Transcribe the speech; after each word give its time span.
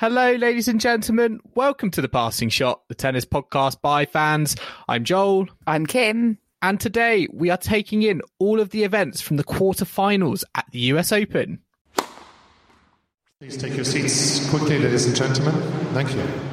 Hello, 0.00 0.32
ladies 0.32 0.66
and 0.66 0.80
gentlemen. 0.80 1.40
Welcome 1.54 1.90
to 1.90 2.00
The 2.00 2.08
Passing 2.08 2.48
Shot, 2.48 2.88
the 2.88 2.94
tennis 2.94 3.26
podcast 3.26 3.82
by 3.82 4.06
fans. 4.06 4.56
I'm 4.88 5.04
Joel. 5.04 5.48
I'm 5.66 5.84
Kim. 5.84 6.38
And 6.62 6.80
today 6.80 7.28
we 7.30 7.50
are 7.50 7.58
taking 7.58 8.02
in 8.02 8.22
all 8.38 8.60
of 8.60 8.70
the 8.70 8.82
events 8.82 9.20
from 9.20 9.36
the 9.36 9.44
quarterfinals 9.44 10.42
at 10.54 10.64
the 10.72 10.78
US 10.94 11.12
Open. 11.12 11.60
Please 13.40 13.58
take 13.58 13.76
your 13.76 13.84
seats 13.84 14.48
quickly, 14.48 14.78
ladies 14.78 15.04
and 15.04 15.14
gentlemen. 15.14 15.52
Thank 15.92 16.14
you. 16.14 16.49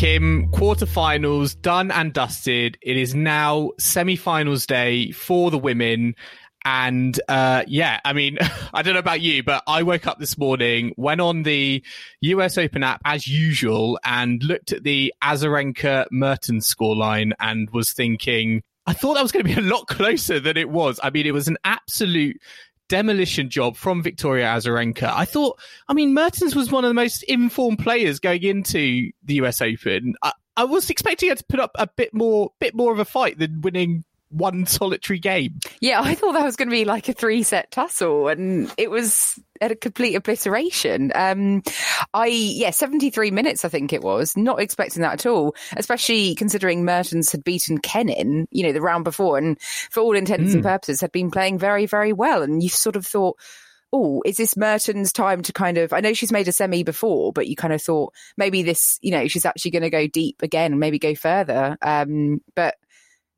Kim, 0.00 0.50
quarterfinals 0.50 1.60
done 1.60 1.90
and 1.90 2.14
dusted. 2.14 2.78
It 2.80 2.96
is 2.96 3.14
now 3.14 3.72
semi-finals 3.78 4.64
day 4.64 5.10
for 5.10 5.50
the 5.50 5.58
women. 5.58 6.14
And 6.64 7.20
uh, 7.28 7.64
yeah, 7.66 8.00
I 8.02 8.14
mean, 8.14 8.38
I 8.72 8.80
don't 8.80 8.94
know 8.94 9.00
about 9.00 9.20
you, 9.20 9.42
but 9.42 9.62
I 9.66 9.82
woke 9.82 10.06
up 10.06 10.18
this 10.18 10.38
morning, 10.38 10.94
went 10.96 11.20
on 11.20 11.42
the 11.42 11.84
US 12.22 12.56
Open 12.56 12.82
app 12.82 13.02
as 13.04 13.28
usual, 13.28 14.00
and 14.02 14.42
looked 14.42 14.72
at 14.72 14.84
the 14.84 15.12
Azarenka 15.22 16.06
Mertens 16.10 16.74
scoreline 16.74 17.32
and 17.38 17.68
was 17.68 17.92
thinking, 17.92 18.62
I 18.86 18.94
thought 18.94 19.14
that 19.16 19.22
was 19.22 19.32
going 19.32 19.44
to 19.44 19.54
be 19.54 19.60
a 19.60 19.70
lot 19.70 19.86
closer 19.86 20.40
than 20.40 20.56
it 20.56 20.70
was. 20.70 20.98
I 21.02 21.10
mean, 21.10 21.26
it 21.26 21.34
was 21.34 21.46
an 21.46 21.58
absolute 21.62 22.40
demolition 22.90 23.48
job 23.48 23.76
from 23.76 24.02
Victoria 24.02 24.46
Azarenka. 24.46 25.10
I 25.14 25.24
thought, 25.24 25.58
I 25.88 25.94
mean, 25.94 26.12
Mertens 26.12 26.54
was 26.54 26.70
one 26.70 26.84
of 26.84 26.90
the 26.90 26.94
most 26.94 27.22
informed 27.22 27.78
players 27.78 28.18
going 28.18 28.42
into 28.42 29.10
the 29.24 29.34
US 29.34 29.62
Open. 29.62 30.14
I, 30.22 30.32
I 30.56 30.64
was 30.64 30.90
expecting 30.90 31.30
her 31.30 31.36
to 31.36 31.44
put 31.44 31.60
up 31.60 31.70
a 31.76 31.86
bit 31.86 32.12
more, 32.12 32.50
bit 32.58 32.74
more 32.74 32.92
of 32.92 32.98
a 32.98 33.04
fight 33.06 33.38
than 33.38 33.62
winning 33.62 34.04
one 34.30 34.66
solitary 34.66 35.18
game. 35.18 35.58
Yeah, 35.80 36.00
I 36.00 36.14
thought 36.14 36.32
that 36.32 36.44
was 36.44 36.56
going 36.56 36.68
to 36.68 36.74
be 36.74 36.84
like 36.84 37.08
a 37.08 37.12
three 37.12 37.42
set 37.42 37.70
tussle, 37.70 38.28
and 38.28 38.72
it 38.78 38.90
was 38.90 39.38
at 39.60 39.72
a 39.72 39.76
complete 39.76 40.14
obliteration. 40.14 41.12
Um, 41.14 41.62
I 42.14 42.26
yeah, 42.26 42.70
seventy 42.70 43.10
three 43.10 43.30
minutes, 43.30 43.64
I 43.64 43.68
think 43.68 43.92
it 43.92 44.02
was. 44.02 44.36
Not 44.36 44.60
expecting 44.60 45.02
that 45.02 45.14
at 45.14 45.26
all, 45.26 45.54
especially 45.76 46.34
considering 46.34 46.84
Mertens 46.84 47.32
had 47.32 47.44
beaten 47.44 47.78
Kenin, 47.78 48.46
you 48.50 48.62
know, 48.62 48.72
the 48.72 48.80
round 48.80 49.04
before, 49.04 49.38
and 49.38 49.60
for 49.60 50.00
all 50.00 50.16
intents 50.16 50.52
mm. 50.52 50.54
and 50.54 50.62
purposes, 50.62 51.00
had 51.00 51.12
been 51.12 51.30
playing 51.30 51.58
very, 51.58 51.86
very 51.86 52.12
well. 52.12 52.42
And 52.42 52.62
you 52.62 52.68
sort 52.68 52.96
of 52.96 53.06
thought. 53.06 53.36
Oh, 53.92 54.22
is 54.24 54.36
this 54.36 54.56
Mertens' 54.56 55.12
time 55.12 55.42
to 55.42 55.52
kind 55.52 55.76
of? 55.76 55.92
I 55.92 55.98
know 55.98 56.12
she's 56.12 56.30
made 56.30 56.46
a 56.46 56.52
semi 56.52 56.84
before, 56.84 57.32
but 57.32 57.48
you 57.48 57.56
kind 57.56 57.72
of 57.72 57.82
thought 57.82 58.14
maybe 58.36 58.62
this, 58.62 59.00
you 59.02 59.10
know, 59.10 59.26
she's 59.26 59.44
actually 59.44 59.72
going 59.72 59.82
to 59.82 59.90
go 59.90 60.06
deep 60.06 60.42
again, 60.42 60.78
maybe 60.78 61.00
go 61.00 61.16
further. 61.16 61.76
Um, 61.82 62.40
but 62.54 62.76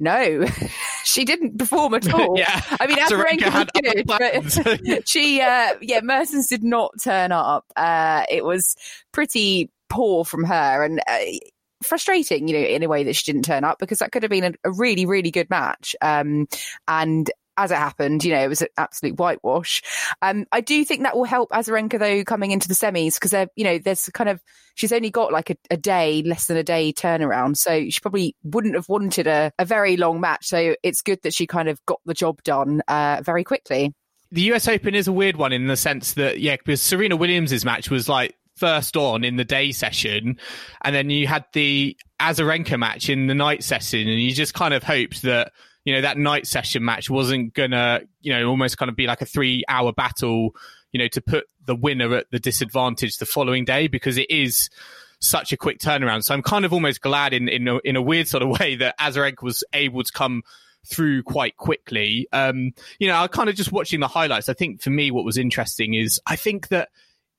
no, 0.01 0.47
she 1.05 1.25
didn't 1.25 1.59
perform 1.59 1.95
at 1.95 2.13
all. 2.15 2.39
yeah, 2.39 2.63
I 2.81 2.87
mean, 2.87 2.99
Azarenka 2.99 3.69
good, 3.83 4.07
but 4.07 5.09
she, 5.09 5.41
uh, 5.41 5.75
yeah, 5.81 6.01
Mertens 6.03 6.49
did 6.49 6.65
not 6.65 6.93
turn 7.03 7.33
up. 7.33 7.65
Uh, 7.77 8.25
it 8.31 8.45
was 8.45 8.77
pretty 9.13 9.71
poor 9.89 10.25
from 10.25 10.45
her 10.45 10.83
and 10.83 11.01
uh, 11.07 11.19
frustrating, 11.83 12.49
you 12.49 12.55
know, 12.55 12.67
in 12.67 12.83
a 12.83 12.89
way 12.89 13.05
that 13.05 13.15
she 13.15 13.31
didn't 13.31 13.45
turn 13.45 13.65
up 13.65 13.79
because 13.79 13.99
that 13.99 14.13
could 14.13 14.23
have 14.23 14.31
been 14.31 14.45
a, 14.45 14.53
a 14.65 14.73
really, 14.73 15.07
really 15.07 15.31
good 15.31 15.51
match. 15.51 15.95
Um, 16.01 16.49
and 16.89 17.31
as 17.57 17.71
it 17.71 17.77
happened, 17.77 18.25
you 18.25 18.33
know, 18.33 18.43
it 18.43 18.49
was 18.49 18.63
an 18.63 18.69
absolute 18.77 19.19
whitewash. 19.19 19.83
Um, 20.23 20.47
I 20.53 20.61
do 20.61 20.85
think 20.85 21.03
that 21.03 21.17
will 21.17 21.25
help 21.25 21.51
Azarenka 21.51 21.99
though 21.99 22.25
coming 22.25 22.51
into 22.51 22.69
the 22.69 22.75
semis 22.75 23.15
because 23.15 23.31
they're, 23.31 23.49
you 23.57 23.65
know, 23.65 23.79
there's 23.79 24.09
kind 24.11 24.31
of 24.31 24.41
she's 24.75 24.93
only 24.93 25.11
got 25.11 25.33
like 25.33 25.51
a, 25.51 25.57
a, 25.71 25.77
day, 25.77 26.23
less 26.25 26.47
than 26.47 26.57
a 26.57 26.63
day 26.63 26.93
turnaround, 26.93 27.57
so 27.57 27.89
she 27.89 28.01
probably 28.01 28.35
wouldn't 28.43 28.75
have 28.75 28.89
wanted 28.89 29.27
a, 29.27 29.53
a 29.59 29.65
very 29.65 29.97
long 29.97 30.21
match. 30.21 30.47
So 30.47 30.75
it's 30.83 31.03
good 31.03 31.21
that 31.23 31.35
she 31.35 31.47
kind 31.47 31.69
of 31.69 31.85
got 31.87 32.01
the 32.07 32.15
job 32.15 32.43
done 32.43 32.83
uh, 32.89 33.21
very 33.25 33.45
quickly. 33.45 33.95
The 34.31 34.53
US 34.53 34.67
Open 34.67 34.95
is 34.95 35.09
a 35.09 35.13
weird 35.13 35.37
one 35.37 35.53
in 35.53 35.67
the 35.67 35.77
sense 35.77 36.15
that 36.15 36.41
yeah, 36.41 36.57
because 36.57 36.81
Serena 36.81 37.17
Williams's 37.17 37.65
match 37.65 37.91
was 37.91 38.09
like 38.09 38.35
first 38.57 38.97
on 38.97 39.25
in 39.25 39.37
the 39.37 39.45
day 39.45 39.73
session, 39.73 40.39
and 40.83 40.95
then 40.95 41.11
you 41.11 41.27
had 41.27 41.45
the 41.53 41.97
Azarenka 42.21 42.79
match 42.79 43.11
in 43.11 43.27
the 43.27 43.35
night 43.35 43.63
session, 43.63 44.09
and 44.09 44.21
you 44.21 44.33
just 44.33 44.55
kind 44.55 44.73
of 44.73 44.83
hoped 44.83 45.23
that 45.23 45.53
you 45.85 45.95
know, 45.95 46.01
that 46.01 46.19
night 46.19 46.47
session 46.47 46.85
match 46.85 47.11
wasn't 47.11 47.55
gonna, 47.55 48.03
you 48.21 48.33
know, 48.33 48.49
almost 48.49 48.79
kind 48.79 48.89
of 48.89 48.97
be 48.97 49.07
like 49.07 49.23
a 49.23 49.27
three 49.27 49.65
hour 49.69 49.93
battle, 49.93 50.55
you 50.93 50.99
know, 50.99 51.09
to 51.09 51.21
put 51.21 51.47
the 51.67 51.75
winner 51.75 52.15
at 52.15 52.31
the 52.31 52.39
disadvantage 52.39 53.19
the 53.19 53.27
following 53.27 53.65
day 53.65 53.89
because 53.89 54.19
it 54.19 54.31
is 54.31 54.71
such 55.21 55.53
a 55.53 55.57
quick 55.57 55.79
turnaround. 55.79 56.25
So 56.25 56.35
I'm 56.35 56.43
kind 56.43 56.65
of 56.65 56.73
almost 56.73 57.01
glad 57.01 57.33
in, 57.33 57.49
in, 57.49 57.69
a, 57.69 57.79
in 57.85 57.97
a 57.97 58.03
weird 58.03 58.29
sort 58.29 58.43
of 58.43 58.49
way 58.61 58.77
that 58.77 58.99
Azarenka 58.99 59.43
was 59.43 59.65
able 59.73 60.03
to 60.03 60.13
come 60.13 60.43
through 60.85 61.23
quite 61.23 61.57
quickly. 61.57 62.27
Um, 62.33 62.73
you 62.99 63.09
know, 63.09 63.17
I 63.17 63.29
kind 63.29 63.49
of 63.49 63.55
just 63.55 63.73
watching 63.73 64.01
the 64.01 64.09
highlights. 64.09 64.49
I 64.49 64.55
think 64.55 64.83
for 64.83 64.91
me, 64.91 65.11
what 65.11 65.25
was 65.25 65.39
interesting 65.39 65.95
is 65.95 66.21
I 66.27 66.37
think 66.37 66.69
that 66.69 66.91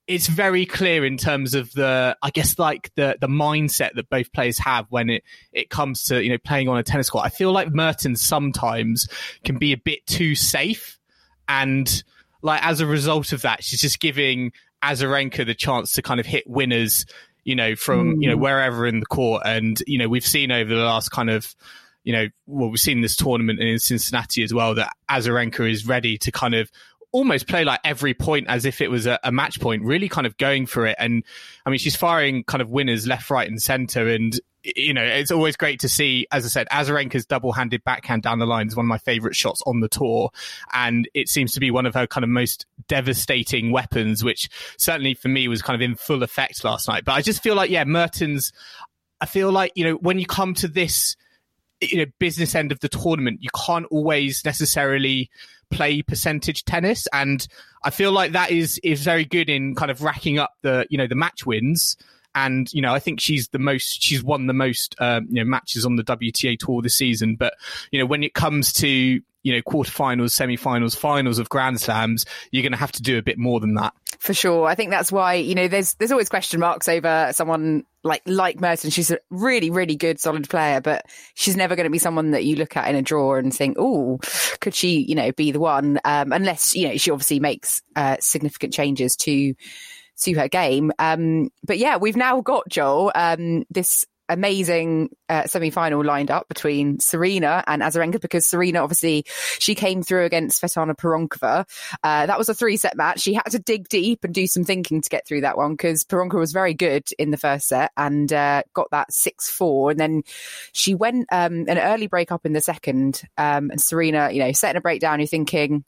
it's 0.08 0.28
very 0.28 0.66
clear 0.66 1.06
in 1.06 1.18
terms 1.18 1.54
of 1.54 1.72
the, 1.74 2.18
I 2.22 2.30
guess, 2.30 2.60
like 2.60 2.92
the 2.96 3.18
the 3.20 3.28
mindset 3.28 3.94
that 3.96 4.10
both 4.10 4.34
players 4.34 4.58
have 4.60 4.88
when 4.90 5.10
it 5.10 5.24
it 5.54 5.70
comes 5.70 6.04
to 6.06 6.22
you 6.22 6.30
know 6.30 6.38
playing 6.38 6.68
on 6.68 6.78
a 6.78 6.84
tennis 6.84 7.10
court. 7.10 7.26
I 7.26 7.30
feel 7.30 7.52
like 7.52 7.74
Mertens 7.74 8.22
sometimes 8.22 9.08
can 9.44 9.58
be 9.58 9.72
a 9.72 9.78
bit 9.78 10.06
too 10.06 10.36
safe, 10.36 11.00
and 11.48 12.04
like 12.42 12.66
as 12.66 12.82
a 12.82 12.86
result 12.86 13.32
of 13.32 13.44
that, 13.44 13.64
she's 13.64 13.82
just 13.82 14.00
giving 14.00 14.52
Azarenka 14.84 15.46
the 15.46 15.56
chance 15.56 15.94
to 15.94 16.02
kind 16.02 16.20
of 16.20 16.26
hit 16.26 16.44
winners, 16.46 17.06
you 17.46 17.56
know, 17.56 17.76
from 17.76 18.16
mm. 18.16 18.22
you 18.22 18.30
know 18.30 18.38
wherever 18.38 18.86
in 18.86 19.00
the 19.00 19.06
court. 19.06 19.44
And 19.46 19.82
you 19.88 19.98
know, 19.98 20.10
we've 20.10 20.26
seen 20.26 20.52
over 20.52 20.74
the 20.74 20.84
last 20.84 21.10
kind 21.10 21.30
of 21.30 21.56
you 22.04 22.12
know, 22.12 22.28
well, 22.48 22.70
we've 22.70 22.80
seen 22.80 23.02
this 23.02 23.16
tournament 23.16 23.60
in 23.60 23.80
Cincinnati 23.80 24.44
as 24.44 24.54
well 24.54 24.76
that 24.76 24.94
Azarenka 25.10 25.70
is 25.70 25.88
ready 25.88 26.18
to 26.18 26.32
kind 26.32 26.54
of 26.54 26.70
almost 27.14 27.48
play 27.48 27.64
like 27.64 27.80
every 27.86 28.14
point 28.14 28.48
as 28.50 28.66
if 28.66 28.82
it 28.82 28.90
was 28.90 29.06
a, 29.06 29.20
a, 29.24 29.32
match 29.32 29.62
point, 29.62 29.84
really 29.84 30.10
kind 30.10 30.28
of 30.28 30.36
going 30.38 30.66
for 30.66 30.86
it. 30.86 30.96
And 31.00 31.24
I 31.66 31.70
mean, 31.70 31.80
she's 31.80 31.96
firing 31.96 32.44
kind 32.44 32.62
of 32.62 32.70
winners 32.70 33.08
left, 33.08 33.30
right, 33.30 33.48
and 33.48 33.62
center. 33.62 34.10
And, 34.10 34.38
you 34.64 34.94
know, 34.94 35.04
it's 35.04 35.30
always 35.32 35.56
great 35.56 35.80
to 35.82 35.90
see, 35.90 36.28
as 36.32 36.44
I 36.44 36.50
said, 36.50 36.68
Azarenka's 36.70 37.26
double 37.26 37.52
handed 37.54 37.84
backhand 37.84 38.24
down 38.24 38.40
the 38.40 38.48
line 38.48 38.68
is 38.68 38.76
one 38.76 38.86
of 38.86 38.90
my 38.90 38.98
favorite 38.98 39.36
shots 39.36 39.62
on 39.68 39.80
the 39.80 39.88
tour. 39.88 40.32
And 40.74 41.08
it 41.14 41.30
seems 41.30 41.54
to 41.54 41.60
be 41.60 41.70
one 41.70 41.86
of 41.86 41.94
her 41.94 42.08
kind 42.08 42.24
of 42.24 42.32
most 42.32 42.66
devastating 42.88 43.72
weapons, 43.72 44.24
which 44.24 44.50
certainly 44.78 45.14
for 45.14 45.28
me 45.28 45.48
was 45.48 45.62
kind 45.62 45.76
of 45.76 45.82
in 45.82 45.96
full 45.96 46.24
effect 46.24 46.64
last 46.64 46.88
night. 46.88 47.06
But 47.06 47.14
I 47.14 47.22
just 47.22 47.44
feel 47.44 47.56
like, 47.56 47.70
yeah, 47.70 47.84
Mertens, 47.84 48.52
I 49.22 49.28
feel 49.28 49.52
like, 49.52 49.72
you 49.76 49.84
know, 49.86 49.94
when 49.96 50.18
you 50.18 50.26
come 50.26 50.56
to 50.56 50.68
this, 50.68 51.16
you 51.92 51.98
know, 51.98 52.12
business 52.20 52.56
end 52.56 52.72
of 52.72 52.80
the 52.80 52.90
tournament, 52.90 53.40
you 53.42 53.50
can't 53.66 53.86
always 53.92 54.44
necessarily 54.46 55.30
play 55.72 56.02
percentage 56.02 56.66
tennis, 56.66 57.08
and 57.14 57.48
I 57.84 57.90
feel 57.90 58.12
like 58.12 58.32
that 58.34 58.52
is 58.52 58.80
is 58.84 59.04
very 59.04 59.26
good 59.26 59.50
in 59.50 59.76
kind 59.76 59.92
of 59.92 60.02
racking 60.02 60.40
up 60.40 60.54
the 60.62 60.86
you 60.90 60.98
know 60.98 61.08
the 61.08 61.16
match 61.16 61.46
wins. 61.46 61.98
And 62.36 62.72
you 62.74 62.82
know, 62.82 62.94
I 62.94 63.00
think 63.00 63.20
she's 63.20 63.50
the 63.50 63.60
most. 63.60 64.02
She's 64.02 64.24
won 64.24 64.48
the 64.48 64.54
most 64.54 64.96
um, 65.00 65.28
you 65.30 65.36
know 65.36 65.46
matches 65.46 65.86
on 65.86 65.98
the 65.98 66.04
WTA 66.04 66.58
tour 66.58 66.82
this 66.82 66.96
season. 66.96 67.36
But 67.36 67.54
you 67.92 68.00
know, 68.00 68.06
when 68.06 68.24
it 68.24 68.34
comes 68.34 68.74
to 68.74 68.88
you 68.88 69.22
know 69.54 69.62
quarterfinals, 69.62 70.32
semi-finals, 70.32 70.96
finals 70.96 71.38
of 71.38 71.50
Grand 71.50 71.80
Slams, 71.80 72.26
you're 72.52 72.64
going 72.64 72.72
to 72.72 72.78
have 72.78 72.92
to 72.94 73.04
do 73.04 73.18
a 73.18 73.22
bit 73.22 73.38
more 73.38 73.60
than 73.60 73.76
that. 73.76 73.94
For 74.24 74.34
sure, 74.34 74.66
I 74.66 74.76
think 74.76 74.90
that's 74.90 75.12
why 75.12 75.34
you 75.34 75.54
know 75.54 75.68
there's 75.68 75.96
there's 75.96 76.14
always 76.14 76.30
question 76.30 76.62
marks 76.62 76.88
over 76.88 77.32
someone 77.34 77.84
like 78.06 78.22
like 78.26 78.62
Merton. 78.62 78.90
She's 78.90 79.12
a 79.12 79.18
really 79.30 79.70
really 79.70 79.98
good 79.98 80.18
solid 80.18 80.50
player, 80.50 80.80
but 80.80 81.06
she's 81.34 81.58
never 81.58 81.76
going 81.76 81.84
to 81.84 81.90
be 81.90 82.00
someone 82.00 82.32
that 82.32 82.46
you 82.46 82.56
look 82.56 82.78
at 82.78 82.88
in 82.88 82.96
a 82.96 83.02
draw 83.02 83.36
and 83.36 83.54
think, 83.54 83.76
oh, 83.78 84.20
could 84.62 84.74
she 84.74 85.02
you 85.02 85.14
know 85.14 85.34
be 85.34 85.52
the 85.52 85.60
one? 85.60 86.00
Um, 86.06 86.32
unless 86.32 86.74
you 86.74 86.88
know 86.88 86.96
she 86.96 87.12
obviously 87.12 87.42
makes 87.42 87.82
uh, 87.98 88.16
significant 88.22 88.72
changes 88.72 89.18
to 89.18 89.56
to 90.22 90.34
her 90.36 90.48
game. 90.48 90.94
Um, 91.00 91.50
but 91.68 91.78
yeah, 91.78 91.98
we've 91.98 92.16
now 92.16 92.40
got 92.40 92.70
Joel 92.70 93.12
um, 93.16 93.66
this 93.70 94.06
amazing 94.30 95.10
uh, 95.30 95.46
semi-final 95.46 96.04
lined 96.04 96.32
up 96.32 96.48
between 96.48 97.00
Serena 97.00 97.64
and 97.68 97.82
Azarenka 97.82 98.22
because 98.22 98.46
Serena 98.46 98.80
obviously 98.80 99.26
she 99.60 99.76
came 99.76 100.04
through 100.04 100.26
against 100.26 100.62
Svetlana 100.62 100.96
Pironkova. 100.96 101.66
Uh, 102.04 102.26
that 102.26 102.38
was 102.38 102.50
a 102.50 102.54
three-set 102.54 102.96
match. 102.96 103.22
She 103.22 103.34
had 103.34 103.50
to 103.52 103.60
dig 103.60 103.90
deep 103.90 104.24
and 104.24 104.34
do 104.34 104.48
some 104.48 104.64
thinking 104.64 105.02
to 105.02 105.10
get 105.10 105.28
through 105.28 105.42
that 105.42 105.58
one 105.58 105.74
because 105.74 106.04
Pironkova 106.04 106.40
was 106.40 106.54
very 106.54 106.74
good 106.74 107.08
in 107.20 107.32
the 107.32 107.38
first 107.38 107.68
set 107.68 107.92
and 107.98 108.32
uh, 108.32 108.64
got 108.74 108.90
that 108.92 109.12
six-four, 109.12 109.92
and 109.92 110.00
then 110.00 110.24
she 110.72 110.96
went 110.96 111.28
um, 111.32 111.66
an 111.68 111.78
early 111.78 112.08
break 112.08 112.32
up 112.32 112.46
in 112.46 112.54
the 112.54 112.62
second. 112.62 113.24
Um, 113.38 113.72
and 113.72 113.82
Serena, 113.82 114.32
you 114.32 114.40
know, 114.40 114.52
setting 114.52 114.78
a 114.78 114.82
breakdown. 114.82 115.20
You're 115.20 115.28
thinking 115.28 115.84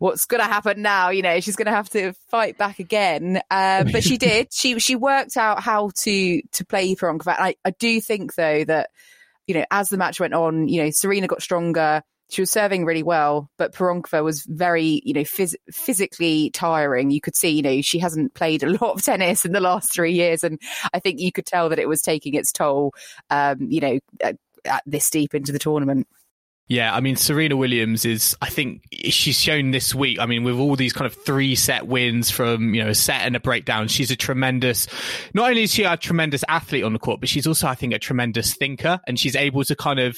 what's 0.00 0.24
going 0.24 0.40
to 0.40 0.48
happen 0.48 0.80
now? 0.82 1.10
You 1.10 1.22
know, 1.22 1.40
she's 1.40 1.56
going 1.56 1.66
to 1.66 1.72
have 1.72 1.90
to 1.90 2.14
fight 2.28 2.58
back 2.58 2.78
again. 2.78 3.40
Um, 3.50 3.92
but 3.92 4.02
she 4.02 4.16
did. 4.16 4.48
She 4.60 4.78
she 4.78 4.96
worked 4.96 5.36
out 5.36 5.62
how 5.62 5.90
to 5.94 6.42
to 6.42 6.64
play 6.64 6.94
Pironkova. 6.94 7.36
I, 7.38 7.54
I 7.64 7.70
do 7.70 8.00
think 8.00 8.34
though 8.34 8.64
that 8.64 8.90
you 9.46 9.54
know 9.54 9.64
as 9.70 9.90
the 9.90 9.96
match 9.96 10.18
went 10.18 10.34
on, 10.34 10.68
you 10.68 10.82
know, 10.82 10.90
Serena 10.90 11.26
got 11.26 11.42
stronger. 11.42 12.02
She 12.30 12.42
was 12.42 12.50
serving 12.50 12.84
really 12.84 13.02
well, 13.02 13.50
but 13.58 13.74
Pironkova 13.74 14.22
was 14.22 14.44
very, 14.44 15.02
you 15.04 15.14
know, 15.14 15.22
phys- 15.22 15.56
physically 15.72 16.50
tiring. 16.50 17.10
You 17.10 17.20
could 17.20 17.34
see, 17.34 17.50
you 17.50 17.62
know, 17.62 17.80
she 17.82 17.98
hasn't 17.98 18.34
played 18.34 18.62
a 18.62 18.70
lot 18.70 18.92
of 18.92 19.02
tennis 19.02 19.44
in 19.44 19.52
the 19.52 19.60
last 19.60 19.92
three 19.92 20.12
years, 20.12 20.44
and 20.44 20.60
I 20.94 21.00
think 21.00 21.20
you 21.20 21.32
could 21.32 21.46
tell 21.46 21.68
that 21.68 21.78
it 21.78 21.88
was 21.88 22.02
taking 22.02 22.34
its 22.34 22.52
toll. 22.52 22.94
Um, 23.30 23.68
you 23.70 23.80
know, 23.80 23.98
at, 24.22 24.36
at 24.64 24.82
this 24.86 25.10
deep 25.10 25.34
into 25.34 25.52
the 25.52 25.58
tournament. 25.58 26.06
Yeah, 26.70 26.94
I 26.94 27.00
mean, 27.00 27.16
Serena 27.16 27.56
Williams 27.56 28.04
is, 28.04 28.36
I 28.40 28.48
think 28.48 28.84
she's 28.92 29.36
shown 29.36 29.72
this 29.72 29.92
week, 29.92 30.20
I 30.20 30.26
mean, 30.26 30.44
with 30.44 30.54
all 30.54 30.76
these 30.76 30.92
kind 30.92 31.04
of 31.04 31.14
three 31.14 31.56
set 31.56 31.88
wins 31.88 32.30
from, 32.30 32.74
you 32.74 32.84
know, 32.84 32.90
a 32.90 32.94
set 32.94 33.22
and 33.22 33.34
a 33.34 33.40
breakdown, 33.40 33.88
she's 33.88 34.12
a 34.12 34.16
tremendous, 34.16 34.86
not 35.34 35.50
only 35.50 35.64
is 35.64 35.74
she 35.74 35.82
a 35.82 35.96
tremendous 35.96 36.44
athlete 36.46 36.84
on 36.84 36.92
the 36.92 37.00
court, 37.00 37.18
but 37.18 37.28
she's 37.28 37.44
also, 37.44 37.66
I 37.66 37.74
think, 37.74 37.92
a 37.92 37.98
tremendous 37.98 38.54
thinker 38.54 39.00
and 39.08 39.18
she's 39.18 39.34
able 39.34 39.64
to 39.64 39.74
kind 39.74 39.98
of, 39.98 40.16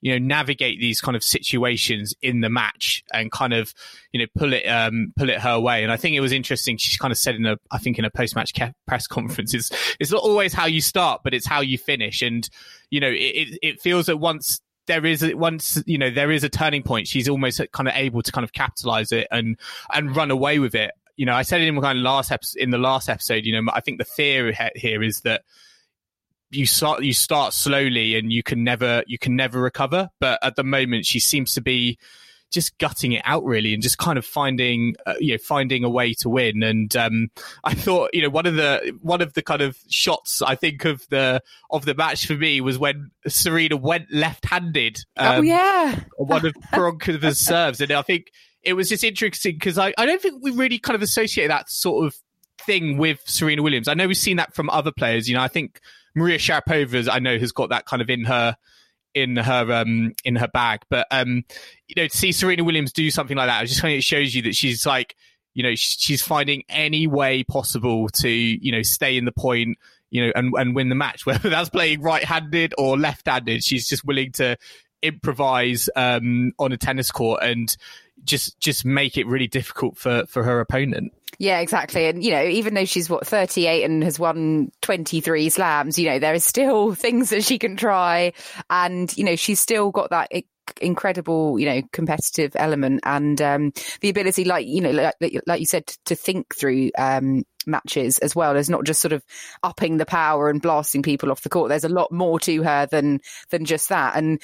you 0.00 0.10
know, 0.10 0.18
navigate 0.18 0.80
these 0.80 1.00
kind 1.00 1.14
of 1.14 1.22
situations 1.22 2.16
in 2.20 2.40
the 2.40 2.50
match 2.50 3.04
and 3.14 3.30
kind 3.30 3.52
of, 3.52 3.72
you 4.10 4.18
know, 4.18 4.26
pull 4.36 4.52
it, 4.54 4.64
um, 4.64 5.12
pull 5.16 5.30
it 5.30 5.38
her 5.38 5.60
way. 5.60 5.84
And 5.84 5.92
I 5.92 5.96
think 5.96 6.16
it 6.16 6.20
was 6.20 6.32
interesting. 6.32 6.78
She 6.78 6.98
kind 6.98 7.12
of 7.12 7.18
said 7.18 7.36
in 7.36 7.46
a, 7.46 7.58
I 7.70 7.78
think 7.78 8.00
in 8.00 8.04
a 8.04 8.10
post 8.10 8.34
match 8.34 8.52
press 8.88 9.06
conference, 9.06 9.54
it's, 9.54 9.70
it's 10.00 10.10
not 10.10 10.24
always 10.24 10.52
how 10.52 10.66
you 10.66 10.80
start, 10.80 11.20
but 11.22 11.32
it's 11.32 11.46
how 11.46 11.60
you 11.60 11.78
finish. 11.78 12.22
And, 12.22 12.50
you 12.90 12.98
know, 12.98 13.10
it, 13.12 13.56
it 13.62 13.80
feels 13.80 14.06
that 14.06 14.16
once, 14.16 14.60
there 14.86 15.04
is 15.06 15.24
once 15.34 15.82
you 15.86 15.98
know 15.98 16.10
there 16.10 16.30
is 16.30 16.44
a 16.44 16.48
turning 16.48 16.82
point. 16.82 17.08
She's 17.08 17.28
almost 17.28 17.60
kind 17.72 17.88
of 17.88 17.94
able 17.94 18.22
to 18.22 18.32
kind 18.32 18.44
of 18.44 18.52
capitalize 18.52 19.12
it 19.12 19.28
and 19.30 19.58
and 19.92 20.14
run 20.14 20.30
away 20.30 20.58
with 20.58 20.74
it. 20.74 20.92
You 21.16 21.26
know 21.26 21.34
i 21.34 21.42
said 21.42 21.60
it 21.60 21.68
in 21.68 21.78
kind 21.80 21.98
of 21.98 22.02
last 22.02 22.32
episode 22.32 22.58
in 22.58 22.70
the 22.70 22.78
last 22.78 23.10
episode 23.10 23.44
you 23.44 23.52
know 23.52 23.70
i 23.74 23.80
think 23.80 23.98
the 23.98 24.04
fear 24.04 24.56
here 24.74 25.02
is 25.02 25.20
that 25.20 25.42
you 26.52 26.66
start 26.66 27.02
you 27.02 27.12
start 27.12 27.54
slowly 27.54 28.16
and 28.16 28.32
you 28.32 28.42
can 28.42 28.62
never 28.62 29.02
you 29.06 29.18
can 29.18 29.34
never 29.34 29.60
recover. 29.60 30.10
But 30.20 30.38
at 30.42 30.56
the 30.56 30.64
moment 30.64 31.06
she 31.06 31.18
seems 31.18 31.54
to 31.54 31.60
be 31.60 31.98
just 32.52 32.78
gutting 32.78 33.12
it 33.12 33.22
out 33.24 33.44
really 33.44 33.74
and 33.74 33.82
just 33.82 33.98
kind 33.98 34.18
of 34.18 34.24
finding 34.24 34.94
uh, 35.06 35.14
you 35.18 35.32
know 35.32 35.38
finding 35.38 35.84
a 35.84 35.90
way 35.90 36.14
to 36.14 36.28
win. 36.28 36.62
And 36.62 36.94
um, 36.96 37.30
I 37.64 37.74
thought 37.74 38.10
you 38.12 38.22
know 38.22 38.30
one 38.30 38.46
of 38.46 38.54
the 38.54 38.96
one 39.00 39.20
of 39.20 39.32
the 39.34 39.42
kind 39.42 39.62
of 39.62 39.76
shots 39.88 40.42
I 40.42 40.54
think 40.54 40.84
of 40.84 41.06
the 41.08 41.42
of 41.70 41.84
the 41.84 41.94
match 41.94 42.26
for 42.26 42.34
me 42.34 42.60
was 42.60 42.78
when 42.78 43.10
Serena 43.26 43.76
went 43.76 44.12
left-handed 44.12 44.98
oh, 45.16 45.26
um, 45.26 45.38
oh 45.38 45.42
yeah 45.42 46.00
one 46.16 46.46
of 46.46 46.54
Pironkova's 46.72 47.40
serves. 47.44 47.80
And 47.80 47.90
I 47.90 48.02
think 48.02 48.30
it 48.62 48.74
was 48.74 48.88
just 48.88 49.02
interesting 49.02 49.54
because 49.54 49.78
I, 49.78 49.92
I 49.98 50.06
don't 50.06 50.22
think 50.22 50.42
we 50.42 50.52
really 50.52 50.78
kind 50.78 50.94
of 50.94 51.02
associate 51.02 51.48
that 51.48 51.68
sort 51.68 52.06
of 52.06 52.14
thing 52.64 52.96
with 52.96 53.20
Serena 53.24 53.62
Williams. 53.62 53.88
I 53.88 53.94
know 53.94 54.06
we've 54.06 54.16
seen 54.16 54.36
that 54.36 54.54
from 54.54 54.70
other 54.70 54.92
players. 54.92 55.28
You 55.28 55.36
know 55.36 55.42
I 55.42 55.48
think 55.48 55.80
Maria 56.14 56.38
Sharapova 56.38 57.08
I 57.10 57.18
know 57.18 57.38
has 57.38 57.52
got 57.52 57.70
that 57.70 57.86
kind 57.86 58.02
of 58.02 58.10
in 58.10 58.24
her 58.24 58.56
in 59.14 59.36
her 59.36 59.72
um 59.72 60.14
in 60.24 60.36
her 60.36 60.48
bag. 60.48 60.82
But 60.88 61.06
um, 61.10 61.44
you 61.88 61.94
know, 61.96 62.08
to 62.08 62.16
see 62.16 62.32
Serena 62.32 62.64
Williams 62.64 62.92
do 62.92 63.10
something 63.10 63.36
like 63.36 63.48
that, 63.48 63.64
it 63.64 63.66
just 63.66 63.80
kind 63.82 63.96
of 63.96 64.04
shows 64.04 64.34
you 64.34 64.42
that 64.42 64.54
she's 64.54 64.86
like, 64.86 65.16
you 65.54 65.62
know, 65.62 65.74
she's 65.74 66.22
finding 66.22 66.62
any 66.68 67.06
way 67.06 67.44
possible 67.44 68.08
to 68.08 68.28
you 68.28 68.72
know 68.72 68.82
stay 68.82 69.16
in 69.16 69.24
the 69.24 69.32
point, 69.32 69.78
you 70.10 70.26
know, 70.26 70.32
and 70.34 70.52
and 70.54 70.74
win 70.74 70.88
the 70.88 70.94
match, 70.94 71.26
whether 71.26 71.50
that's 71.50 71.68
playing 71.68 72.02
right-handed 72.02 72.74
or 72.78 72.98
left-handed. 72.98 73.62
She's 73.64 73.88
just 73.88 74.04
willing 74.04 74.32
to 74.32 74.56
improvise 75.02 75.90
um 75.96 76.52
on 76.60 76.70
a 76.70 76.76
tennis 76.76 77.10
court 77.10 77.42
and 77.42 77.76
just 78.24 78.58
just 78.60 78.84
make 78.84 79.16
it 79.16 79.26
really 79.26 79.48
difficult 79.48 79.96
for 79.96 80.26
for 80.26 80.42
her 80.44 80.60
opponent. 80.60 81.12
Yeah, 81.38 81.60
exactly. 81.60 82.06
And, 82.06 82.22
you 82.22 82.30
know, 82.30 82.44
even 82.44 82.74
though 82.74 82.84
she's 82.84 83.08
what, 83.10 83.26
38 83.26 83.84
and 83.84 84.04
has 84.04 84.18
won 84.18 84.70
23 84.82 85.48
slams, 85.50 85.98
you 85.98 86.08
know, 86.08 86.18
there 86.18 86.34
are 86.34 86.38
still 86.38 86.94
things 86.94 87.30
that 87.30 87.44
she 87.44 87.58
can 87.58 87.76
try. 87.76 88.32
And, 88.70 89.16
you 89.16 89.24
know, 89.24 89.36
she's 89.36 89.60
still 89.60 89.90
got 89.90 90.10
that 90.10 90.30
incredible, 90.80 91.58
you 91.58 91.66
know, 91.66 91.82
competitive 91.92 92.52
element 92.54 93.00
and 93.04 93.40
um, 93.42 93.72
the 94.00 94.08
ability, 94.08 94.44
like, 94.44 94.66
you 94.66 94.80
know, 94.80 94.90
like, 94.90 95.40
like 95.46 95.60
you 95.60 95.66
said, 95.66 95.86
to 96.06 96.14
think 96.14 96.54
through 96.54 96.90
um, 96.96 97.42
matches 97.66 98.18
as 98.18 98.34
well 98.36 98.56
as 98.56 98.68
not 98.70 98.84
just 98.84 99.00
sort 99.00 99.12
of 99.12 99.24
upping 99.62 99.96
the 99.96 100.06
power 100.06 100.48
and 100.48 100.62
blasting 100.62 101.02
people 101.02 101.30
off 101.30 101.42
the 101.42 101.48
court. 101.48 101.68
There's 101.68 101.84
a 101.84 101.88
lot 101.88 102.12
more 102.12 102.38
to 102.40 102.62
her 102.62 102.86
than 102.86 103.20
than 103.50 103.64
just 103.64 103.88
that. 103.88 104.16
And 104.16 104.40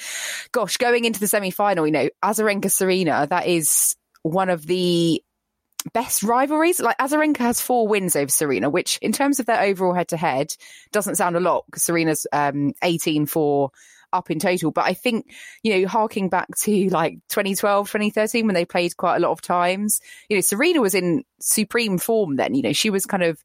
gosh, 0.51 0.77
going 0.77 1.05
into 1.05 1.19
the 1.19 1.27
semi 1.27 1.51
final, 1.51 1.85
you 1.85 1.93
know, 1.93 2.09
Azarenka 2.23 2.71
Serena, 2.71 3.27
that 3.29 3.47
is 3.47 3.95
one 4.23 4.49
of 4.49 4.65
the 4.65 5.23
best 5.93 6.23
rivalries. 6.23 6.79
Like 6.79 6.97
Azarenka 6.97 7.37
has 7.37 7.61
four 7.61 7.87
wins 7.87 8.15
over 8.15 8.29
Serena, 8.29 8.69
which 8.69 8.97
in 9.01 9.11
terms 9.11 9.39
of 9.39 9.45
their 9.45 9.61
overall 9.61 9.93
head 9.93 10.09
to 10.09 10.17
head 10.17 10.55
doesn't 10.91 11.15
sound 11.15 11.35
a 11.35 11.39
lot 11.39 11.65
because 11.65 11.83
Serena's 11.83 12.25
um, 12.31 12.73
18 12.83 13.25
for 13.25 13.71
up 14.11 14.31
in 14.31 14.39
total. 14.39 14.71
But 14.71 14.85
I 14.85 14.93
think, 14.93 15.31
you 15.63 15.79
know, 15.81 15.87
harking 15.87 16.29
back 16.29 16.47
to 16.63 16.89
like 16.89 17.19
2012, 17.29 17.87
2013, 17.87 18.45
when 18.45 18.55
they 18.55 18.65
played 18.65 18.97
quite 18.97 19.17
a 19.17 19.19
lot 19.19 19.31
of 19.31 19.41
times, 19.41 19.99
you 20.29 20.37
know, 20.37 20.41
Serena 20.41 20.81
was 20.81 20.95
in 20.95 21.23
supreme 21.39 21.97
form 21.97 22.35
then. 22.35 22.55
You 22.55 22.63
know, 22.63 22.73
she 22.73 22.89
was 22.89 23.05
kind 23.05 23.23
of 23.23 23.43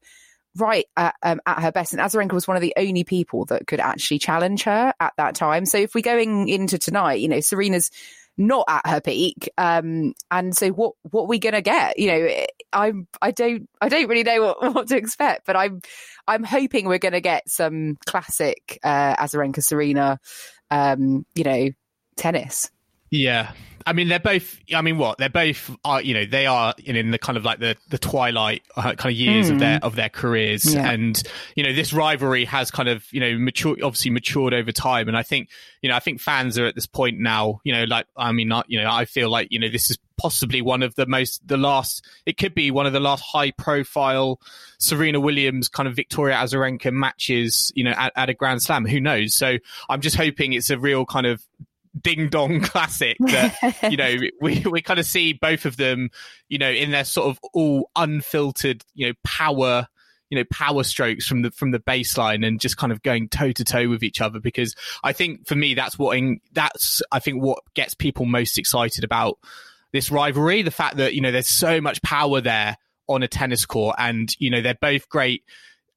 right 0.55 0.85
at, 0.95 1.15
um, 1.21 1.41
at 1.45 1.61
her 1.61 1.71
best. 1.71 1.93
And 1.93 2.01
Azarenka 2.01 2.33
was 2.33 2.47
one 2.47 2.57
of 2.57 2.61
the 2.61 2.73
only 2.77 3.03
people 3.03 3.45
that 3.45 3.67
could 3.67 3.79
actually 3.79 4.19
challenge 4.19 4.63
her 4.63 4.93
at 4.99 5.13
that 5.17 5.35
time. 5.35 5.65
So 5.65 5.77
if 5.77 5.93
we're 5.93 6.01
going 6.01 6.47
into 6.47 6.77
tonight, 6.77 7.19
you 7.19 7.27
know, 7.27 7.41
Serena's 7.41 7.91
not 8.37 8.65
at 8.67 8.87
her 8.87 9.01
peak. 9.01 9.49
Um, 9.57 10.13
and 10.31 10.55
so 10.55 10.69
what 10.69 10.93
what 11.03 11.23
are 11.23 11.27
we 11.27 11.39
gonna 11.39 11.61
get? 11.61 11.97
You 11.97 12.07
know, 12.07 12.45
I'm 12.73 13.07
I 13.21 13.31
don't 13.31 13.69
I 13.81 13.89
don't 13.89 14.07
really 14.07 14.23
know 14.23 14.41
what, 14.41 14.61
what 14.75 14.87
to 14.89 14.97
expect, 14.97 15.45
but 15.45 15.55
I'm 15.55 15.81
I'm 16.27 16.43
hoping 16.43 16.87
we're 16.87 16.97
gonna 16.97 17.21
get 17.21 17.49
some 17.49 17.97
classic 18.05 18.79
uh, 18.83 19.15
Azarenka 19.15 19.63
Serena, 19.63 20.19
um, 20.71 21.25
you 21.35 21.43
know, 21.43 21.69
tennis. 22.17 22.69
Yeah, 23.15 23.51
I 23.87 23.93
mean, 23.93 24.07
they're 24.07 24.19
both. 24.19 24.59
I 24.73 24.81
mean, 24.81 24.97
what 24.97 25.19
they're 25.19 25.29
both 25.29 25.69
are. 25.85 26.01
You 26.01 26.15
know, 26.15 26.25
they 26.25 26.47
are 26.47 26.73
in, 26.83 26.95
in 26.95 27.11
the 27.11 27.19
kind 27.19 27.37
of 27.37 27.45
like 27.45 27.59
the 27.59 27.75
the 27.89 27.99
twilight 27.99 28.63
uh, 28.75 28.95
kind 28.95 29.13
of 29.13 29.17
years 29.17 29.47
mm. 29.47 29.53
of 29.53 29.59
their 29.59 29.79
of 29.83 29.95
their 29.95 30.09
careers, 30.09 30.73
yeah. 30.73 30.89
and 30.89 31.21
you 31.55 31.63
know, 31.63 31.71
this 31.71 31.93
rivalry 31.93 32.45
has 32.45 32.71
kind 32.71 32.89
of 32.89 33.05
you 33.13 33.19
know 33.19 33.37
mature, 33.37 33.77
obviously 33.83 34.09
matured 34.09 34.55
over 34.55 34.71
time. 34.71 35.07
And 35.07 35.15
I 35.15 35.21
think 35.21 35.49
you 35.83 35.89
know, 35.89 35.95
I 35.95 35.99
think 35.99 36.19
fans 36.19 36.57
are 36.57 36.65
at 36.65 36.73
this 36.73 36.87
point 36.87 37.19
now. 37.19 37.61
You 37.63 37.73
know, 37.73 37.83
like 37.83 38.07
I 38.17 38.31
mean, 38.31 38.47
not 38.47 38.65
you 38.69 38.81
know, 38.81 38.89
I 38.89 39.05
feel 39.05 39.29
like 39.29 39.49
you 39.51 39.59
know, 39.59 39.69
this 39.69 39.91
is 39.91 39.99
possibly 40.17 40.63
one 40.63 40.81
of 40.81 40.95
the 40.95 41.05
most 41.05 41.47
the 41.47 41.57
last. 41.57 42.03
It 42.25 42.37
could 42.37 42.55
be 42.55 42.71
one 42.71 42.87
of 42.87 42.93
the 42.93 42.99
last 42.99 43.21
high 43.21 43.51
profile 43.51 44.39
Serena 44.79 45.19
Williams 45.19 45.69
kind 45.69 45.87
of 45.87 45.95
Victoria 45.95 46.37
Azarenka 46.37 46.91
matches. 46.91 47.71
You 47.75 47.83
know, 47.83 47.93
at, 47.95 48.13
at 48.15 48.29
a 48.31 48.33
Grand 48.33 48.63
Slam. 48.63 48.87
Who 48.87 48.99
knows? 48.99 49.35
So 49.35 49.57
I'm 49.89 50.01
just 50.01 50.15
hoping 50.15 50.53
it's 50.53 50.71
a 50.71 50.79
real 50.79 51.05
kind 51.05 51.27
of 51.27 51.45
ding 52.01 52.29
dong 52.29 52.61
classic 52.61 53.17
that 53.19 53.55
you 53.89 53.97
know 53.97 54.15
we 54.41 54.63
we 54.69 54.81
kind 54.81 54.99
of 54.99 55.05
see 55.05 55.33
both 55.33 55.65
of 55.65 55.77
them 55.77 56.09
you 56.49 56.57
know 56.57 56.69
in 56.69 56.91
their 56.91 57.05
sort 57.05 57.27
of 57.27 57.39
all 57.53 57.89
unfiltered 57.95 58.83
you 58.93 59.07
know 59.07 59.13
power 59.23 59.87
you 60.29 60.37
know 60.37 60.43
power 60.51 60.83
strokes 60.83 61.27
from 61.27 61.41
the 61.41 61.51
from 61.51 61.71
the 61.71 61.79
baseline 61.79 62.45
and 62.45 62.59
just 62.59 62.77
kind 62.77 62.91
of 62.91 63.01
going 63.03 63.29
toe 63.29 63.51
to 63.51 63.63
toe 63.63 63.87
with 63.87 64.03
each 64.03 64.21
other 64.21 64.39
because 64.39 64.75
I 65.03 65.13
think 65.13 65.47
for 65.47 65.55
me 65.55 65.73
that's 65.73 65.97
what 65.97 66.17
in, 66.17 66.39
that's 66.51 67.01
I 67.11 67.19
think 67.19 67.41
what 67.41 67.59
gets 67.73 67.93
people 67.93 68.25
most 68.25 68.57
excited 68.57 69.03
about 69.03 69.37
this 69.93 70.11
rivalry 70.11 70.61
the 70.61 70.71
fact 70.71 70.97
that 70.97 71.13
you 71.13 71.21
know 71.21 71.31
there's 71.31 71.47
so 71.47 71.79
much 71.79 72.01
power 72.01 72.41
there 72.41 72.77
on 73.07 73.23
a 73.23 73.27
tennis 73.27 73.65
court 73.65 73.95
and 73.99 74.35
you 74.39 74.49
know 74.49 74.61
they're 74.61 74.75
both 74.75 75.07
great 75.09 75.43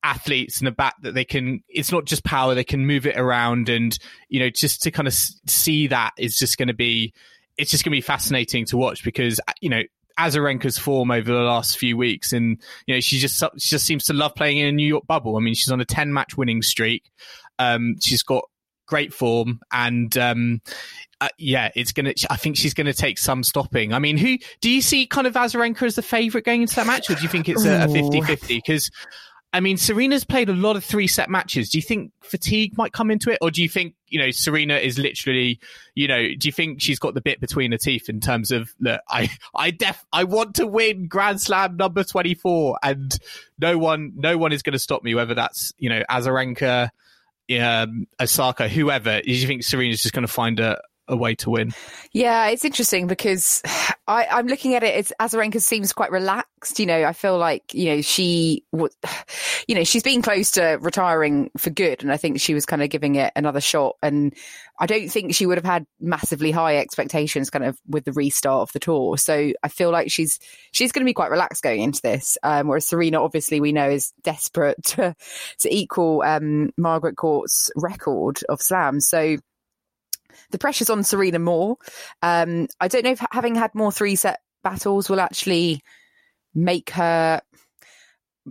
athletes 0.02 0.60
in 0.60 0.64
the 0.64 0.70
back 0.70 0.94
that 1.02 1.14
they 1.14 1.24
can 1.24 1.62
it's 1.68 1.90
not 1.90 2.04
just 2.04 2.22
power 2.22 2.54
they 2.54 2.64
can 2.64 2.86
move 2.86 3.04
it 3.04 3.16
around 3.16 3.68
and 3.68 3.98
you 4.28 4.38
know 4.38 4.48
just 4.48 4.82
to 4.82 4.92
kind 4.92 5.08
of 5.08 5.14
see 5.14 5.88
that 5.88 6.12
is 6.16 6.38
just 6.38 6.56
going 6.56 6.68
to 6.68 6.74
be 6.74 7.12
it's 7.56 7.70
just 7.70 7.84
going 7.84 7.90
to 7.90 7.96
be 7.96 8.00
fascinating 8.00 8.64
to 8.64 8.76
watch 8.76 9.02
because 9.02 9.40
you 9.60 9.68
know 9.68 9.82
Azarenka's 10.18 10.78
form 10.78 11.10
over 11.10 11.32
the 11.32 11.38
last 11.38 11.78
few 11.78 11.96
weeks, 11.96 12.32
and 12.32 12.60
you 12.86 12.94
know 12.94 13.00
she 13.00 13.18
just 13.18 13.42
she 13.58 13.68
just 13.68 13.86
seems 13.86 14.04
to 14.06 14.12
love 14.12 14.34
playing 14.34 14.58
in 14.58 14.66
a 14.66 14.72
New 14.72 14.86
York 14.86 15.06
bubble. 15.06 15.36
I 15.36 15.40
mean, 15.40 15.54
she's 15.54 15.70
on 15.70 15.80
a 15.80 15.84
ten 15.84 16.12
match 16.12 16.36
winning 16.36 16.60
streak. 16.60 17.10
Um, 17.58 17.96
she's 18.00 18.22
got 18.24 18.44
great 18.86 19.14
form, 19.14 19.60
and 19.72 20.16
um, 20.18 20.60
uh, 21.20 21.28
yeah, 21.38 21.70
it's 21.76 21.92
gonna. 21.92 22.14
I 22.30 22.36
think 22.36 22.56
she's 22.56 22.74
gonna 22.74 22.92
take 22.92 23.18
some 23.18 23.44
stopping. 23.44 23.92
I 23.92 24.00
mean, 24.00 24.16
who 24.16 24.38
do 24.60 24.70
you 24.70 24.82
see 24.82 25.06
kind 25.06 25.26
of 25.26 25.34
Azarenka 25.34 25.82
as 25.82 25.94
the 25.94 26.02
favourite 26.02 26.44
going 26.44 26.62
into 26.62 26.74
that 26.74 26.86
match, 26.86 27.08
or 27.10 27.14
do 27.14 27.22
you 27.22 27.28
think 27.28 27.48
it's 27.48 27.64
a, 27.64 27.84
a 27.84 27.86
50-50? 27.86 28.48
Because 28.48 28.90
I 29.52 29.60
mean, 29.60 29.78
Serena's 29.78 30.24
played 30.24 30.50
a 30.50 30.52
lot 30.52 30.76
of 30.76 30.84
three 30.84 31.06
set 31.06 31.30
matches. 31.30 31.70
Do 31.70 31.78
you 31.78 31.82
think 31.82 32.12
fatigue 32.20 32.76
might 32.76 32.92
come 32.92 33.10
into 33.10 33.30
it? 33.30 33.38
Or 33.40 33.50
do 33.50 33.62
you 33.62 33.68
think, 33.68 33.94
you 34.08 34.20
know, 34.20 34.30
Serena 34.30 34.76
is 34.76 34.98
literally, 34.98 35.58
you 35.94 36.06
know, 36.06 36.22
do 36.38 36.48
you 36.48 36.52
think 36.52 36.82
she's 36.82 36.98
got 36.98 37.14
the 37.14 37.22
bit 37.22 37.40
between 37.40 37.72
her 37.72 37.78
teeth 37.78 38.10
in 38.10 38.20
terms 38.20 38.50
of 38.50 38.68
that 38.80 39.02
I, 39.08 39.30
I 39.54 39.70
def, 39.70 40.04
I 40.12 40.24
want 40.24 40.56
to 40.56 40.66
win 40.66 41.06
Grand 41.08 41.40
Slam 41.40 41.76
number 41.76 42.04
24 42.04 42.78
and 42.82 43.18
no 43.58 43.78
one, 43.78 44.12
no 44.16 44.36
one 44.36 44.52
is 44.52 44.62
going 44.62 44.74
to 44.74 44.78
stop 44.78 45.02
me, 45.02 45.14
whether 45.14 45.34
that's, 45.34 45.72
you 45.78 45.88
know, 45.88 46.02
Azarenka, 46.10 46.90
um, 47.58 48.06
Osaka, 48.20 48.68
whoever. 48.68 49.22
Do 49.22 49.32
you 49.32 49.46
think 49.46 49.62
Serena's 49.62 50.02
just 50.02 50.14
going 50.14 50.26
to 50.26 50.32
find 50.32 50.60
a, 50.60 50.78
a 51.08 51.16
way 51.16 51.34
to 51.36 51.50
win. 51.50 51.72
Yeah, 52.12 52.48
it's 52.48 52.64
interesting 52.64 53.06
because 53.06 53.62
I, 54.06 54.38
am 54.38 54.46
looking 54.46 54.74
at 54.74 54.82
it 54.82 54.94
as 54.94 55.12
Azarenka 55.20 55.60
seems 55.60 55.92
quite 55.92 56.10
relaxed. 56.10 56.78
You 56.78 56.86
know, 56.86 57.04
I 57.04 57.12
feel 57.12 57.38
like, 57.38 57.74
you 57.74 57.94
know, 57.94 58.00
she 58.00 58.64
you 58.72 59.74
know, 59.74 59.84
she's 59.84 60.02
been 60.02 60.22
close 60.22 60.52
to 60.52 60.78
retiring 60.80 61.50
for 61.56 61.70
good. 61.70 62.02
And 62.02 62.10
I 62.10 62.16
think 62.16 62.40
she 62.40 62.54
was 62.54 62.66
kind 62.66 62.82
of 62.82 62.90
giving 62.90 63.16
it 63.16 63.32
another 63.36 63.60
shot. 63.60 63.96
And 64.02 64.34
I 64.80 64.86
don't 64.86 65.10
think 65.10 65.34
she 65.34 65.46
would 65.46 65.58
have 65.58 65.64
had 65.64 65.86
massively 66.00 66.50
high 66.50 66.78
expectations 66.78 67.50
kind 67.50 67.64
of 67.64 67.78
with 67.86 68.04
the 68.04 68.12
restart 68.12 68.62
of 68.62 68.72
the 68.72 68.78
tour. 68.78 69.18
So 69.18 69.52
I 69.62 69.68
feel 69.68 69.90
like 69.90 70.10
she's, 70.10 70.38
she's 70.72 70.92
going 70.92 71.04
to 71.04 71.08
be 71.08 71.14
quite 71.14 71.30
relaxed 71.30 71.62
going 71.62 71.82
into 71.82 72.00
this. 72.02 72.38
Um, 72.42 72.68
whereas 72.68 72.86
Serena, 72.86 73.22
obviously, 73.22 73.60
we 73.60 73.72
know 73.72 73.90
is 73.90 74.12
desperate 74.22 74.82
to, 74.84 75.14
to 75.60 75.74
equal, 75.74 76.22
um, 76.22 76.70
Margaret 76.76 77.16
Court's 77.16 77.70
record 77.76 78.40
of 78.48 78.62
slams. 78.62 79.08
So, 79.08 79.36
the 80.50 80.58
pressure's 80.58 80.90
on 80.90 81.04
Serena 81.04 81.38
more. 81.38 81.76
Um, 82.22 82.68
I 82.80 82.88
don't 82.88 83.04
know 83.04 83.12
if 83.12 83.22
having 83.30 83.54
had 83.54 83.74
more 83.74 83.92
three 83.92 84.16
set 84.16 84.40
battles 84.62 85.08
will 85.08 85.20
actually 85.20 85.82
make 86.54 86.90
her 86.90 87.40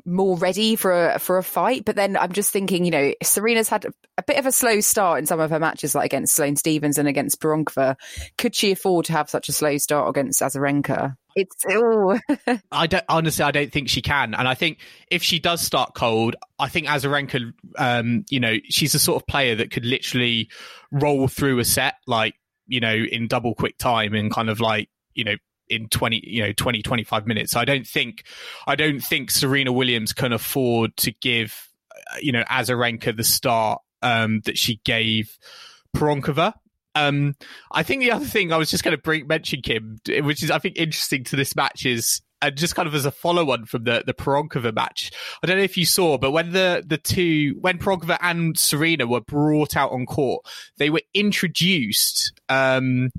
more 0.06 0.38
ready 0.38 0.76
for 0.76 1.10
a, 1.10 1.20
for 1.20 1.38
a 1.38 1.44
fight. 1.44 1.86
But 1.86 1.96
then 1.96 2.18
I'm 2.18 2.32
just 2.32 2.52
thinking, 2.52 2.86
you 2.86 2.92
know, 2.92 3.14
Serena's 3.24 3.70
had 3.70 3.86
a, 3.86 3.94
a, 4.18 4.24
bit 4.24 4.38
of 4.38 4.46
a 4.46 4.52
slow 4.52 4.80
start 4.80 5.20
in 5.20 5.26
some 5.26 5.40
of 5.40 5.50
her 5.50 5.60
matches, 5.60 5.96
like 5.96 6.06
against 6.06 6.36
Sloane 6.36 6.56
Stevens 6.56 6.98
and 6.98 7.08
against 7.08 7.42
Pironkova. 7.42 7.96
Could 8.38 8.56
she 8.56 8.72
afford 8.72 9.06
to 9.06 9.14
have 9.14 9.30
such 9.30 9.50
a 9.50 9.54
slow 9.54 9.78
start 9.78 10.10
against 10.10 10.42
Azarenka? 10.42 11.16
It's. 11.38 12.62
I 12.72 12.88
don't 12.88 13.04
honestly. 13.08 13.44
I 13.44 13.52
don't 13.52 13.72
think 13.72 13.90
she 13.90 14.02
can, 14.02 14.34
and 14.34 14.48
I 14.48 14.56
think 14.56 14.80
if 15.12 15.22
she 15.24 15.40
does 15.40 15.62
start 15.62 15.94
cold, 15.94 16.36
I 16.58 16.68
think 16.68 16.88
Azarenka, 16.88 17.54
um, 17.78 18.26
you 18.30 18.40
know, 18.40 18.56
she's 18.70 18.94
the 18.94 19.00
sort 19.00 19.22
of 19.22 19.28
player 19.28 19.56
that 19.56 19.72
could 19.72 19.86
literally 19.86 20.50
roll 20.92 21.28
through 21.28 21.60
a 21.60 21.66
set 21.66 21.96
like 22.08 22.36
you 22.66 22.80
know 22.80 22.94
in 22.94 23.28
double 23.28 23.54
quick 23.54 23.78
time 23.78 24.14
and 24.14 24.32
kind 24.32 24.50
of 24.50 24.60
like 24.60 24.90
you 25.14 25.24
know 25.24 25.36
in 25.70 25.90
20 25.90 26.22
you 26.26 26.42
know 26.42 26.54
20 26.54 26.82
25 26.82 27.28
minutes 27.28 27.54
i 27.54 27.66
don't 27.66 27.86
think 27.86 28.24
i 28.68 28.76
don't 28.76 29.02
think 29.02 29.30
serena 29.30 29.70
williams 29.70 30.14
can 30.14 30.32
afford 30.32 30.96
to 30.96 31.12
give 31.12 31.70
uh, 31.92 32.18
you 32.22 32.32
know 32.32 32.44
azarenka 32.44 33.16
the 33.16 33.24
start 33.24 33.82
um 34.02 34.40
that 34.46 34.58
she 34.58 34.80
gave 34.86 35.38
Pironkova. 35.98 36.54
Um, 36.98 37.36
I 37.72 37.84
think 37.84 38.02
the 38.02 38.12
other 38.12 38.26
thing 38.26 38.52
I 38.52 38.58
was 38.58 38.70
just 38.70 38.84
going 38.84 38.98
to 38.98 39.26
mention 39.26 39.62
Kim, 39.62 39.98
which 40.22 40.44
is 40.44 40.52
I 40.52 40.60
think 40.60 40.78
interesting 40.78 41.24
to 41.26 41.36
this 41.36 41.56
match 41.56 41.86
is 41.86 42.22
and 42.42 42.56
just 42.56 42.76
kind 42.76 42.88
of 42.88 42.96
as 42.96 43.06
a 43.06 43.12
follow 43.12 43.52
on 43.52 43.66
from 43.66 43.84
the 43.84 44.04
the 44.06 44.14
Pironkova 44.14 44.74
match. 44.74 45.12
I 45.42 45.48
don't 45.48 45.58
know 45.58 45.64
if 45.64 45.78
you 45.78 45.86
saw, 45.86 46.18
but 46.18 46.32
when 46.32 46.52
the 46.52 46.84
the 46.86 46.98
two 46.98 47.56
when 47.62 47.80
Pironkova 47.80 48.18
and 48.22 48.58
Serena 48.58 49.08
were 49.08 49.22
brought 49.22 49.76
out 49.76 49.92
on 49.92 50.06
court, 50.06 50.46
they 50.78 50.90
were 50.90 51.02
introduced 51.14 52.34
um, 52.50 53.10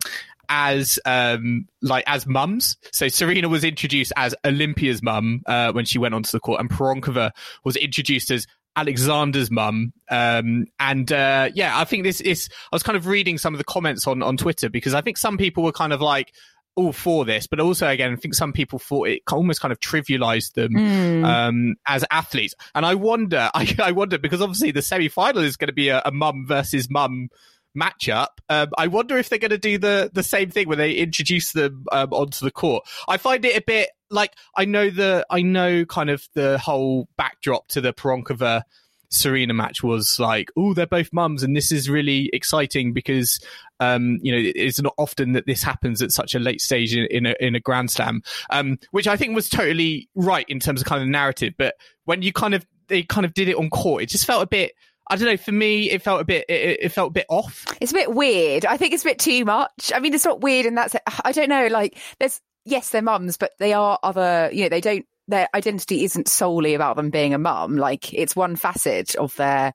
as 0.49 0.99
um 1.05 1.67
like 1.83 2.05
as 2.07 2.27
mums. 2.27 2.77
So 2.93 3.09
Serena 3.09 3.49
was 3.49 3.65
introduced 3.65 4.13
as 4.17 4.35
Olympia's 4.45 5.03
mum 5.03 5.43
uh, 5.47 5.73
when 5.73 5.85
she 5.85 5.99
went 5.99 6.15
onto 6.15 6.31
the 6.31 6.41
court, 6.41 6.61
and 6.61 6.71
Pironkova 6.71 7.33
was 7.65 7.77
introduced 7.77 8.31
as 8.31 8.47
Alexander's 8.79 9.51
mum. 9.51 9.93
Um, 10.09 10.67
and 10.79 11.11
uh, 11.11 11.51
yeah, 11.53 11.77
I 11.79 11.85
think 11.85 12.05
this 12.05 12.21
is. 12.21 12.49
I 12.73 12.77
was 12.77 12.85
kind 12.85 12.97
of 12.97 13.07
reading 13.07 13.37
some 13.37 13.55
of 13.55 13.59
the 13.59 13.65
comments 13.65 14.07
on 14.07 14.23
on 14.23 14.37
Twitter 14.37 14.71
because 14.71 14.95
I 14.95 15.01
think 15.01 15.19
some 15.19 15.37
people 15.37 15.65
were 15.65 15.73
kind 15.73 15.93
of 15.93 16.01
like 16.01 16.33
all 16.77 16.93
for 16.93 17.25
this, 17.25 17.49
but 17.49 17.59
also 17.59 17.89
again, 17.89 18.13
I 18.13 18.17
think 18.17 18.35
some 18.35 18.53
people 18.53 18.79
thought 18.79 19.09
it 19.09 19.23
almost 19.33 19.61
kind 19.61 19.73
of 19.73 19.81
trivialized 19.81 20.53
them 20.53 20.73
mm. 20.75 21.25
um, 21.25 21.75
as 21.89 22.05
athletes. 22.13 22.55
And 22.73 22.87
I 22.87 22.95
wonder, 22.95 23.51
I, 23.55 23.75
I, 23.83 23.91
wonder 23.91 24.17
because 24.17 24.41
obviously 24.41 24.71
the 24.71 24.81
semi 24.81 25.09
final 25.09 25.43
is 25.43 25.57
going 25.57 25.67
to 25.69 25.75
be 25.75 25.89
a, 25.89 26.01
a 26.05 26.13
mum 26.13 26.47
versus 26.47 26.89
mum 26.89 27.31
matchup. 27.79 28.29
Um, 28.49 28.69
I 28.77 28.87
wonder 28.87 29.17
if 29.17 29.29
they're 29.29 29.39
going 29.39 29.51
to 29.51 29.59
do 29.59 29.79
the 29.79 30.11
the 30.13 30.23
same 30.23 30.51
thing 30.51 30.69
when 30.69 30.79
they 30.79 30.93
introduce 30.93 31.53
them 31.53 31.85
um, 31.93 32.13
onto 32.13 32.45
the 32.45 32.51
court. 32.51 32.87
I 33.07 33.17
find 33.17 33.45
it 33.45 33.57
a 33.57 33.63
bit 33.63 33.91
like 34.11 34.35
I 34.57 34.65
know 34.65 34.91
the 34.91 35.27
I 35.31 35.43
know 35.43 35.85
kind 35.85 36.11
of 36.11 36.27
the 36.35 36.59
whole 36.59 37.09
backdrop 37.17 37.69
to 37.69 37.81
the 37.81 37.93
Pironkova 37.93 38.63
Serena 39.11 39.55
match 39.55 39.83
was 39.83 40.19
like, 40.19 40.51
oh, 40.57 40.75
they're 40.75 40.87
both 40.87 41.13
mums, 41.13 41.43
and 41.43 41.57
this 41.57 41.73
is 41.73 41.89
really 41.89 42.29
exciting 42.33 42.93
because 42.93 43.41
um, 43.81 44.19
you 44.23 44.33
know 44.33 44.53
it's 44.55 44.81
not 44.81 44.95
often 44.99 45.33
that 45.33 45.47
this 45.47 45.63
happens 45.63 46.03
at 46.03 46.13
such 46.13 46.35
a 46.35 46.39
late 46.39 46.61
stage 46.61 46.95
in, 46.95 47.07
in 47.11 47.27
a 47.27 47.35
in 47.41 47.55
a 47.55 47.61
Grand 47.61 47.91
Slam, 47.91 48.23
um, 48.51 48.79
which 48.91 49.07
I 49.07 49.17
think 49.17 49.35
was 49.35 49.49
totally 49.49 50.09
right 50.15 50.47
in 50.49 50.61
terms 50.61 50.81
of 50.81 50.87
kind 50.87 51.03
of 51.03 51.09
narrative. 51.09 51.55
But 51.57 51.75
when 52.05 52.23
you 52.23 52.33
kind 52.33 52.55
of 52.55 52.67
they 52.89 53.03
kind 53.03 53.25
of 53.25 53.35
did 53.35 53.49
it 53.49 53.57
on 53.57 53.71
court, 53.71 54.03
it 54.03 54.07
just 54.07 54.27
felt 54.27 54.43
a 54.43 54.47
bit 54.47 54.73
I 55.11 55.17
don't 55.17 55.29
know. 55.29 55.37
For 55.37 55.53
me, 55.53 55.91
it 55.91 56.03
felt 56.03 56.21
a 56.21 56.25
bit. 56.25 56.45
It, 56.49 56.79
it, 56.83 56.93
felt 56.93 57.11
a 57.11 57.13
bit 57.13 57.27
off. 57.29 57.65
It's 57.81 57.93
a 57.93 57.95
bit 57.95 58.13
weird. 58.13 58.67
I 58.67 58.77
think 58.77 58.95
it's 58.95 59.05
a 59.05 59.09
bit 59.09 59.19
too 59.19 59.45
much. 59.45 59.93
I 59.95 60.01
mean, 60.01 60.15
it's 60.15 60.25
not 60.25 60.41
weird, 60.41 60.67
and 60.67 60.77
that's. 60.77 60.97
I 61.25 61.33
don't 61.33 61.49
know. 61.49 61.67
Like, 61.69 61.99
there's 62.19 62.41
yes, 62.65 62.91
they're 62.91 63.03
mums, 63.03 63.37
but 63.37 63.53
they 63.59 63.73
are 63.73 63.99
other. 64.03 64.51
You 64.53 64.65
know, 64.65 64.69
they 64.69 64.81
don't. 64.81 65.07
Their 65.29 65.49
identity 65.55 66.05
isn't 66.05 66.29
solely 66.29 66.75
about 66.75 66.97
them 66.97 67.11
being 67.11 67.35
a 67.35 67.39
mum. 67.39 67.77
Like, 67.77 68.15
it's 68.15 68.35
one 68.35 68.57
facet 68.57 69.15
of 69.17 69.35
their 69.37 69.75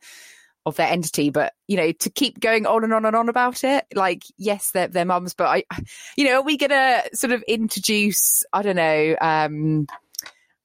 of 0.66 0.76
their 0.76 0.88
entity. 0.88 1.30
But 1.30 1.54
you 1.68 1.78
know, 1.78 1.92
to 1.92 2.10
keep 2.10 2.40
going 2.40 2.66
on 2.66 2.84
and 2.84 2.94
on 2.94 3.06
and 3.06 3.16
on 3.16 3.30
about 3.30 3.64
it, 3.64 3.86
like, 3.94 4.24
yes, 4.38 4.72
they're 4.72 4.88
they're 4.88 5.06
mums, 5.06 5.34
but 5.34 5.46
I, 5.48 5.64
you 6.18 6.26
know, 6.26 6.40
are 6.40 6.44
we 6.44 6.58
gonna 6.58 7.04
sort 7.14 7.34
of 7.34 7.44
introduce? 7.44 8.44
I 8.52 8.62
don't 8.62 8.76
know. 8.76 9.16
um 9.20 9.88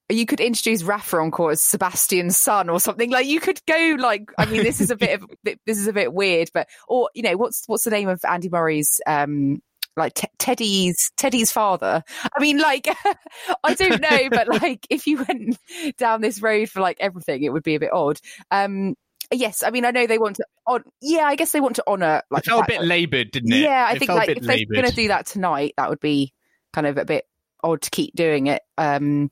you 0.08 0.26
could 0.26 0.40
introduce 0.40 0.82
Rafa 0.82 1.18
on 1.18 1.30
court 1.30 1.52
as 1.52 1.60
Sebastian's 1.60 2.36
son 2.36 2.68
or 2.68 2.80
something. 2.80 3.10
Like 3.10 3.26
you 3.26 3.40
could 3.40 3.60
go 3.66 3.96
like, 3.98 4.30
I 4.38 4.46
mean, 4.46 4.62
this 4.62 4.80
is 4.80 4.90
a 4.90 4.96
bit 4.96 5.20
of, 5.20 5.30
this 5.66 5.78
is 5.78 5.86
a 5.86 5.92
bit 5.92 6.12
weird, 6.12 6.50
but, 6.54 6.68
or, 6.88 7.10
you 7.14 7.22
know, 7.22 7.36
what's, 7.36 7.64
what's 7.66 7.84
the 7.84 7.90
name 7.90 8.08
of 8.08 8.24
Andy 8.24 8.48
Murray's, 8.48 9.00
um, 9.06 9.60
like 9.96 10.14
t- 10.14 10.28
Teddy's 10.38 11.10
Teddy's 11.16 11.50
father. 11.52 12.04
I 12.24 12.40
mean, 12.40 12.58
like 12.58 12.88
I 13.64 13.74
don't 13.74 14.00
know, 14.00 14.30
but 14.30 14.48
like 14.62 14.86
if 14.88 15.06
you 15.06 15.24
went 15.28 15.58
down 15.98 16.20
this 16.20 16.40
road 16.40 16.70
for 16.70 16.80
like 16.80 16.98
everything, 17.00 17.42
it 17.42 17.52
would 17.52 17.64
be 17.64 17.74
a 17.74 17.80
bit 17.80 17.92
odd. 17.92 18.20
Um, 18.50 18.94
yes, 19.32 19.64
I 19.64 19.70
mean 19.70 19.84
I 19.84 19.90
know 19.90 20.06
they 20.06 20.18
want 20.18 20.36
to. 20.36 20.44
On, 20.66 20.84
yeah, 21.00 21.24
I 21.24 21.34
guess 21.34 21.52
they 21.52 21.60
want 21.60 21.76
to 21.76 21.84
honour. 21.86 22.22
Like, 22.30 22.46
it 22.46 22.50
felt 22.50 22.64
a 22.64 22.66
bit 22.68 22.82
laboured, 22.82 23.32
didn't 23.32 23.52
it? 23.52 23.62
Yeah, 23.62 23.86
I 23.88 23.94
it 23.94 23.98
think 23.98 24.10
like 24.10 24.28
if 24.28 24.42
they're 24.42 24.66
going 24.66 24.88
to 24.88 24.94
do 24.94 25.08
that 25.08 25.26
tonight, 25.26 25.74
that 25.78 25.90
would 25.90 26.00
be 26.00 26.32
kind 26.72 26.86
of 26.86 26.98
a 26.98 27.04
bit 27.04 27.26
odd 27.64 27.82
to 27.82 27.90
keep 27.90 28.14
doing 28.14 28.48
it. 28.48 28.62
Um, 28.76 29.30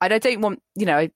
and 0.00 0.12
I 0.12 0.18
don't 0.18 0.40
want, 0.40 0.62
you 0.74 0.86
know, 0.86 1.08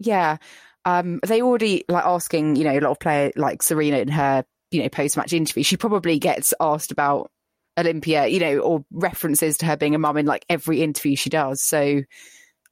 yeah. 0.00 0.38
Um, 0.84 1.20
they 1.26 1.40
already 1.40 1.84
like 1.88 2.04
asking, 2.04 2.56
you 2.56 2.64
know, 2.64 2.78
a 2.78 2.80
lot 2.80 2.90
of 2.90 3.00
players 3.00 3.32
like 3.36 3.62
Serena 3.62 3.98
in 3.98 4.08
her, 4.08 4.44
you 4.70 4.82
know, 4.82 4.88
post 4.88 5.16
match 5.16 5.32
interview. 5.32 5.62
She 5.62 5.76
probably 5.76 6.18
gets 6.18 6.52
asked 6.60 6.92
about 6.92 7.30
Olympia, 7.78 8.26
you 8.26 8.40
know, 8.40 8.58
or 8.58 8.84
references 8.92 9.58
to 9.58 9.66
her 9.66 9.76
being 9.76 9.94
a 9.94 9.98
mum 9.98 10.16
in 10.16 10.26
like 10.26 10.44
every 10.48 10.82
interview 10.82 11.16
she 11.16 11.30
does. 11.30 11.62
So 11.62 12.02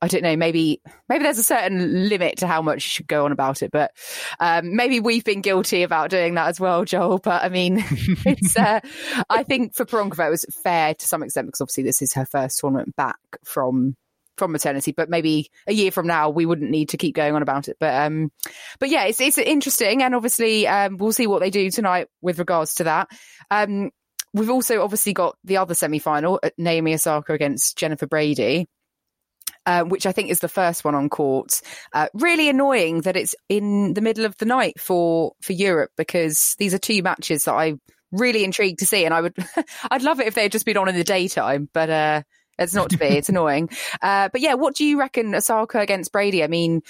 I 0.02 0.08
don't 0.08 0.22
know, 0.22 0.36
maybe 0.36 0.82
maybe 1.08 1.22
there's 1.22 1.38
a 1.38 1.44
certain 1.44 2.08
limit 2.08 2.38
to 2.38 2.48
how 2.48 2.60
much 2.60 2.84
you 2.84 2.88
should 2.88 3.06
go 3.06 3.24
on 3.24 3.30
about 3.30 3.62
it, 3.62 3.70
but 3.70 3.92
um, 4.40 4.74
maybe 4.74 4.98
we've 4.98 5.24
been 5.24 5.42
guilty 5.42 5.84
about 5.84 6.10
doing 6.10 6.34
that 6.34 6.48
as 6.48 6.58
well, 6.58 6.84
Joel. 6.84 7.18
But 7.18 7.44
I 7.44 7.48
mean, 7.48 7.76
it's 8.26 8.56
uh, 8.56 8.80
I 9.30 9.44
think 9.44 9.76
for 9.76 9.84
Pironkova 9.84 10.26
it 10.26 10.30
was 10.30 10.44
fair 10.62 10.94
to 10.94 11.06
some 11.06 11.22
extent 11.22 11.46
because 11.46 11.60
obviously 11.60 11.84
this 11.84 12.02
is 12.02 12.14
her 12.14 12.26
first 12.26 12.58
tournament 12.58 12.96
back 12.96 13.20
from 13.44 13.94
from 14.42 14.50
maternity, 14.50 14.90
but 14.90 15.08
maybe 15.08 15.52
a 15.68 15.72
year 15.72 15.92
from 15.92 16.08
now 16.08 16.28
we 16.28 16.46
wouldn't 16.46 16.68
need 16.68 16.88
to 16.88 16.96
keep 16.96 17.14
going 17.14 17.36
on 17.36 17.42
about 17.42 17.68
it. 17.68 17.76
But 17.78 17.94
um, 17.94 18.32
but 18.80 18.88
yeah, 18.88 19.04
it's 19.04 19.20
it's 19.20 19.38
interesting, 19.38 20.02
and 20.02 20.16
obviously 20.16 20.66
um, 20.66 20.96
we'll 20.96 21.12
see 21.12 21.28
what 21.28 21.38
they 21.38 21.50
do 21.50 21.70
tonight 21.70 22.08
with 22.20 22.40
regards 22.40 22.74
to 22.74 22.84
that. 22.84 23.08
Um, 23.52 23.92
we've 24.34 24.50
also 24.50 24.82
obviously 24.82 25.12
got 25.12 25.36
the 25.44 25.58
other 25.58 25.74
semi 25.74 26.00
final, 26.00 26.40
uh, 26.42 26.50
Naomi 26.58 26.94
Osaka 26.94 27.32
against 27.32 27.78
Jennifer 27.78 28.08
Brady. 28.08 28.66
Uh, 29.64 29.84
which 29.84 30.06
I 30.06 30.12
think 30.12 30.28
is 30.28 30.40
the 30.40 30.48
first 30.48 30.84
one 30.84 30.96
on 30.96 31.08
court. 31.08 31.60
Uh, 31.92 32.08
really 32.14 32.48
annoying 32.48 33.02
that 33.02 33.16
it's 33.16 33.36
in 33.48 33.94
the 33.94 34.00
middle 34.00 34.24
of 34.24 34.36
the 34.38 34.44
night 34.44 34.80
for 34.80 35.34
for 35.40 35.52
Europe 35.52 35.92
because 35.96 36.56
these 36.58 36.74
are 36.74 36.78
two 36.78 37.00
matches 37.00 37.44
that 37.44 37.54
I'm 37.54 37.80
really 38.10 38.42
intrigued 38.42 38.80
to 38.80 38.86
see, 38.86 39.04
and 39.04 39.14
I 39.14 39.20
would 39.20 39.36
I'd 39.92 40.02
love 40.02 40.18
it 40.18 40.26
if 40.26 40.34
they 40.34 40.42
had 40.42 40.50
just 40.50 40.66
been 40.66 40.78
on 40.78 40.88
in 40.88 40.96
the 40.96 41.04
daytime, 41.04 41.68
but 41.72 41.90
uh, 41.90 42.22
it's 42.58 42.74
not 42.74 42.90
to 42.90 42.98
be. 42.98 43.06
It's 43.06 43.28
annoying. 43.28 43.68
Uh, 44.00 44.28
but 44.32 44.40
yeah, 44.40 44.54
what 44.54 44.74
do 44.74 44.84
you 44.84 44.98
reckon 44.98 45.34
Osaka 45.34 45.78
against 45.78 46.12
Brady? 46.12 46.42
I 46.42 46.48
mean, 46.48 46.82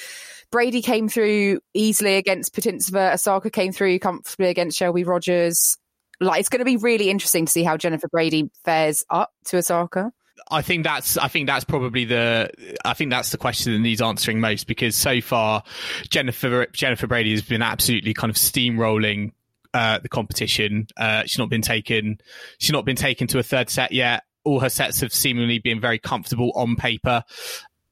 Brady 0.51 0.81
came 0.83 1.09
through 1.09 1.61
easily 1.75 2.17
against 2.17 2.55
Putintseva. 2.55 3.15
Osaka 3.15 3.51
came 3.51 3.73
through 3.73 3.99
comfortably 3.99 4.49
against 4.49 4.79
Shelby 4.79 5.05
Rogers. 5.05 5.77
Like, 6.21 6.41
it's 6.41 6.49
going 6.49 6.61
to 6.61 6.65
be 6.65 6.77
really 6.77 7.11
interesting 7.11 7.47
to 7.47 7.53
see 7.53 7.65
how 7.65 7.77
Jennifer 7.77 8.09
Brady 8.09 8.51
fares 8.65 9.05
up 9.11 9.33
to 9.47 9.59
Osaka. 9.59 10.13
I 10.51 10.63
think 10.63 10.85
that's 10.85 11.17
I 11.17 11.29
think 11.29 11.47
that's 11.47 11.65
probably 11.65 12.05
the 12.05 12.51
I 12.85 12.95
think 12.95 13.11
that's 13.11 13.31
the 13.31 13.39
question 13.39 13.73
that 13.73 13.79
needs 13.79 14.03
answering 14.03 14.41
most 14.41 14.67
because 14.67 14.97
so 14.97 15.21
far 15.21 15.63
Jennifer 16.09 16.67
Jennifer 16.73 17.07
Brady 17.07 17.33
has 17.33 17.43
been 17.43 17.63
absolutely 17.63 18.15
kind 18.15 18.31
of 18.31 18.37
steamrolling 18.37 19.33
uh, 19.75 19.99
the 19.99 20.09
competition. 20.09 20.87
Uh, 20.97 21.23
she's 21.23 21.39
not 21.39 21.49
been 21.49 21.63
taken 21.63 22.19
she's 22.59 22.73
not 22.73 22.85
been 22.85 22.97
taken 22.97 23.27
to 23.29 23.39
a 23.39 23.43
third 23.43 23.71
set 23.71 23.93
yet. 23.93 24.25
All 24.45 24.61
her 24.61 24.69
sets 24.69 25.01
have 25.01 25.13
seemingly 25.13 25.59
been 25.59 25.81
very 25.81 25.99
comfortable 25.99 26.53
on 26.55 26.77
paper. 26.77 27.25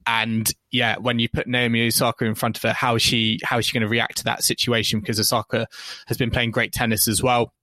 And 0.07 0.51
yeah, 0.71 0.97
when 0.97 1.19
you 1.19 1.29
put 1.29 1.47
Naomi 1.47 1.85
Osaka 1.85 2.25
in 2.25 2.35
front 2.35 2.57
of 2.57 2.63
her, 2.63 2.73
how 2.73 2.95
is 2.95 3.01
she 3.01 3.39
how 3.43 3.59
is 3.59 3.65
she 3.65 3.73
going 3.73 3.81
to 3.81 3.87
react 3.87 4.17
to 4.17 4.23
that 4.25 4.43
situation? 4.43 4.99
Because 4.99 5.19
Osaka 5.19 5.67
has 6.07 6.17
been 6.17 6.31
playing 6.31 6.51
great 6.51 6.73
tennis 6.73 7.07
as 7.07 7.21
well. 7.21 7.53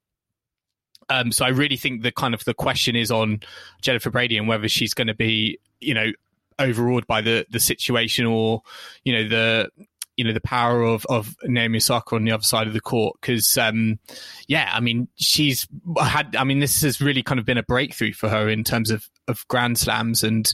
Um, 1.11 1.33
so 1.33 1.45
I 1.45 1.49
really 1.49 1.76
think 1.76 2.02
the 2.02 2.12
kind 2.12 2.35
of 2.35 2.45
the 2.45 2.54
question 2.54 2.95
is 2.95 3.11
on 3.11 3.40
Jennifer 3.80 4.11
Brady 4.11 4.37
and 4.37 4.47
whether 4.47 4.68
she's 4.68 4.95
going 4.95 5.07
to 5.07 5.14
be, 5.14 5.59
you 5.80 5.95
know, 5.95 6.12
overawed 6.59 7.07
by 7.07 7.21
the 7.21 7.47
the 7.50 7.61
situation 7.61 8.26
or, 8.26 8.62
you 9.04 9.12
know, 9.12 9.28
the 9.28 9.71
you 10.18 10.25
know 10.25 10.32
the 10.32 10.40
power 10.40 10.82
of 10.82 11.06
of 11.08 11.37
Naomi 11.44 11.76
Osaka 11.76 12.16
on 12.16 12.25
the 12.25 12.32
other 12.32 12.42
side 12.42 12.66
of 12.66 12.72
the 12.72 12.80
court 12.80 13.16
because 13.20 13.56
um, 13.56 14.00
yeah 14.48 14.70
I 14.75 14.80
mean 14.80 15.08
she's 15.14 15.66
had 15.96 16.34
I 16.37 16.42
mean 16.42 16.58
this 16.58 16.82
has 16.82 17.00
really 17.00 17.22
kind 17.22 17.38
of 17.38 17.46
been 17.46 17.56
a 17.56 17.62
breakthrough 17.62 18.12
for 18.12 18.28
her 18.28 18.48
in 18.48 18.64
terms 18.64 18.90
of 18.90 19.08
of 19.28 19.46
grand 19.46 19.78
slams 19.78 20.25
and 20.25 20.52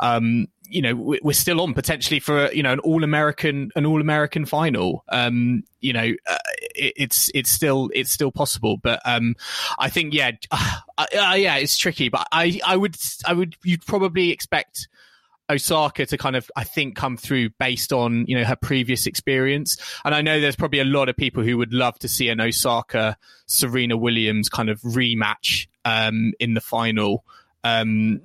um, 0.00 0.48
you 0.66 0.80
know 0.80 0.94
we're 1.22 1.34
still 1.34 1.60
on 1.60 1.74
potentially 1.74 2.18
for 2.18 2.50
you 2.52 2.62
know 2.62 2.72
an 2.72 2.78
all 2.80 3.04
American 3.04 3.70
an 3.76 3.84
all 3.84 4.00
American 4.00 4.46
final. 4.46 5.04
Um, 5.10 5.64
you 5.80 5.92
know, 5.92 6.14
uh, 6.26 6.38
it, 6.74 6.94
it's 6.96 7.30
it's 7.34 7.50
still 7.50 7.90
it's 7.94 8.10
still 8.10 8.32
possible, 8.32 8.78
but 8.82 9.00
um, 9.04 9.36
I 9.78 9.90
think 9.90 10.14
yeah, 10.14 10.32
uh, 10.50 10.76
uh, 10.98 11.34
yeah, 11.36 11.56
it's 11.56 11.76
tricky. 11.76 12.08
But 12.08 12.26
I 12.32 12.60
I 12.64 12.76
would 12.76 12.96
I 13.26 13.34
would 13.34 13.56
you'd 13.62 13.84
probably 13.86 14.30
expect. 14.30 14.88
Osaka 15.50 16.06
to 16.06 16.16
kind 16.16 16.36
of, 16.36 16.50
I 16.56 16.64
think, 16.64 16.96
come 16.96 17.16
through 17.16 17.50
based 17.58 17.92
on 17.92 18.24
you 18.26 18.36
know 18.36 18.44
her 18.44 18.56
previous 18.56 19.06
experience, 19.06 19.76
and 20.04 20.14
I 20.14 20.22
know 20.22 20.40
there's 20.40 20.56
probably 20.56 20.80
a 20.80 20.84
lot 20.84 21.08
of 21.08 21.16
people 21.16 21.42
who 21.42 21.58
would 21.58 21.72
love 21.72 21.98
to 22.00 22.08
see 22.08 22.28
an 22.28 22.40
Osaka 22.40 23.16
Serena 23.46 23.96
Williams 23.96 24.48
kind 24.48 24.70
of 24.70 24.80
rematch 24.82 25.66
um, 25.84 26.32
in 26.40 26.54
the 26.54 26.60
final. 26.60 27.24
Um, 27.62 28.20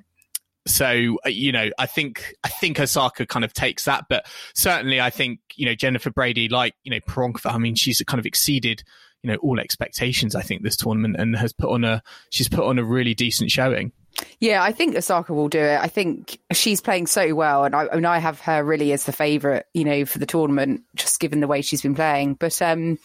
so 0.65 1.17
uh, 1.25 1.29
you 1.29 1.51
know, 1.51 1.69
I 1.77 1.85
think 1.85 2.35
I 2.43 2.49
think 2.49 2.79
Osaka 2.79 3.25
kind 3.25 3.43
of 3.43 3.53
takes 3.53 3.85
that, 3.85 4.05
but 4.09 4.25
certainly 4.53 5.01
I 5.01 5.09
think 5.09 5.39
you 5.55 5.65
know 5.65 5.75
Jennifer 5.75 6.11
Brady, 6.11 6.47
like 6.47 6.75
you 6.83 6.91
know 6.91 6.99
Pironkova, 7.01 7.53
I 7.53 7.57
mean, 7.57 7.75
she's 7.75 8.01
kind 8.07 8.19
of 8.19 8.25
exceeded 8.25 8.83
you 9.23 9.31
know 9.31 9.37
all 9.37 9.59
expectations. 9.59 10.35
I 10.35 10.41
think 10.41 10.63
this 10.63 10.77
tournament 10.77 11.15
and 11.17 11.35
has 11.35 11.53
put 11.53 11.69
on 11.69 11.83
a 11.83 12.01
she's 12.29 12.49
put 12.49 12.63
on 12.63 12.79
a 12.79 12.83
really 12.83 13.13
decent 13.13 13.51
showing. 13.51 13.91
Yeah, 14.39 14.63
I 14.63 14.71
think 14.71 14.95
Osaka 14.95 15.33
will 15.33 15.49
do 15.49 15.59
it. 15.59 15.79
I 15.81 15.87
think 15.87 16.39
she's 16.53 16.79
playing 16.79 17.07
so 17.07 17.35
well, 17.35 17.65
and 17.65 17.75
I, 17.75 17.87
I 17.91 17.95
mean, 17.95 18.05
I 18.05 18.19
have 18.19 18.39
her 18.41 18.63
really 18.63 18.93
as 18.93 19.03
the 19.03 19.11
favourite, 19.11 19.65
you 19.73 19.83
know, 19.83 20.05
for 20.05 20.17
the 20.17 20.25
tournament, 20.25 20.81
just 20.95 21.19
given 21.19 21.41
the 21.41 21.47
way 21.47 21.61
she's 21.61 21.81
been 21.81 21.95
playing. 21.95 22.35
But 22.35 22.61
um, 22.61 22.97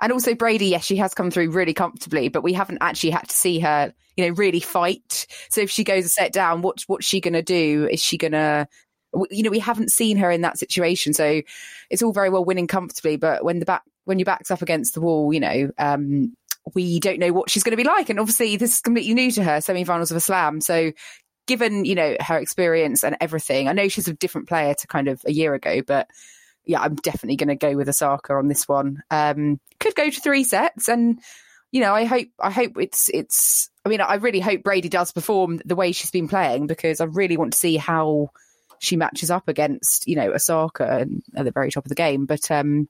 and 0.00 0.12
also 0.12 0.34
Brady, 0.34 0.66
yes, 0.66 0.84
she 0.84 0.96
has 0.96 1.14
come 1.14 1.30
through 1.30 1.50
really 1.50 1.74
comfortably, 1.74 2.28
but 2.28 2.42
we 2.42 2.52
haven't 2.52 2.78
actually 2.80 3.10
had 3.10 3.28
to 3.28 3.36
see 3.36 3.60
her, 3.60 3.94
you 4.16 4.26
know, 4.26 4.34
really 4.34 4.58
fight. 4.58 5.26
So 5.48 5.60
if 5.60 5.70
she 5.70 5.84
goes 5.84 6.06
a 6.06 6.08
set 6.08 6.32
down, 6.32 6.62
what 6.62 6.82
what's 6.88 7.06
she 7.06 7.20
going 7.20 7.34
to 7.34 7.42
do? 7.42 7.88
Is 7.88 8.02
she 8.02 8.18
going 8.18 8.32
to, 8.32 8.66
you 9.30 9.44
know, 9.44 9.50
we 9.50 9.60
haven't 9.60 9.92
seen 9.92 10.16
her 10.16 10.30
in 10.30 10.40
that 10.40 10.58
situation. 10.58 11.12
So 11.12 11.42
it's 11.88 12.02
all 12.02 12.12
very 12.12 12.30
well 12.30 12.44
winning 12.44 12.66
comfortably, 12.66 13.16
but 13.16 13.44
when 13.44 13.60
the 13.60 13.64
back 13.64 13.82
when 14.06 14.18
your 14.18 14.26
back's 14.26 14.50
up 14.50 14.60
against 14.60 14.94
the 14.94 15.00
wall, 15.00 15.32
you 15.32 15.40
know, 15.40 15.70
um, 15.78 16.34
we 16.74 17.00
don't 17.00 17.18
know 17.18 17.32
what 17.32 17.50
she's 17.50 17.62
going 17.62 17.76
to 17.76 17.82
be 17.82 17.88
like. 17.88 18.08
And 18.08 18.18
obviously, 18.18 18.56
this 18.56 18.76
is 18.76 18.80
completely 18.80 19.14
new 19.14 19.30
to 19.32 19.44
her, 19.44 19.60
semi-finals 19.60 20.10
of 20.10 20.16
a 20.16 20.20
slam. 20.20 20.60
So 20.60 20.92
given 21.46 21.84
you 21.84 21.94
know 21.94 22.16
her 22.20 22.38
experience 22.38 23.04
and 23.04 23.16
everything, 23.20 23.68
I 23.68 23.72
know 23.72 23.88
she's 23.88 24.08
a 24.08 24.14
different 24.14 24.48
player 24.48 24.74
to 24.74 24.86
kind 24.86 25.08
of 25.08 25.20
a 25.26 25.32
year 25.32 25.54
ago, 25.54 25.82
but 25.86 26.08
yeah, 26.64 26.80
I'm 26.80 26.94
definitely 26.94 27.36
going 27.36 27.48
to 27.48 27.56
go 27.56 27.76
with 27.76 27.88
Osaka 27.88 28.34
on 28.34 28.48
this 28.48 28.66
one. 28.66 29.02
Um, 29.10 29.60
could 29.80 29.94
go 29.94 30.08
to 30.08 30.20
three 30.20 30.44
sets, 30.44 30.88
and 30.88 31.20
you 31.70 31.80
know, 31.80 31.94
I 31.94 32.04
hope 32.04 32.28
I 32.40 32.50
hope 32.50 32.78
it's 32.78 33.10
it's. 33.12 33.70
I 33.84 33.90
mean, 33.90 34.00
I 34.00 34.14
really 34.14 34.40
hope 34.40 34.62
Brady 34.62 34.88
does 34.88 35.12
perform 35.12 35.60
the 35.64 35.76
way 35.76 35.92
she's 35.92 36.10
been 36.10 36.28
playing 36.28 36.66
because 36.66 37.00
I 37.00 37.04
really 37.04 37.36
want 37.36 37.52
to 37.52 37.58
see 37.58 37.76
how 37.76 38.30
she 38.78 38.96
matches 38.96 39.30
up 39.30 39.48
against 39.48 40.06
you 40.08 40.16
know 40.16 40.32
Osaka 40.32 41.06
at 41.36 41.44
the 41.44 41.50
very 41.50 41.70
top 41.70 41.84
of 41.84 41.88
the 41.90 41.94
game. 41.94 42.26
But 42.26 42.50
um, 42.50 42.88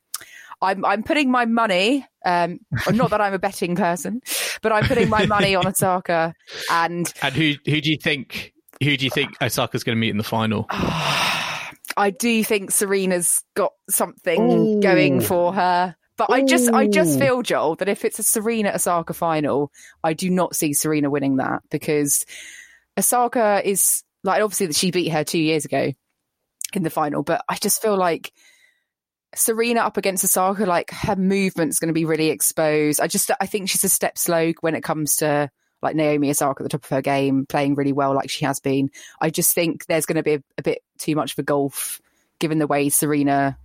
I'm 0.62 0.84
I'm 0.84 1.02
putting 1.02 1.30
my 1.30 1.44
money. 1.44 2.06
Um, 2.24 2.60
not 2.90 3.10
that 3.10 3.20
I'm 3.20 3.34
a 3.34 3.38
betting 3.38 3.76
person, 3.76 4.22
but 4.62 4.72
I'm 4.72 4.84
putting 4.84 5.08
my 5.08 5.26
money 5.26 5.54
on 5.54 5.66
Osaka. 5.66 6.34
And 6.70 7.12
and 7.22 7.34
who 7.34 7.54
who 7.66 7.80
do 7.80 7.90
you 7.90 7.98
think 8.00 8.52
who 8.82 8.96
do 8.96 9.04
you 9.04 9.10
think 9.10 9.40
Osaka's 9.42 9.84
going 9.84 9.96
to 9.96 10.00
meet 10.00 10.10
in 10.10 10.18
the 10.18 10.24
final? 10.24 10.66
I 11.96 12.10
do 12.10 12.42
think 12.42 12.70
Serena's 12.70 13.42
got 13.54 13.72
something 13.88 14.40
Ooh. 14.40 14.80
going 14.80 15.20
for 15.20 15.52
her. 15.52 15.94
But 16.16 16.30
Ooh. 16.30 16.34
I 16.34 16.42
just 16.42 16.72
I 16.72 16.86
just 16.86 17.18
feel, 17.18 17.42
Joel, 17.42 17.76
that 17.76 17.88
if 17.88 18.04
it's 18.04 18.18
a 18.18 18.22
Serena 18.22 18.72
Osaka 18.74 19.14
final, 19.14 19.70
I 20.02 20.12
do 20.12 20.30
not 20.30 20.56
see 20.56 20.72
Serena 20.72 21.10
winning 21.10 21.36
that 21.36 21.62
because 21.70 22.24
Osaka 22.98 23.62
is 23.64 24.02
like 24.22 24.42
obviously 24.42 24.66
that 24.66 24.76
she 24.76 24.90
beat 24.90 25.08
her 25.08 25.24
two 25.24 25.38
years 25.38 25.64
ago 25.64 25.92
in 26.72 26.82
the 26.82 26.90
final, 26.90 27.22
but 27.22 27.44
I 27.48 27.56
just 27.56 27.82
feel 27.82 27.96
like 27.96 28.32
Serena 29.38 29.80
up 29.80 29.96
against 29.96 30.24
Osaka, 30.24 30.66
like 30.66 30.90
her 30.90 31.16
movement's 31.16 31.78
going 31.78 31.88
to 31.88 31.94
be 31.94 32.04
really 32.04 32.28
exposed. 32.28 33.00
I 33.00 33.06
just 33.06 33.30
I 33.40 33.46
think 33.46 33.68
she's 33.68 33.84
a 33.84 33.88
step 33.88 34.18
slow 34.18 34.52
when 34.60 34.74
it 34.74 34.82
comes 34.82 35.16
to 35.16 35.50
like 35.82 35.96
Naomi 35.96 36.30
Osaka 36.30 36.62
at 36.62 36.64
the 36.64 36.68
top 36.70 36.84
of 36.84 36.90
her 36.90 37.02
game, 37.02 37.46
playing 37.46 37.74
really 37.74 37.92
well 37.92 38.14
like 38.14 38.30
she 38.30 38.44
has 38.44 38.58
been. 38.60 38.90
I 39.20 39.30
just 39.30 39.54
think 39.54 39.86
there's 39.86 40.06
going 40.06 40.16
to 40.16 40.22
be 40.22 40.34
a, 40.34 40.42
a 40.58 40.62
bit 40.62 40.82
too 40.98 41.14
much 41.14 41.34
for 41.34 41.42
golf, 41.42 42.00
given 42.38 42.58
the 42.58 42.66
way 42.66 42.88
Serena 42.88 43.58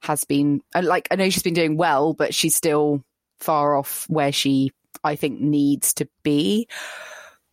has 0.00 0.24
been. 0.24 0.60
And 0.74 0.86
like 0.86 1.08
I 1.10 1.16
know 1.16 1.30
she's 1.30 1.42
been 1.42 1.54
doing 1.54 1.76
well, 1.76 2.14
but 2.14 2.34
she's 2.34 2.56
still 2.56 3.04
far 3.38 3.76
off 3.76 4.06
where 4.08 4.32
she 4.32 4.72
I 5.04 5.16
think 5.16 5.40
needs 5.40 5.94
to 5.94 6.08
be. 6.22 6.68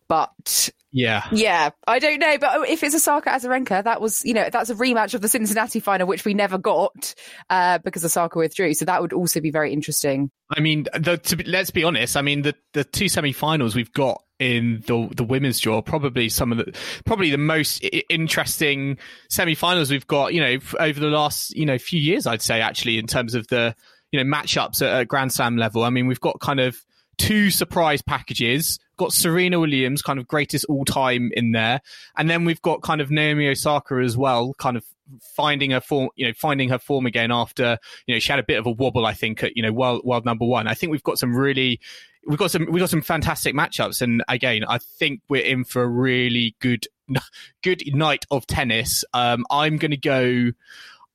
But 0.08 0.70
yeah. 0.92 1.26
Yeah. 1.32 1.70
I 1.86 1.98
don't 1.98 2.18
know. 2.18 2.38
But 2.38 2.68
if 2.68 2.82
it's 2.82 2.94
Osaka 2.94 3.30
Azarenka, 3.30 3.84
that 3.84 4.00
was, 4.00 4.24
you 4.24 4.34
know, 4.34 4.48
that's 4.50 4.70
a 4.70 4.74
rematch 4.74 5.14
of 5.14 5.20
the 5.20 5.28
Cincinnati 5.28 5.80
final, 5.80 6.06
which 6.06 6.24
we 6.24 6.34
never 6.34 6.58
got 6.58 7.14
uh, 7.48 7.78
because 7.78 8.04
Osaka 8.04 8.38
withdrew. 8.38 8.74
So 8.74 8.84
that 8.86 9.00
would 9.00 9.12
also 9.12 9.40
be 9.40 9.50
very 9.50 9.72
interesting. 9.72 10.30
I 10.50 10.60
mean, 10.60 10.86
the, 10.98 11.16
to, 11.16 11.42
let's 11.46 11.70
be 11.70 11.84
honest. 11.84 12.16
I 12.16 12.22
mean, 12.22 12.42
the, 12.42 12.54
the 12.72 12.84
two 12.84 13.08
semi-finals 13.08 13.74
we've 13.74 13.92
got 13.92 14.22
in 14.40 14.82
the 14.86 15.06
the 15.14 15.22
women's 15.22 15.60
draw 15.60 15.82
probably 15.82 16.30
some 16.30 16.50
of 16.50 16.56
the 16.56 16.74
probably 17.04 17.30
the 17.30 17.36
most 17.36 17.86
interesting 18.08 18.96
semi-finals 19.28 19.90
we've 19.90 20.06
got 20.06 20.32
you 20.32 20.40
know 20.40 20.56
over 20.78 20.98
the 20.98 21.08
last 21.08 21.54
you 21.54 21.66
know 21.66 21.76
few 21.76 22.00
years 22.00 22.26
I'd 22.26 22.40
say 22.40 22.62
actually 22.62 22.98
in 22.98 23.06
terms 23.06 23.34
of 23.34 23.46
the 23.48 23.76
you 24.12 24.18
know 24.18 24.24
matchups 24.24 24.80
at, 24.80 25.00
at 25.00 25.08
Grand 25.08 25.30
Slam 25.30 25.58
level 25.58 25.84
I 25.84 25.90
mean 25.90 26.06
we've 26.06 26.20
got 26.20 26.40
kind 26.40 26.58
of 26.58 26.82
two 27.20 27.50
surprise 27.50 28.00
packages 28.00 28.78
got 28.96 29.12
Serena 29.12 29.60
Williams, 29.60 30.00
kind 30.00 30.18
of 30.18 30.26
greatest 30.26 30.64
all 30.68 30.86
time 30.86 31.30
in 31.34 31.52
there, 31.52 31.80
and 32.16 32.30
then 32.30 32.44
we've 32.44 32.62
got 32.62 32.82
kind 32.82 33.00
of 33.00 33.10
Naomi 33.10 33.48
Osaka 33.48 33.96
as 33.96 34.16
well, 34.16 34.54
kind 34.54 34.76
of 34.76 34.84
finding 35.36 35.72
her 35.72 35.80
form, 35.80 36.08
you 36.16 36.26
know, 36.26 36.32
finding 36.34 36.70
her 36.70 36.78
form 36.78 37.04
again 37.04 37.30
after 37.30 37.78
you 38.06 38.14
know 38.14 38.18
she 38.18 38.32
had 38.32 38.38
a 38.38 38.42
bit 38.42 38.58
of 38.58 38.66
a 38.66 38.70
wobble, 38.70 39.04
I 39.04 39.12
think, 39.12 39.42
at 39.44 39.54
you 39.54 39.62
know 39.62 39.72
world 39.72 40.02
world 40.02 40.24
number 40.24 40.46
one. 40.46 40.66
I 40.66 40.74
think 40.74 40.92
we've 40.92 41.02
got 41.02 41.18
some 41.18 41.36
really. 41.36 41.80
We've 42.26 42.38
got 42.38 42.50
some 42.50 42.66
we've 42.70 42.80
got 42.80 42.90
some 42.90 43.02
fantastic 43.02 43.54
matchups, 43.54 44.02
and 44.02 44.22
again, 44.28 44.64
I 44.66 44.78
think 44.78 45.20
we're 45.28 45.44
in 45.44 45.64
for 45.64 45.82
a 45.82 45.88
really 45.88 46.54
good 46.60 46.86
good 47.62 47.82
night 47.94 48.24
of 48.30 48.46
tennis. 48.46 49.04
Um, 49.12 49.44
I'm 49.50 49.78
to 49.78 49.96
go. 49.96 50.52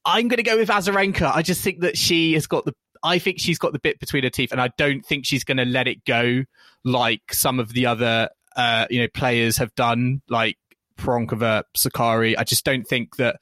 I'm 0.07 0.27
going 0.27 0.37
to 0.37 0.43
go 0.43 0.57
with 0.57 0.69
Azarenka. 0.69 1.31
I 1.33 1.41
just 1.41 1.61
think 1.61 1.79
that 1.81 1.97
she 1.97 2.33
has 2.33 2.45
got 2.45 2.65
the 2.65 2.75
I 3.05 3.19
think 3.19 3.39
she's 3.39 3.59
got 3.59 3.71
the 3.71 3.79
bit 3.79 3.99
between 3.99 4.23
her 4.23 4.29
teeth, 4.29 4.51
and 4.51 4.59
I 4.59 4.71
don't 4.77 5.05
think 5.05 5.25
she's 5.25 5.43
going 5.43 5.57
to 5.57 5.65
let 5.65 5.87
it 5.87 6.03
go 6.05 6.43
like 6.83 7.31
some 7.31 7.59
of 7.59 7.71
the 7.71 7.85
other 7.85 8.29
uh, 8.55 8.87
you 8.89 9.01
know 9.01 9.07
players 9.13 9.57
have 9.57 9.73
done, 9.75 10.21
like 10.27 10.57
Pironkova, 10.97 11.63
Sakkari. 11.77 12.35
I 12.37 12.43
just 12.43 12.65
don't 12.65 12.85
think 12.85 13.17
that 13.17 13.37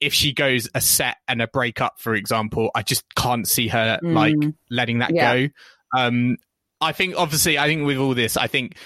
if 0.00 0.14
she 0.14 0.32
goes 0.32 0.68
a 0.74 0.80
set 0.80 1.16
and 1.26 1.42
a 1.42 1.48
breakup, 1.48 1.98
for 1.98 2.14
example, 2.14 2.70
I 2.74 2.82
just 2.82 3.04
can't 3.14 3.46
see 3.46 3.68
her 3.68 3.98
mm. 4.02 4.14
like 4.14 4.36
letting 4.70 5.00
that 5.00 5.12
yeah. 5.12 5.34
go. 5.34 5.48
Um, 5.96 6.36
I 6.80 6.92
think 6.92 7.16
obviously, 7.16 7.58
I 7.58 7.66
think 7.66 7.84
with 7.84 7.98
all 7.98 8.14
this, 8.14 8.36
I 8.36 8.46
think 8.46 8.76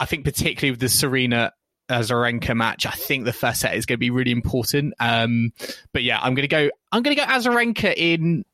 I 0.00 0.06
think 0.06 0.24
particularly 0.24 0.72
with 0.72 0.80
the 0.80 0.88
Serena 0.88 1.52
Azarenka 1.88 2.56
match, 2.56 2.86
I 2.86 2.90
think 2.90 3.24
the 3.24 3.32
first 3.32 3.60
set 3.60 3.76
is 3.76 3.86
going 3.86 3.96
to 3.96 4.00
be 4.00 4.10
really 4.10 4.32
important. 4.32 4.94
Um, 4.98 5.52
but 5.92 6.02
yeah, 6.02 6.18
I'm 6.18 6.34
going 6.34 6.48
to 6.48 6.48
go. 6.48 6.70
I'm 6.92 7.02
going 7.02 7.16
to 7.16 7.22
go 7.22 7.28
Azarenka 7.28 7.92
in 7.94 8.44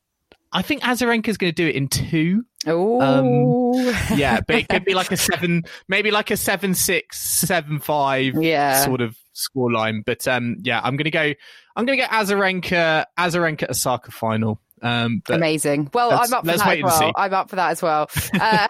I 0.52 0.62
think 0.62 0.82
Azarenka's 0.82 1.36
going 1.36 1.52
to 1.52 1.54
do 1.54 1.66
it 1.66 1.74
in 1.74 1.88
two. 1.88 2.44
Oh, 2.66 3.00
um, 3.00 3.94
yeah, 4.16 4.40
but 4.46 4.56
it 4.56 4.68
could 4.68 4.84
be 4.84 4.94
like 4.94 5.10
a 5.10 5.16
seven, 5.18 5.62
maybe 5.88 6.10
like 6.10 6.30
a 6.30 6.36
seven 6.36 6.74
six, 6.74 7.18
seven 7.20 7.78
five, 7.78 8.34
yeah. 8.40 8.84
sort 8.84 9.00
of 9.00 9.16
score 9.32 9.72
line. 9.72 10.02
But 10.04 10.28
um, 10.28 10.56
yeah, 10.60 10.80
I'm 10.82 10.96
going 10.96 11.04
to 11.04 11.10
go. 11.10 11.32
I'm 11.74 11.86
going 11.86 11.98
to 11.98 12.02
get 12.02 12.10
Azarenka, 12.10 13.06
Azarenka 13.18 13.70
Osaka 13.70 14.10
final. 14.10 14.60
Um, 14.82 15.22
Amazing. 15.28 15.90
Well, 15.94 16.10
I'm 16.10 16.32
up 16.32 16.44
for 16.44 16.56
that 16.56 16.68
as 16.68 16.82
well. 16.82 17.12
I'm 17.16 17.32
up 17.32 17.50
for 17.50 17.56
that 17.56 17.70
as 17.70 17.82
well. 17.82 18.10
Uh, 18.34 18.66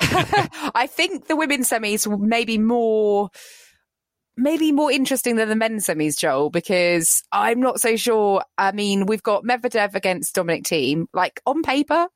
I 0.74 0.86
think 0.86 1.26
the 1.26 1.36
women's 1.36 1.68
semis 1.70 2.06
may 2.20 2.44
be 2.44 2.58
more 2.58 3.30
maybe 4.36 4.72
more 4.72 4.90
interesting 4.90 5.36
than 5.36 5.48
the 5.48 5.56
men's 5.56 5.86
semis, 5.86 6.18
Joel, 6.18 6.50
because 6.50 7.22
I'm 7.32 7.60
not 7.60 7.80
so 7.80 7.96
sure. 7.96 8.42
I 8.58 8.72
mean, 8.72 9.06
we've 9.06 9.22
got 9.22 9.44
Medvedev 9.44 9.94
against 9.94 10.34
Dominic 10.34 10.64
Thiem. 10.64 11.06
Like 11.12 11.40
on 11.46 11.62
paper, 11.62 12.08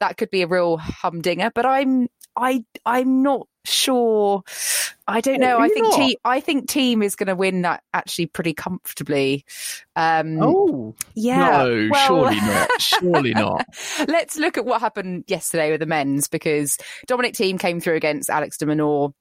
that 0.00 0.16
could 0.16 0.30
be 0.30 0.42
a 0.42 0.46
real 0.46 0.76
humdinger, 0.76 1.50
but 1.54 1.66
I'm 1.66 2.08
I 2.36 2.64
I'm 2.84 3.22
not 3.22 3.46
sure. 3.64 4.42
I 5.06 5.20
don't 5.20 5.40
know. 5.40 5.58
I 5.58 5.68
think 5.68 5.86
Thiem, 5.88 6.14
I 6.24 6.40
think 6.40 6.68
Thiem 6.68 7.04
is 7.04 7.14
going 7.14 7.26
to 7.26 7.36
win 7.36 7.62
that 7.62 7.82
actually 7.92 8.26
pretty 8.26 8.54
comfortably. 8.54 9.44
Um, 9.96 10.38
oh, 10.40 10.94
yeah. 11.14 11.64
No, 11.64 11.88
well, 11.90 12.06
surely 12.06 12.36
not. 12.40 12.70
Surely 12.80 13.34
not. 13.34 13.66
let's 14.08 14.36
look 14.38 14.56
at 14.56 14.64
what 14.64 14.80
happened 14.80 15.24
yesterday 15.26 15.70
with 15.70 15.80
the 15.80 15.86
men's 15.86 16.26
because 16.26 16.78
Dominic 17.06 17.34
Thiem 17.34 17.60
came 17.60 17.80
through 17.80 17.96
against 17.96 18.30
Alex 18.30 18.56
de 18.56 18.66
Minaur 18.66 19.12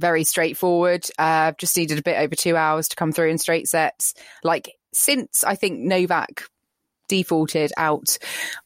very 0.00 0.24
straightforward. 0.24 1.06
Uh, 1.18 1.52
just 1.58 1.76
needed 1.76 1.98
a 1.98 2.02
bit 2.02 2.18
over 2.18 2.34
two 2.34 2.56
hours 2.56 2.88
to 2.88 2.96
come 2.96 3.12
through 3.12 3.28
in 3.28 3.38
straight 3.38 3.68
sets. 3.68 4.14
Like 4.42 4.72
since 4.92 5.44
I 5.44 5.54
think 5.54 5.80
Novak 5.80 6.44
defaulted 7.08 7.72
out, 7.76 8.18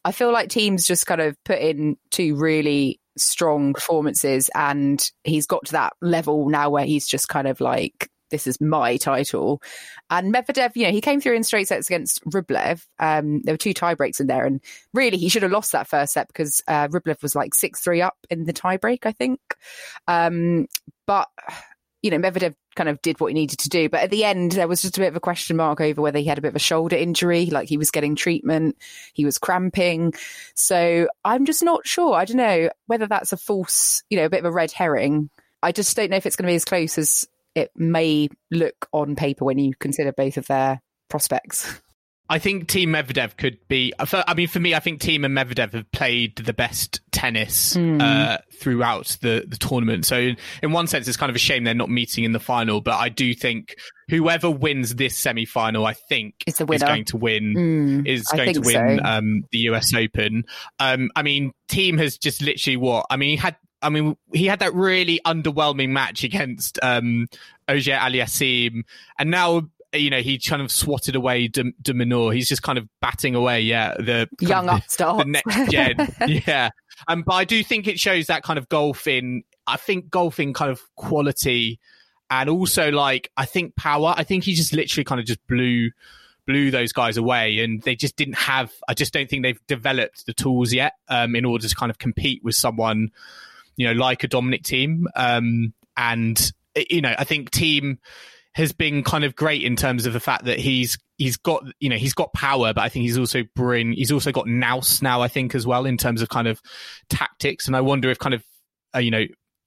I 0.03 0.11
feel 0.11 0.31
like 0.31 0.51
Thiem's 0.51 0.87
just 0.87 1.05
kind 1.05 1.21
of 1.21 1.35
put 1.43 1.59
in 1.59 1.97
two 2.09 2.35
really 2.35 2.99
strong 3.17 3.73
performances 3.73 4.49
and 4.55 5.09
he's 5.23 5.45
got 5.45 5.65
to 5.65 5.71
that 5.73 5.93
level 6.01 6.49
now 6.49 6.69
where 6.69 6.85
he's 6.85 7.07
just 7.07 7.29
kind 7.29 7.47
of 7.47 7.61
like 7.61 8.09
this 8.35 8.47
is 8.47 8.59
my 8.59 8.97
title. 8.97 9.61
And 10.09 10.33
Medvedev, 10.33 10.75
you 10.75 10.83
know, 10.83 10.91
he 10.91 10.99
came 10.99 11.21
through 11.21 11.35
in 11.35 11.43
straight 11.45 11.69
sets 11.69 11.87
against 11.87 12.21
Rublev. 12.25 12.85
Um, 12.99 13.41
there 13.43 13.53
were 13.53 13.57
two 13.57 13.73
tie 13.73 13.95
breaks 13.95 14.19
in 14.19 14.27
there, 14.27 14.45
and 14.45 14.59
really 14.93 15.17
he 15.17 15.29
should 15.29 15.43
have 15.43 15.53
lost 15.53 15.71
that 15.71 15.87
first 15.87 16.13
set 16.13 16.27
because 16.27 16.61
uh, 16.67 16.89
Rublev 16.89 17.21
was 17.21 17.33
like 17.33 17.55
six 17.55 17.79
three 17.79 18.01
up 18.01 18.17
in 18.29 18.43
the 18.43 18.51
tie 18.51 18.75
break, 18.75 19.05
I 19.05 19.13
think. 19.13 19.39
Um, 20.05 20.67
but 21.07 21.29
you 22.01 22.11
know, 22.11 22.19
Medvedev 22.19 22.53
kind 22.75 22.89
of 22.89 23.01
did 23.01 23.21
what 23.21 23.27
he 23.29 23.33
needed 23.33 23.57
to 23.59 23.69
do. 23.69 23.87
But 23.87 24.01
at 24.01 24.09
the 24.11 24.25
end, 24.25 24.51
there 24.51 24.67
was 24.67 24.81
just 24.81 24.97
a 24.97 24.99
bit 24.99 25.07
of 25.07 25.15
a 25.15 25.21
question 25.21 25.55
mark 25.55 25.79
over 25.79 26.01
whether 26.01 26.19
he 26.19 26.25
had 26.25 26.37
a 26.37 26.41
bit 26.41 26.49
of 26.49 26.55
a 26.55 26.59
shoulder 26.59 26.97
injury, 26.97 27.45
like 27.45 27.69
he 27.69 27.77
was 27.77 27.89
getting 27.89 28.15
treatment, 28.15 28.77
he 29.13 29.23
was 29.23 29.37
cramping. 29.37 30.13
So 30.55 31.07
I'm 31.23 31.45
just 31.45 31.63
not 31.63 31.87
sure. 31.87 32.13
I 32.13 32.25
don't 32.25 32.37
know 32.37 32.69
whether 32.85 33.07
that's 33.07 33.31
a 33.31 33.37
false, 33.37 34.03
you 34.09 34.17
know, 34.17 34.25
a 34.25 34.29
bit 34.29 34.39
of 34.39 34.45
a 34.45 34.51
red 34.51 34.71
herring. 34.71 35.29
I 35.63 35.71
just 35.71 35.95
don't 35.95 36.11
know 36.11 36.17
if 36.17 36.27
it's 36.27 36.35
going 36.35 36.45
to 36.45 36.51
be 36.51 36.55
as 36.55 36.65
close 36.65 36.99
as 36.99 37.27
it 37.55 37.71
may 37.75 38.27
look 38.51 38.87
on 38.91 39.15
paper 39.15 39.45
when 39.45 39.57
you 39.57 39.73
consider 39.79 40.11
both 40.11 40.37
of 40.37 40.47
their 40.47 40.81
prospects. 41.09 41.81
I 42.27 42.39
think 42.39 42.67
Thiem 42.67 42.87
Medvedev 42.87 43.37
could 43.37 43.59
be. 43.67 43.93
I 43.99 44.33
mean, 44.33 44.47
for 44.47 44.59
me, 44.59 44.73
I 44.73 44.79
think 44.79 44.99
Thiem 44.99 45.25
and 45.25 45.37
Medvedev 45.37 45.73
have 45.73 45.91
played 45.91 46.35
the 46.37 46.53
best 46.53 47.01
tennis 47.11 47.75
mm. 47.75 48.01
uh, 48.01 48.39
throughout 48.59 49.17
the, 49.21 49.45
the 49.47 49.57
tournament. 49.57 50.07
So, 50.07 50.17
in, 50.17 50.37
in, 50.63 50.71
one 50.71 50.87
sense, 50.87 51.07
it's 51.07 51.17
kind 51.17 51.29
of 51.29 51.35
a 51.35 51.39
shame 51.39 51.65
they're 51.65 51.75
not 51.75 51.89
meeting 51.89 52.23
in 52.23 52.31
the 52.31 52.39
final. 52.39 52.81
But 52.81 52.95
I 52.95 53.09
do 53.09 53.35
think 53.35 53.75
whoever 54.09 54.49
wins 54.49 54.95
this 54.95 55.15
semi 55.15 55.45
final, 55.45 55.85
I 55.85 55.93
think, 55.93 56.43
is 56.47 56.57
going 56.57 57.05
to 57.05 57.17
win. 57.17 57.53
Mm, 57.53 58.07
is 58.07 58.23
going 58.23 58.55
to 58.55 58.61
win 58.61 58.97
so. 58.97 59.05
um, 59.05 59.43
the 59.51 59.59
US 59.59 59.93
Open. 59.93 60.45
Um, 60.79 61.11
I 61.15 61.21
mean, 61.21 61.51
Thiem 61.69 61.99
has 61.99 62.17
just 62.17 62.41
literally 62.41 62.77
what? 62.77 63.05
I 63.11 63.17
mean, 63.17 63.29
he 63.29 63.35
had 63.35 63.55
I 63.85 63.89
mean, 63.89 64.17
he 64.33 64.47
had 64.47 64.59
that 64.59 64.73
really 64.73 65.19
underwhelming 65.23 65.89
match 65.89 66.23
against 66.23 66.79
um, 66.81 67.27
Auger 67.69 67.91
Aliassime, 67.91 68.83
and 69.19 69.29
now 69.29 69.69
you 69.93 70.09
know 70.09 70.21
he 70.21 70.39
kind 70.39 70.63
of 70.63 70.71
swatted 70.71 71.15
away 71.15 71.47
de, 71.47 71.71
de 71.79 71.93
Minaur. 71.93 72.33
He's 72.33 72.49
just 72.49 72.63
kind 72.63 72.79
of 72.79 72.89
batting 72.99 73.35
away, 73.35 73.61
yeah, 73.61 73.93
the 73.93 74.27
young 74.39 74.69
upstart, 74.69 75.19
the 75.19 75.25
next 75.25 75.71
gen, 75.71 75.95
yeah. 76.47 76.71
Um, 77.07 77.21
but 77.21 77.33
I 77.33 77.43
do 77.43 77.63
think 77.63 77.87
it 77.87 77.99
shows 77.99 78.25
that 78.25 78.41
kind 78.41 78.57
of 78.57 78.67
golfing. 78.69 79.43
I 79.67 79.77
think 79.77 80.09
golfing 80.09 80.53
kind 80.53 80.71
of 80.71 80.81
quality, 80.95 81.79
and 82.31 82.49
also 82.49 82.89
like 82.89 83.29
I 83.37 83.45
think 83.45 83.75
power. 83.75 84.15
I 84.17 84.23
think 84.23 84.45
he 84.45 84.55
just 84.55 84.73
literally 84.73 85.03
kind 85.03 85.21
of 85.21 85.27
just 85.27 85.45
blew 85.45 85.91
blew 86.47 86.71
those 86.71 86.91
guys 86.91 87.17
away 87.17 87.57
and 87.63 87.81
they 87.81 87.95
just 87.95 88.15
didn't 88.15 88.35
have 88.35 88.71
I 88.87 88.93
just 88.93 89.11
don't 89.11 89.27
think 89.27 89.41
they've 89.41 89.59
developed 89.65 90.27
the 90.27 90.33
tools 90.33 90.71
yet 90.73 90.93
um, 91.09 91.35
in 91.35 91.43
order 91.43 91.67
to 91.67 91.75
kind 91.75 91.89
of 91.89 91.97
compete 91.97 92.43
with 92.43 92.53
someone 92.53 93.09
you 93.77 93.87
know, 93.87 93.93
like 93.93 94.23
a 94.23 94.27
Dominic 94.27 94.63
Thiem. 94.63 95.03
Um, 95.15 95.73
and, 95.97 96.51
you 96.89 97.01
know, 97.01 97.15
I 97.17 97.23
think 97.23 97.51
Thiem 97.51 97.97
has 98.55 98.71
been 98.71 99.03
kind 99.03 99.25
of 99.25 99.35
great 99.35 99.63
in 99.63 99.75
terms 99.75 100.05
of 100.05 100.13
the 100.13 100.19
fact 100.19 100.45
that 100.45 100.57
he's 100.57 100.97
he's 101.17 101.35
got 101.35 101.63
you 101.79 101.89
know 101.89 101.97
he's 101.97 102.13
got 102.13 102.33
power, 102.33 102.73
but 102.73 102.81
I 102.81 102.89
think 102.89 103.03
he's 103.03 103.17
also 103.17 103.43
bring 103.53 103.91
he's 103.91 104.11
also 104.11 104.31
got 104.31 104.47
nous 104.47 105.01
now 105.01 105.21
I 105.21 105.27
think 105.27 105.55
as 105.55 105.67
well 105.67 105.85
in 105.85 105.97
terms 105.97 106.21
of 106.21 106.29
kind 106.29 106.47
of 106.47 106.61
tactics. 107.09 107.67
And 107.67 107.75
I 107.75 107.81
wonder 107.81 108.09
if 108.09 108.17
kind 108.17 108.33
of 108.33 108.43
uh, 108.95 108.99
you 108.99 109.11
know 109.11 109.25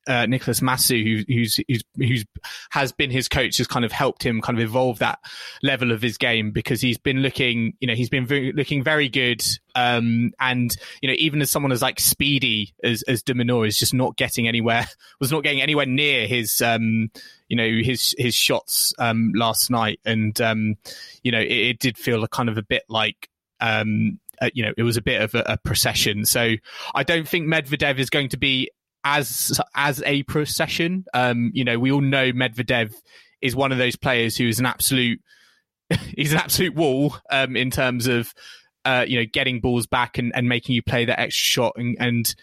uh, 0.09 0.27
Nicholas 0.27 0.61
Massu, 0.61 1.05
who, 1.05 1.33
who's, 1.33 1.61
who's 1.69 1.85
who's 1.97 2.25
has 2.71 2.93
been 2.93 3.11
his 3.11 3.29
coach, 3.29 3.59
has 3.59 3.67
kind 3.67 3.85
of 3.85 3.93
helped 3.93 4.25
him 4.25 4.41
kind 4.41 4.59
of 4.59 4.65
evolve 4.65 4.99
that 5.01 5.19
level 5.63 5.93
of 5.93 6.01
his 6.01 6.17
game 6.17 6.51
because 6.51 6.81
he's 6.81 6.97
been 6.97 7.19
looking, 7.19 7.75
you 7.79 7.87
know, 7.87 7.95
he's 7.95 8.09
been 8.09 8.27
looking 8.57 8.83
very 8.83 9.09
good. 9.09 9.45
Um, 9.75 10.33
and 10.41 10.75
you 11.03 11.09
know, 11.09 11.15
even 11.19 11.43
as 11.43 11.51
someone 11.51 11.71
as 11.71 11.83
like 11.83 12.01
speedy 12.01 12.75
as 12.83 13.03
as 13.03 13.23
de 13.23 13.35
Minaur 13.35 13.69
is 13.69 13.79
just 13.79 13.93
not 13.93 14.17
getting 14.17 14.49
anywhere, 14.49 14.89
was 15.21 15.31
not 15.31 15.45
getting 15.45 15.61
anywhere 15.61 15.87
near 15.87 16.27
his, 16.27 16.63
um, 16.63 17.11
you 17.49 17.57
know, 17.57 17.69
his 17.69 18.15
his 18.17 18.35
shots 18.35 18.95
um, 18.99 19.33
last 19.35 19.71
night, 19.71 20.01
and 20.07 20.41
um, 20.41 20.77
you 21.23 21.31
know, 21.31 21.41
it, 21.41 21.53
it 21.53 21.79
did 21.79 21.99
feel 21.99 22.25
a 22.25 22.29
kind 22.29 22.49
of 22.49 22.57
a 22.57 22.63
bit 22.63 22.85
like 22.89 23.29
um, 23.61 24.19
uh, 24.41 24.51
you 24.55 24.65
know, 24.65 24.73
it 24.77 24.83
was 24.83 24.97
a 24.97 25.03
bit 25.03 25.21
of 25.21 25.35
a, 25.35 25.43
a, 25.47 25.57
procession. 25.59 26.25
So 26.25 26.55
I 26.95 27.03
don't 27.03 27.27
think 27.27 27.47
Medvedev 27.47 27.99
is 27.99 28.09
going 28.11 28.29
to 28.31 28.37
be 28.37 28.71
as 29.09 29.59
as 29.75 30.03
a 30.05 30.23
procession. 30.25 31.05
Um, 31.15 31.51
you 31.55 31.65
know, 31.65 31.79
we 31.79 31.91
all 31.91 32.03
know 32.03 32.31
Medvedev 32.33 32.93
is 33.41 33.57
one 33.57 33.73
of 33.73 33.79
those 33.79 33.97
players 33.97 34.37
who 34.37 34.47
is 34.47 34.59
an 34.59 34.67
absolute 34.67 35.21
he's 36.17 36.33
an 36.33 36.39
absolute 36.39 36.75
wall 36.75 37.17
um, 37.31 37.57
in 37.57 37.71
terms 37.71 38.07
of 38.07 38.33
uh, 38.85 39.05
you 39.09 39.19
know 39.19 39.27
getting 39.33 39.61
balls 39.61 39.87
back 39.87 40.19
and, 40.19 40.33
and 40.35 40.49
making 40.49 40.75
you 40.75 40.83
play 40.83 41.07
that 41.07 41.19
extra 41.19 41.45
shot 41.45 41.73
and, 41.77 41.97
and 41.99 42.35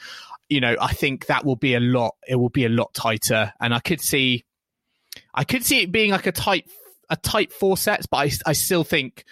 you 0.49 0.59
know 0.59 0.75
I 0.81 0.93
think 0.93 1.27
that 1.27 1.45
will 1.45 1.55
be 1.55 1.75
a 1.75 1.79
lot 1.79 2.15
it 2.27 2.35
will 2.35 2.49
be 2.49 2.65
a 2.65 2.69
lot 2.69 2.93
tighter 2.93 3.53
and 3.61 3.73
I 3.73 3.79
could 3.79 4.01
see 4.01 4.43
I 5.33 5.43
could 5.43 5.63
see 5.63 5.81
it 5.81 5.91
being 5.91 6.11
like 6.11 6.25
a 6.25 6.31
tight 6.31 6.67
a 7.09 7.15
tight 7.15 7.53
four 7.53 7.77
sets 7.77 8.07
but 8.07 8.17
I, 8.17 8.31
I 8.47 8.53
still 8.53 8.83
think 8.83 9.23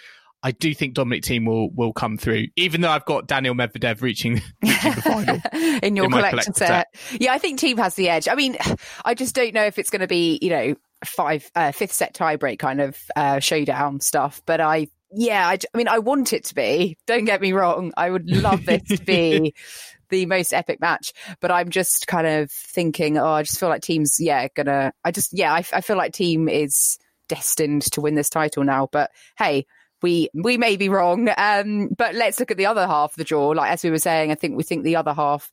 I 0.44 0.50
do 0.50 0.74
think 0.74 0.92
Dominic 0.92 1.22
Thiem 1.22 1.46
will 1.46 1.70
will 1.70 1.94
come 1.94 2.18
through, 2.18 2.48
even 2.54 2.82
though 2.82 2.90
I've 2.90 3.06
got 3.06 3.26
Daniil 3.26 3.54
Medvedev 3.54 4.02
reaching, 4.02 4.34
reaching 4.62 4.92
the 4.92 5.02
final 5.02 5.40
in 5.82 5.96
your 5.96 6.04
in 6.04 6.10
collection 6.10 6.52
set. 6.52 6.88
set. 6.94 7.20
Yeah, 7.20 7.32
I 7.32 7.38
think 7.38 7.58
Thiem 7.58 7.78
has 7.78 7.94
the 7.94 8.10
edge. 8.10 8.28
I 8.28 8.34
mean, 8.34 8.58
I 9.04 9.14
just 9.14 9.34
don't 9.34 9.54
know 9.54 9.64
if 9.64 9.78
it's 9.78 9.88
going 9.88 10.02
to 10.02 10.06
be 10.06 10.38
you 10.42 10.50
know 10.50 10.74
five 11.02 11.50
uh, 11.54 11.72
fifth 11.72 11.92
set 11.92 12.14
tiebreak 12.14 12.58
kind 12.58 12.82
of 12.82 12.98
uh, 13.16 13.40
showdown 13.40 14.00
stuff, 14.00 14.42
but 14.46 14.60
I. 14.60 14.88
Yeah, 15.16 15.46
I, 15.46 15.52
I 15.52 15.78
mean, 15.78 15.86
I 15.86 16.00
want 16.00 16.32
it 16.32 16.42
to 16.46 16.56
be. 16.56 16.98
Don't 17.06 17.24
get 17.24 17.40
me 17.40 17.52
wrong. 17.52 17.92
I 17.96 18.10
would 18.10 18.28
love 18.28 18.66
this 18.66 18.82
to 18.88 19.04
be 19.04 19.54
the 20.10 20.26
most 20.26 20.52
epic 20.52 20.80
match. 20.80 21.12
But 21.40 21.52
I'm 21.52 21.70
just 21.70 22.08
kind 22.08 22.26
of 22.26 22.50
thinking, 22.50 23.16
oh, 23.16 23.28
I 23.28 23.44
just 23.44 23.60
feel 23.60 23.68
like 23.68 23.82
Thiem's, 23.82 24.18
yeah, 24.18 24.48
gonna. 24.56 24.92
I 25.04 25.12
just, 25.12 25.32
yeah, 25.32 25.52
I, 25.52 25.58
I 25.72 25.82
feel 25.82 25.96
like 25.96 26.14
Thiem 26.14 26.50
is 26.50 26.98
destined 27.28 27.82
to 27.92 28.00
win 28.00 28.16
this 28.16 28.28
title 28.28 28.64
now. 28.64 28.88
But 28.90 29.12
hey, 29.38 29.66
we 30.04 30.28
we 30.34 30.58
may 30.58 30.76
be 30.76 30.90
wrong. 30.90 31.30
Um, 31.38 31.88
but 31.96 32.14
let's 32.14 32.38
look 32.38 32.50
at 32.50 32.58
the 32.58 32.66
other 32.66 32.86
half 32.86 33.12
of 33.12 33.16
the 33.16 33.24
draw. 33.24 33.48
Like 33.48 33.72
as 33.72 33.82
we 33.82 33.90
were 33.90 33.98
saying, 33.98 34.30
I 34.30 34.34
think 34.34 34.54
we 34.54 34.62
think 34.62 34.84
the 34.84 34.96
other 34.96 35.14
half 35.14 35.50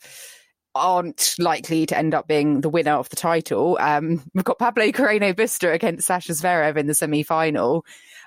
aren't 0.75 1.35
likely 1.39 1.85
to 1.85 1.97
end 1.97 2.13
up 2.13 2.27
being 2.27 2.59
the 2.59 2.69
winner 2.69 2.91
of 2.91 3.07
the 3.07 3.15
title. 3.15 3.77
Um, 3.79 4.21
we've 4.33 4.43
got 4.43 4.59
Pablo 4.59 4.87
Carreño 4.87 5.33
Busta 5.33 5.73
against 5.73 6.05
Sasha 6.05 6.33
Zverev 6.33 6.75
in 6.75 6.87
the 6.87 6.93
semi 6.93 7.23
final. 7.23 7.85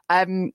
Um, 0.09 0.53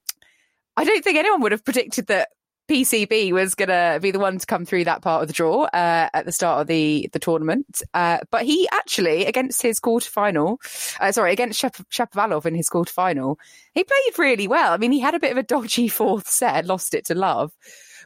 I 0.76 0.86
don't 0.86 1.04
think 1.04 1.18
anyone 1.18 1.42
would 1.42 1.52
have 1.52 1.64
predicted 1.66 2.08
that 2.08 2.30
PCB 2.70 3.32
was 3.32 3.56
going 3.56 3.70
to 3.70 4.00
be 4.00 4.12
the 4.12 4.20
one 4.20 4.38
to 4.38 4.46
come 4.46 4.64
through 4.64 4.84
that 4.84 5.02
part 5.02 5.24
of 5.24 5.28
the 5.28 5.34
draw 5.34 5.64
uh, 5.64 6.10
at 6.14 6.26
the 6.26 6.32
start 6.32 6.62
of 6.62 6.68
the 6.68 7.10
the 7.12 7.20
tournament. 7.20 7.82
Uh, 7.94 8.20
but 8.30 8.44
he 8.44 8.70
actually, 8.72 9.26
against 9.26 9.62
his 9.62 9.80
quarterfinal, 9.80 10.58
uh, 11.00 11.12
sorry, 11.12 11.34
against 11.34 11.60
Shap- 11.60 11.90
Shapovalov 11.90 12.46
in 12.46 12.54
his 12.54 12.70
quarterfinal, 12.70 13.38
he 13.74 13.84
played 13.84 14.20
really 14.20 14.48
well. 14.48 14.72
I 14.72 14.78
mean, 14.78 14.92
he 14.92 15.00
had 15.00 15.16
a 15.16 15.20
bit 15.20 15.32
of 15.32 15.38
a 15.38 15.44
dodgy 15.44 15.88
fourth 15.90 16.28
set, 16.28 16.66
lost 16.68 16.94
it 16.94 17.06
to 17.08 17.16
love. 17.16 17.52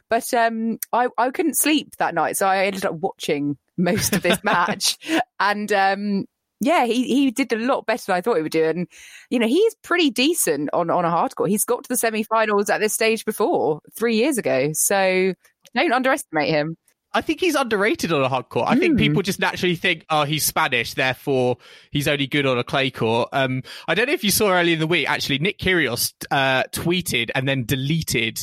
But 0.08 0.32
um, 0.32 0.78
I, 0.92 1.08
I 1.18 1.30
couldn't 1.30 1.58
sleep 1.58 1.96
that 1.96 2.14
night, 2.14 2.36
so 2.36 2.46
I 2.46 2.66
ended 2.66 2.84
up 2.84 2.94
watching 2.94 3.58
most 3.76 4.14
of 4.14 4.22
this 4.22 4.42
match. 4.44 4.98
And 5.38 5.70
um, 5.72 6.24
yeah, 6.60 6.84
he, 6.84 7.04
he 7.04 7.30
did 7.30 7.52
a 7.52 7.58
lot 7.58 7.86
better 7.86 8.04
than 8.06 8.16
I 8.16 8.20
thought 8.20 8.36
he 8.36 8.42
would 8.42 8.52
do. 8.52 8.64
And, 8.64 8.86
you 9.30 9.38
know, 9.38 9.46
he's 9.46 9.74
pretty 9.82 10.10
decent 10.10 10.70
on, 10.72 10.90
on 10.90 11.04
a 11.04 11.10
hard 11.10 11.34
court. 11.36 11.50
He's 11.50 11.64
got 11.64 11.84
to 11.84 11.88
the 11.88 11.96
semi 11.96 12.22
finals 12.22 12.70
at 12.70 12.80
this 12.80 12.94
stage 12.94 13.24
before 13.24 13.80
three 13.96 14.16
years 14.16 14.38
ago. 14.38 14.70
So 14.72 15.34
don't 15.74 15.92
underestimate 15.92 16.48
him. 16.48 16.76
I 17.16 17.20
think 17.20 17.40
he's 17.40 17.54
underrated 17.54 18.12
on 18.12 18.22
a 18.22 18.28
hard 18.28 18.48
court. 18.48 18.68
I 18.68 18.74
mm. 18.74 18.80
think 18.80 18.92
hmm. 18.94 18.98
people 18.98 19.22
just 19.22 19.38
naturally 19.38 19.76
think, 19.76 20.04
oh, 20.10 20.24
he's 20.24 20.44
Spanish, 20.44 20.94
therefore 20.94 21.58
he's 21.92 22.08
only 22.08 22.26
good 22.26 22.44
on 22.44 22.58
a 22.58 22.64
clay 22.64 22.90
court. 22.90 23.28
Um, 23.32 23.62
I 23.86 23.94
don't 23.94 24.08
know 24.08 24.12
if 24.12 24.24
you 24.24 24.32
saw 24.32 24.50
earlier 24.50 24.74
in 24.74 24.80
the 24.80 24.86
week, 24.88 25.08
actually, 25.08 25.38
Nick 25.38 25.58
Kyrgios 25.58 26.12
uh, 26.32 26.64
tweeted 26.72 27.30
and 27.36 27.46
then 27.46 27.64
deleted 27.66 28.40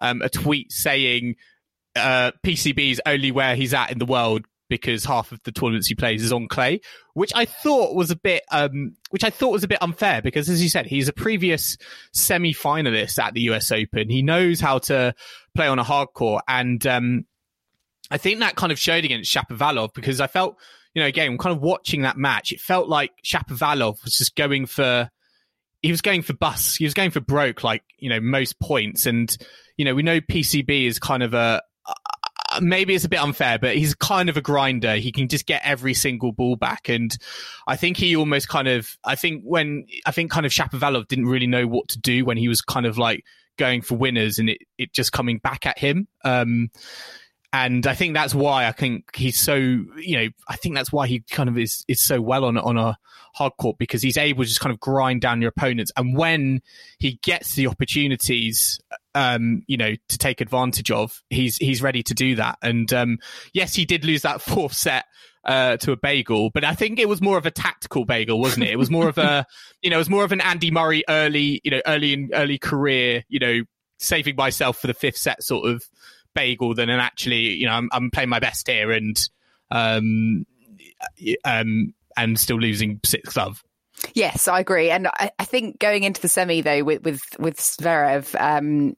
um, 0.00 0.20
a 0.20 0.28
tweet 0.28 0.70
saying 0.70 1.36
uh, 1.96 2.32
PCB 2.44 2.90
is 2.90 3.02
only 3.06 3.32
where 3.32 3.56
he's 3.56 3.72
at 3.72 3.90
in 3.90 3.98
the 3.98 4.04
world 4.04 4.44
because 4.70 5.04
half 5.04 5.32
of 5.32 5.42
the 5.42 5.52
tournaments 5.52 5.88
he 5.88 5.94
plays 5.94 6.22
is 6.22 6.32
on 6.32 6.48
clay, 6.48 6.80
which 7.12 7.32
I 7.34 7.44
thought 7.44 7.94
was 7.94 8.10
a 8.10 8.16
bit, 8.16 8.42
um, 8.50 8.96
which 9.10 9.24
I 9.24 9.28
thought 9.28 9.50
was 9.50 9.64
a 9.64 9.68
bit 9.68 9.82
unfair 9.82 10.22
because, 10.22 10.48
as 10.48 10.62
you 10.62 10.70
said, 10.70 10.86
he's 10.86 11.08
a 11.08 11.12
previous 11.12 11.76
semi-finalist 12.14 13.18
at 13.18 13.34
the 13.34 13.42
U.S. 13.42 13.70
Open. 13.70 14.08
He 14.08 14.22
knows 14.22 14.60
how 14.60 14.78
to 14.78 15.12
play 15.54 15.66
on 15.66 15.78
a 15.78 15.82
hard 15.82 16.08
court, 16.14 16.44
and 16.48 16.86
um, 16.86 17.26
I 18.10 18.16
think 18.16 18.38
that 18.38 18.56
kind 18.56 18.72
of 18.72 18.78
showed 18.78 19.04
against 19.04 19.34
Shapovalov 19.34 19.92
because 19.92 20.20
I 20.20 20.28
felt, 20.28 20.56
you 20.94 21.02
know, 21.02 21.08
again, 21.08 21.36
kind 21.36 21.54
of 21.54 21.60
watching 21.60 22.02
that 22.02 22.16
match, 22.16 22.52
it 22.52 22.60
felt 22.60 22.88
like 22.88 23.10
Shapovalov 23.22 24.02
was 24.02 24.16
just 24.16 24.34
going 24.34 24.64
for. 24.64 25.10
He 25.82 25.90
was 25.90 26.02
going 26.02 26.20
for 26.20 26.34
bus. 26.34 26.76
He 26.76 26.84
was 26.84 26.92
going 26.92 27.10
for 27.10 27.20
broke, 27.20 27.64
like 27.64 27.82
you 27.98 28.08
know 28.08 28.20
most 28.20 28.60
points, 28.60 29.06
and 29.06 29.34
you 29.76 29.84
know 29.84 29.94
we 29.94 30.02
know 30.02 30.20
PCB 30.20 30.86
is 30.86 30.98
kind 30.98 31.22
of 31.22 31.34
a 31.34 31.62
maybe 32.60 32.94
it's 32.94 33.04
a 33.04 33.08
bit 33.08 33.20
unfair, 33.20 33.58
but 33.58 33.76
he's 33.76 33.94
kind 33.94 34.28
of 34.28 34.36
a 34.36 34.40
grinder. 34.40 34.96
He 34.96 35.12
can 35.12 35.28
just 35.28 35.46
get 35.46 35.62
every 35.64 35.94
single 35.94 36.32
ball 36.32 36.56
back. 36.56 36.88
And 36.88 37.16
I 37.66 37.76
think 37.76 37.96
he 37.96 38.16
almost 38.16 38.48
kind 38.48 38.68
of, 38.68 38.96
I 39.04 39.14
think 39.14 39.42
when, 39.44 39.86
I 40.06 40.10
think 40.10 40.30
kind 40.30 40.46
of 40.46 40.52
Shapovalov 40.52 41.08
didn't 41.08 41.26
really 41.26 41.46
know 41.46 41.66
what 41.66 41.88
to 41.88 41.98
do 41.98 42.24
when 42.24 42.36
he 42.36 42.48
was 42.48 42.62
kind 42.62 42.86
of 42.86 42.98
like 42.98 43.24
going 43.56 43.82
for 43.82 43.96
winners 43.96 44.38
and 44.38 44.48
it, 44.48 44.58
it 44.78 44.92
just 44.92 45.12
coming 45.12 45.38
back 45.38 45.66
at 45.66 45.78
him. 45.78 46.08
Um, 46.24 46.70
and 47.52 47.86
I 47.86 47.94
think 47.94 48.14
that's 48.14 48.34
why 48.34 48.66
I 48.66 48.72
think 48.72 49.14
he's 49.16 49.38
so, 49.38 49.54
you 49.56 50.16
know, 50.16 50.28
I 50.48 50.56
think 50.56 50.76
that's 50.76 50.92
why 50.92 51.08
he 51.08 51.20
kind 51.30 51.48
of 51.48 51.58
is, 51.58 51.84
is 51.88 52.02
so 52.02 52.20
well 52.20 52.44
on, 52.44 52.56
on 52.56 52.78
a 52.78 52.96
hard 53.34 53.52
court 53.58 53.76
because 53.78 54.02
he's 54.02 54.16
able 54.16 54.44
to 54.44 54.48
just 54.48 54.60
kind 54.60 54.72
of 54.72 54.78
grind 54.78 55.20
down 55.20 55.40
your 55.40 55.48
opponents. 55.48 55.90
And 55.96 56.16
when 56.16 56.62
he 56.98 57.18
gets 57.22 57.54
the 57.54 57.66
opportunities, 57.66 58.78
um, 59.14 59.62
you 59.66 59.76
know, 59.76 59.94
to 60.08 60.18
take 60.18 60.40
advantage 60.40 60.90
of, 60.90 61.22
he's, 61.30 61.56
he's 61.56 61.82
ready 61.82 62.02
to 62.04 62.14
do 62.14 62.36
that. 62.36 62.58
And, 62.62 62.92
um, 62.92 63.18
yes, 63.52 63.74
he 63.74 63.84
did 63.84 64.04
lose 64.04 64.22
that 64.22 64.40
fourth 64.42 64.74
set, 64.74 65.06
uh, 65.42 65.78
to 65.78 65.92
a 65.92 65.96
bagel, 65.96 66.50
but 66.50 66.64
I 66.64 66.74
think 66.74 66.98
it 66.98 67.08
was 67.08 67.22
more 67.22 67.38
of 67.38 67.46
a 67.46 67.50
tactical 67.50 68.04
bagel, 68.04 68.38
wasn't 68.38 68.66
it? 68.66 68.72
It 68.72 68.78
was 68.78 68.90
more 68.90 69.08
of 69.08 69.16
a, 69.16 69.46
you 69.82 69.88
know, 69.88 69.96
it 69.96 69.98
was 69.98 70.10
more 70.10 70.24
of 70.24 70.32
an 70.32 70.42
Andy 70.42 70.70
Murray 70.70 71.02
early, 71.08 71.62
you 71.64 71.70
know, 71.70 71.80
early 71.86 72.12
in 72.12 72.30
early 72.34 72.58
career, 72.58 73.24
you 73.28 73.38
know, 73.38 73.62
saving 73.98 74.36
myself 74.36 74.78
for 74.78 74.86
the 74.86 74.92
fifth 74.92 75.16
set 75.16 75.42
sort 75.42 75.66
of, 75.66 75.82
bagel 76.34 76.74
than 76.74 76.88
an 76.88 77.00
actually, 77.00 77.50
you 77.54 77.66
know, 77.66 77.72
I'm, 77.72 77.88
I'm 77.92 78.10
playing 78.10 78.28
my 78.28 78.38
best 78.38 78.68
here 78.68 78.90
and 78.90 79.20
um, 79.70 80.46
um, 81.44 81.94
and 82.16 82.38
still 82.38 82.58
losing 82.58 83.00
six 83.04 83.36
love. 83.36 83.62
Yes, 84.14 84.48
I 84.48 84.60
agree, 84.60 84.90
and 84.90 85.08
I, 85.08 85.30
I, 85.38 85.44
think 85.44 85.78
going 85.78 86.04
into 86.04 86.20
the 86.20 86.28
semi 86.28 86.62
though 86.62 86.82
with 86.84 87.04
with 87.04 87.22
with 87.38 87.58
Zverev, 87.58 88.34
um, 88.40 88.96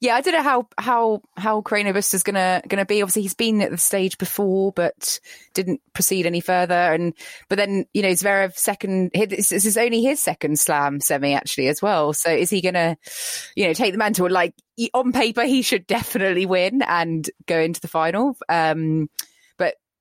yeah, 0.00 0.14
I 0.14 0.20
don't 0.20 0.34
know 0.34 0.42
how 0.42 0.68
how 0.78 1.22
how 1.36 1.62
Carreño 1.62 1.94
Busta's 1.94 2.22
gonna 2.22 2.62
gonna 2.68 2.84
be. 2.84 3.02
Obviously, 3.02 3.22
he's 3.22 3.34
been 3.34 3.62
at 3.62 3.70
the 3.70 3.78
stage 3.78 4.18
before, 4.18 4.72
but 4.72 5.20
didn't 5.54 5.80
proceed 5.94 6.26
any 6.26 6.40
further. 6.40 6.74
And 6.74 7.14
but 7.48 7.56
then 7.56 7.86
you 7.94 8.02
know 8.02 8.10
Zverev 8.10 8.56
second. 8.56 9.10
This 9.14 9.52
is 9.52 9.76
only 9.76 10.02
his 10.02 10.20
second 10.20 10.58
Slam 10.58 11.00
semi 11.00 11.32
actually 11.32 11.68
as 11.68 11.80
well. 11.80 12.12
So 12.12 12.30
is 12.30 12.50
he 12.50 12.60
gonna, 12.60 12.96
you 13.54 13.66
know, 13.66 13.72
take 13.72 13.92
the 13.92 13.98
mantle? 13.98 14.30
Like 14.30 14.54
on 14.92 15.12
paper, 15.12 15.44
he 15.44 15.62
should 15.62 15.86
definitely 15.86 16.46
win 16.46 16.82
and 16.82 17.28
go 17.46 17.58
into 17.58 17.80
the 17.80 17.88
final. 17.88 18.36
Um, 18.48 19.08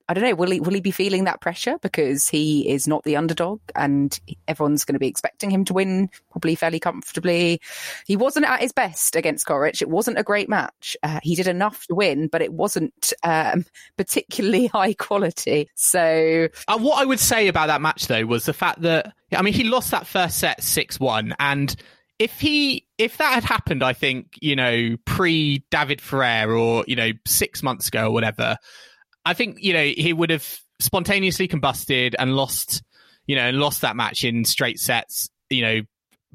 I 0.08 0.14
don't 0.14 0.24
know. 0.24 0.36
Will 0.36 0.52
he 0.52 0.60
will 0.60 0.74
he 0.74 0.82
be 0.82 0.92
feeling 0.92 1.24
that 1.24 1.42
pressure 1.42 1.78
because 1.82 2.28
he 2.28 2.70
is 2.70 2.88
not 2.88 3.04
the 3.04 3.16
underdog 3.16 3.60
and 3.76 4.20
everyone's 4.48 4.86
going 4.86 4.94
to 4.94 5.00
be 5.00 5.08
expecting 5.08 5.50
him 5.50 5.66
to 5.66 5.74
win 5.74 6.10
probably 6.32 6.56
fairly 6.56 6.80
comfortably? 6.80 7.60
He 8.06 8.16
wasn't 8.16 8.46
at 8.46 8.62
his 8.62 8.72
best 8.72 9.16
against 9.16 9.48
Coric. 9.48 9.82
It 9.82 9.90
wasn't 9.90 10.20
a 10.20 10.24
great 10.24 10.48
match. 10.48 10.96
Uh, 11.02 11.20
he 11.24 11.34
did 11.34 11.48
enough 11.48 11.88
to 11.88 11.96
win, 11.96 12.28
but 12.28 12.44
it 12.44 12.54
wasn't 12.54 13.14
um, 13.24 13.66
particularly 13.98 14.68
high 14.74 14.94
quality. 14.94 15.70
So, 15.76 16.50
uh, 16.68 16.78
what 16.78 17.02
I 17.02 17.06
would 17.06 17.20
say 17.20 17.48
about 17.48 17.68
that 17.68 17.82
match 17.82 18.08
though 18.08 18.26
was 18.26 18.46
the 18.46 18.54
fact 18.54 18.82
that 18.82 19.14
I 19.36 19.42
mean 19.42 19.54
he 19.54 19.64
lost 19.64 19.92
that 19.92 20.06
first 20.06 20.38
set 20.38 20.62
six 20.62 21.00
one 21.00 21.34
and 21.40 21.76
if 22.20 22.40
he 22.40 22.86
if 22.98 23.18
that 23.18 23.34
had 23.34 23.44
happened, 23.44 23.84
I 23.84 23.94
think 23.94 24.38
you 24.40 24.56
know 24.56 24.96
pre 25.06 25.66
David 25.72 26.00
Ferrer 26.00 26.56
or 26.56 26.86
you 26.88 26.96
know 26.96 27.12
six 27.26 27.62
months 27.62 27.88
ago 27.88 28.08
or 28.08 28.12
whatever, 28.12 28.58
I 29.26 29.34
think 29.34 29.58
you 29.62 29.74
know 29.74 29.84
he 29.84 30.14
would 30.14 30.30
have 30.30 30.60
spontaneously 30.80 31.48
combusted 31.48 32.16
and 32.18 32.36
lost, 32.36 32.84
you 33.28 33.36
know, 33.36 33.44
and 33.44 33.58
lost 33.58 33.82
that 33.82 33.96
match 33.96 34.24
in 34.24 34.46
straight 34.46 34.80
sets. 34.80 35.30
You 35.50 35.62
know, 35.62 35.82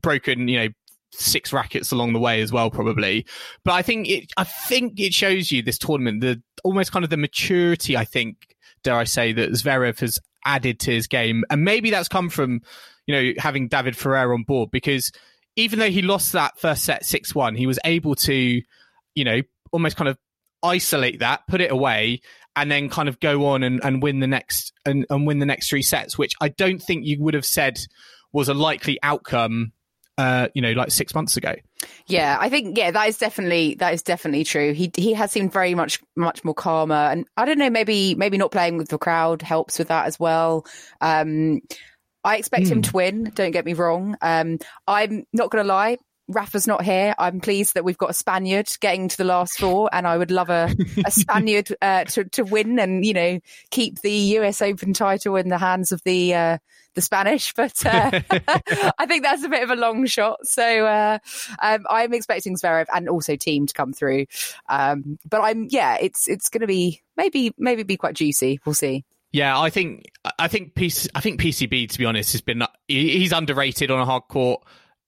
broken, 0.00 0.48
you 0.48 0.58
know, 0.58 0.68
six 1.12 1.52
rackets 1.52 1.92
along 1.92 2.12
the 2.12 2.20
way 2.20 2.40
as 2.40 2.52
well, 2.52 2.70
probably. 2.70 3.26
But 3.64 3.72
I 3.72 3.82
think 3.82 4.08
it, 4.08 4.32
I 4.36 4.44
think 4.44 4.98
it 4.98 5.14
shows 5.14 5.50
you 5.50 5.62
this 5.62 5.78
tournament 5.78 6.20
the 6.20 6.42
almost 6.64 6.92
kind 6.92 7.04
of 7.04 7.10
the 7.10 7.16
maturity. 7.16 7.96
I 7.96 8.04
think, 8.04 8.54
dare 8.82 8.96
I 8.96 9.04
say, 9.04 9.32
that 9.32 9.50
Zverev 9.50 10.00
has 10.00 10.18
added 10.44 10.80
to 10.80 10.92
his 10.92 11.06
game, 11.06 11.44
and 11.50 11.64
maybe 11.64 11.90
that's 11.90 12.08
come 12.08 12.28
from 12.28 12.60
you 13.06 13.14
know 13.14 13.32
having 13.38 13.68
David 13.68 13.96
Ferrer 13.96 14.32
on 14.34 14.42
board 14.44 14.70
because 14.70 15.12
even 15.56 15.78
though 15.78 15.90
he 15.90 16.02
lost 16.02 16.32
that 16.32 16.58
first 16.58 16.84
set 16.84 17.04
six 17.04 17.34
one, 17.34 17.54
he 17.54 17.66
was 17.66 17.78
able 17.84 18.14
to, 18.14 18.62
you 19.14 19.24
know, 19.24 19.42
almost 19.72 19.96
kind 19.96 20.08
of 20.08 20.18
isolate 20.62 21.20
that, 21.20 21.46
put 21.48 21.60
it 21.60 21.70
away, 21.70 22.20
and 22.56 22.70
then 22.70 22.88
kind 22.88 23.08
of 23.08 23.20
go 23.20 23.46
on 23.46 23.62
and, 23.62 23.80
and 23.84 24.02
win 24.02 24.20
the 24.20 24.26
next 24.26 24.72
and, 24.84 25.06
and 25.10 25.26
win 25.26 25.38
the 25.38 25.46
next 25.46 25.68
three 25.68 25.82
sets, 25.82 26.18
which 26.18 26.34
I 26.40 26.48
don't 26.48 26.82
think 26.82 27.06
you 27.06 27.20
would 27.20 27.34
have 27.34 27.46
said 27.46 27.78
was 28.32 28.48
a 28.48 28.54
likely 28.54 28.98
outcome 29.02 29.72
uh, 30.20 30.48
you 30.54 30.60
know, 30.60 30.72
like 30.72 30.90
six 30.90 31.14
months 31.14 31.38
ago. 31.38 31.54
Yeah, 32.06 32.36
I 32.38 32.50
think 32.50 32.76
yeah, 32.76 32.90
that 32.90 33.08
is 33.08 33.16
definitely 33.16 33.76
that 33.76 33.94
is 33.94 34.02
definitely 34.02 34.44
true. 34.44 34.74
He 34.74 34.90
he 34.94 35.14
has 35.14 35.32
seemed 35.32 35.50
very 35.50 35.74
much 35.74 35.98
much 36.14 36.44
more 36.44 36.52
calmer, 36.52 36.94
and 36.94 37.26
I 37.38 37.46
don't 37.46 37.56
know, 37.56 37.70
maybe 37.70 38.14
maybe 38.14 38.36
not 38.36 38.50
playing 38.52 38.76
with 38.76 38.90
the 38.90 38.98
crowd 38.98 39.40
helps 39.40 39.78
with 39.78 39.88
that 39.88 40.04
as 40.04 40.20
well. 40.20 40.66
Um, 41.00 41.60
I 42.22 42.36
expect 42.36 42.66
mm. 42.66 42.72
him 42.72 42.78
hmm. 42.78 42.82
to 42.82 42.92
win. 42.92 43.32
Don't 43.34 43.52
get 43.52 43.64
me 43.64 43.72
wrong. 43.72 44.14
Um, 44.20 44.58
I'm 44.86 45.24
not 45.32 45.50
going 45.50 45.64
to 45.64 45.68
lie. 45.68 45.96
Rafa's 46.30 46.66
not 46.66 46.82
here. 46.82 47.14
I'm 47.18 47.40
pleased 47.40 47.74
that 47.74 47.84
we've 47.84 47.98
got 47.98 48.10
a 48.10 48.14
Spaniard 48.14 48.70
getting 48.80 49.08
to 49.08 49.16
the 49.16 49.24
last 49.24 49.58
four, 49.58 49.90
and 49.92 50.06
I 50.06 50.16
would 50.16 50.30
love 50.30 50.48
a, 50.48 50.74
a 51.04 51.10
Spaniard 51.10 51.74
uh, 51.82 52.04
to 52.04 52.24
to 52.24 52.44
win 52.44 52.78
and 52.78 53.04
you 53.04 53.12
know 53.12 53.40
keep 53.70 54.00
the 54.00 54.12
U.S. 54.12 54.62
Open 54.62 54.92
title 54.92 55.36
in 55.36 55.48
the 55.48 55.58
hands 55.58 55.92
of 55.92 56.02
the 56.04 56.34
uh, 56.34 56.58
the 56.94 57.00
Spanish. 57.00 57.52
But 57.60 57.84
uh, 57.84 58.20
I 58.98 59.06
think 59.06 59.24
that's 59.24 59.42
a 59.42 59.48
bit 59.48 59.62
of 59.62 59.70
a 59.70 59.76
long 59.76 60.06
shot. 60.06 60.46
So 60.46 60.86
uh, 60.86 61.18
um, 61.60 61.84
I'm 61.90 62.14
expecting 62.14 62.56
Zverev 62.56 62.86
and 62.94 63.08
also 63.08 63.34
Thiem 63.34 63.66
to 63.66 63.74
come 63.74 63.92
through. 63.92 64.26
Um, 64.68 65.18
but 65.28 65.40
I'm 65.40 65.66
yeah, 65.68 65.98
it's 66.00 66.28
it's 66.28 66.48
going 66.48 66.62
to 66.62 66.66
be 66.66 67.02
maybe 67.16 67.52
maybe 67.58 67.82
be 67.82 67.96
quite 67.96 68.14
juicy. 68.14 68.60
We'll 68.64 68.74
see. 68.74 69.04
Yeah, 69.32 69.58
I 69.58 69.70
think 69.70 70.06
I 70.38 70.48
think 70.48 70.74
PC, 70.74 71.08
I 71.14 71.20
think 71.20 71.40
PCB 71.40 71.90
to 71.90 71.98
be 71.98 72.04
honest 72.04 72.32
has 72.32 72.40
been 72.40 72.62
he's 72.88 73.32
underrated 73.32 73.90
on 73.90 74.00
a 74.00 74.04
hard 74.04 74.24
court 74.28 74.62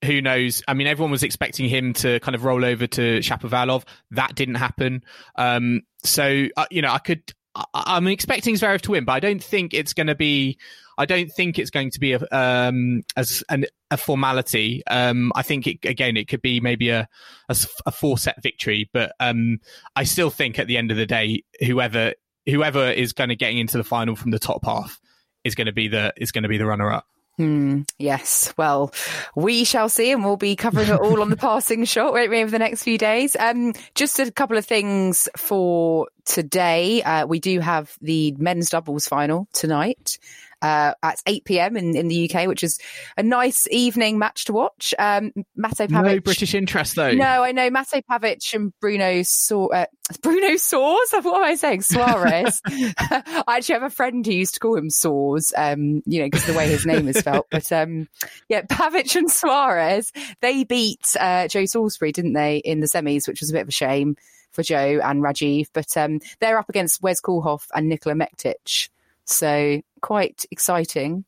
who 0.04 0.20
knows? 0.20 0.62
I 0.66 0.74
mean, 0.74 0.86
everyone 0.86 1.10
was 1.10 1.22
expecting 1.22 1.68
him 1.68 1.92
to 1.94 2.20
kind 2.20 2.34
of 2.34 2.44
roll 2.44 2.64
over 2.64 2.86
to 2.86 3.18
Shapovalov. 3.18 3.84
That 4.10 4.34
didn't 4.34 4.56
happen. 4.56 5.04
Um, 5.36 5.82
so, 6.02 6.46
uh, 6.56 6.66
you 6.70 6.82
know, 6.82 6.90
I 6.90 6.98
could, 6.98 7.32
I, 7.54 7.96
am 7.96 8.06
expecting 8.08 8.54
Zverev 8.54 8.80
to 8.82 8.92
win, 8.92 9.04
but 9.04 9.12
I 9.12 9.20
don't 9.20 9.42
think 9.42 9.74
it's 9.74 9.92
going 9.92 10.08
to 10.08 10.14
be, 10.14 10.58
I 10.98 11.06
don't 11.06 11.30
think 11.30 11.58
it's 11.58 11.70
going 11.70 11.90
to 11.90 12.00
be 12.00 12.14
a, 12.14 12.20
um, 12.32 13.02
as 13.16 13.44
an, 13.48 13.66
a 13.90 13.96
formality. 13.96 14.82
Um, 14.86 15.32
I 15.36 15.42
think 15.42 15.66
it, 15.66 15.84
again, 15.84 16.16
it 16.16 16.28
could 16.28 16.42
be 16.42 16.60
maybe 16.60 16.88
a, 16.88 17.08
a, 17.48 17.56
a 17.86 17.92
four 17.92 18.18
set 18.18 18.42
victory, 18.42 18.90
but, 18.92 19.12
um, 19.20 19.60
I 19.94 20.04
still 20.04 20.30
think 20.30 20.58
at 20.58 20.66
the 20.66 20.78
end 20.78 20.90
of 20.90 20.96
the 20.96 21.06
day, 21.06 21.44
whoever, 21.60 22.14
whoever 22.46 22.90
is 22.90 23.12
going 23.12 23.28
to 23.28 23.36
getting 23.36 23.58
into 23.58 23.76
the 23.76 23.84
final 23.84 24.16
from 24.16 24.32
the 24.32 24.38
top 24.40 24.64
half 24.64 25.00
is 25.44 25.54
going 25.54 25.66
to 25.66 25.72
be 25.72 25.88
the, 25.88 26.12
is 26.16 26.32
going 26.32 26.42
to 26.42 26.48
be 26.48 26.58
the 26.58 26.66
runner 26.66 26.90
up. 26.90 27.06
Hmm, 27.42 27.80
yes. 27.98 28.54
Well, 28.56 28.94
we 29.34 29.64
shall 29.64 29.88
see, 29.88 30.12
and 30.12 30.24
we'll 30.24 30.36
be 30.36 30.54
covering 30.54 30.88
it 30.88 31.00
all 31.00 31.20
on 31.20 31.28
the 31.28 31.36
passing 31.48 31.84
shot 31.84 32.16
over 32.16 32.46
the 32.46 32.58
next 32.60 32.84
few 32.84 32.96
days. 32.96 33.34
Um, 33.34 33.72
just 33.96 34.20
a 34.20 34.30
couple 34.30 34.56
of 34.56 34.64
things 34.64 35.28
for 35.36 36.06
today. 36.24 37.02
Uh, 37.02 37.26
we 37.26 37.40
do 37.40 37.58
have 37.58 37.98
the 38.00 38.32
men's 38.38 38.70
doubles 38.70 39.08
final 39.08 39.48
tonight 39.52 40.20
uh, 40.62 40.94
at 41.02 41.20
8 41.26 41.44
p.m. 41.44 41.76
In, 41.76 41.96
in 41.96 42.08
the 42.08 42.30
UK, 42.30 42.46
which 42.46 42.62
is 42.62 42.78
a 43.16 43.22
nice 43.22 43.66
evening 43.70 44.18
match 44.18 44.46
to 44.46 44.52
watch. 44.52 44.94
Um, 44.98 45.32
Mate 45.56 45.72
Pavic. 45.72 45.90
No 45.90 46.20
British 46.20 46.54
interest, 46.54 46.96
though. 46.96 47.12
No, 47.12 47.42
I 47.42 47.52
know. 47.52 47.68
Mate 47.68 48.04
Pavic 48.08 48.54
and 48.54 48.72
Bruno 48.80 49.22
so- 49.22 49.72
uh, 49.72 49.86
Bruno 50.22 50.50
Soares? 50.50 50.96
What 51.22 51.36
am 51.36 51.44
I 51.44 51.54
saying? 51.54 51.82
Suarez. 51.82 52.60
I 52.66 53.42
actually 53.48 53.74
have 53.74 53.82
a 53.82 53.90
friend 53.90 54.24
who 54.24 54.32
used 54.32 54.54
to 54.54 54.60
call 54.60 54.76
him 54.76 54.88
Soares, 54.88 55.52
um, 55.56 56.02
you 56.06 56.20
know, 56.20 56.26
because 56.26 56.46
the 56.46 56.54
way 56.54 56.68
his 56.68 56.86
name 56.86 57.08
is 57.08 57.18
spelled. 57.18 57.46
But 57.50 57.70
um, 57.72 58.08
yeah, 58.48 58.62
Pavic 58.62 59.14
and 59.16 59.30
Suarez, 59.30 60.12
they 60.40 60.64
beat 60.64 61.16
uh, 61.18 61.48
Joe 61.48 61.64
Salisbury, 61.64 62.12
didn't 62.12 62.34
they, 62.34 62.58
in 62.58 62.80
the 62.80 62.86
semis, 62.86 63.26
which 63.26 63.40
was 63.40 63.50
a 63.50 63.52
bit 63.52 63.62
of 63.62 63.68
a 63.68 63.72
shame 63.72 64.16
for 64.52 64.62
Joe 64.62 65.00
and 65.02 65.22
Rajiv. 65.22 65.68
But 65.72 65.96
um, 65.96 66.20
they're 66.40 66.58
up 66.58 66.68
against 66.68 67.02
Wes 67.02 67.20
Koolhof 67.20 67.66
and 67.74 67.88
Nikola 67.88 68.14
Mektic. 68.14 68.88
So 69.24 69.80
quite 70.00 70.44
exciting. 70.50 71.24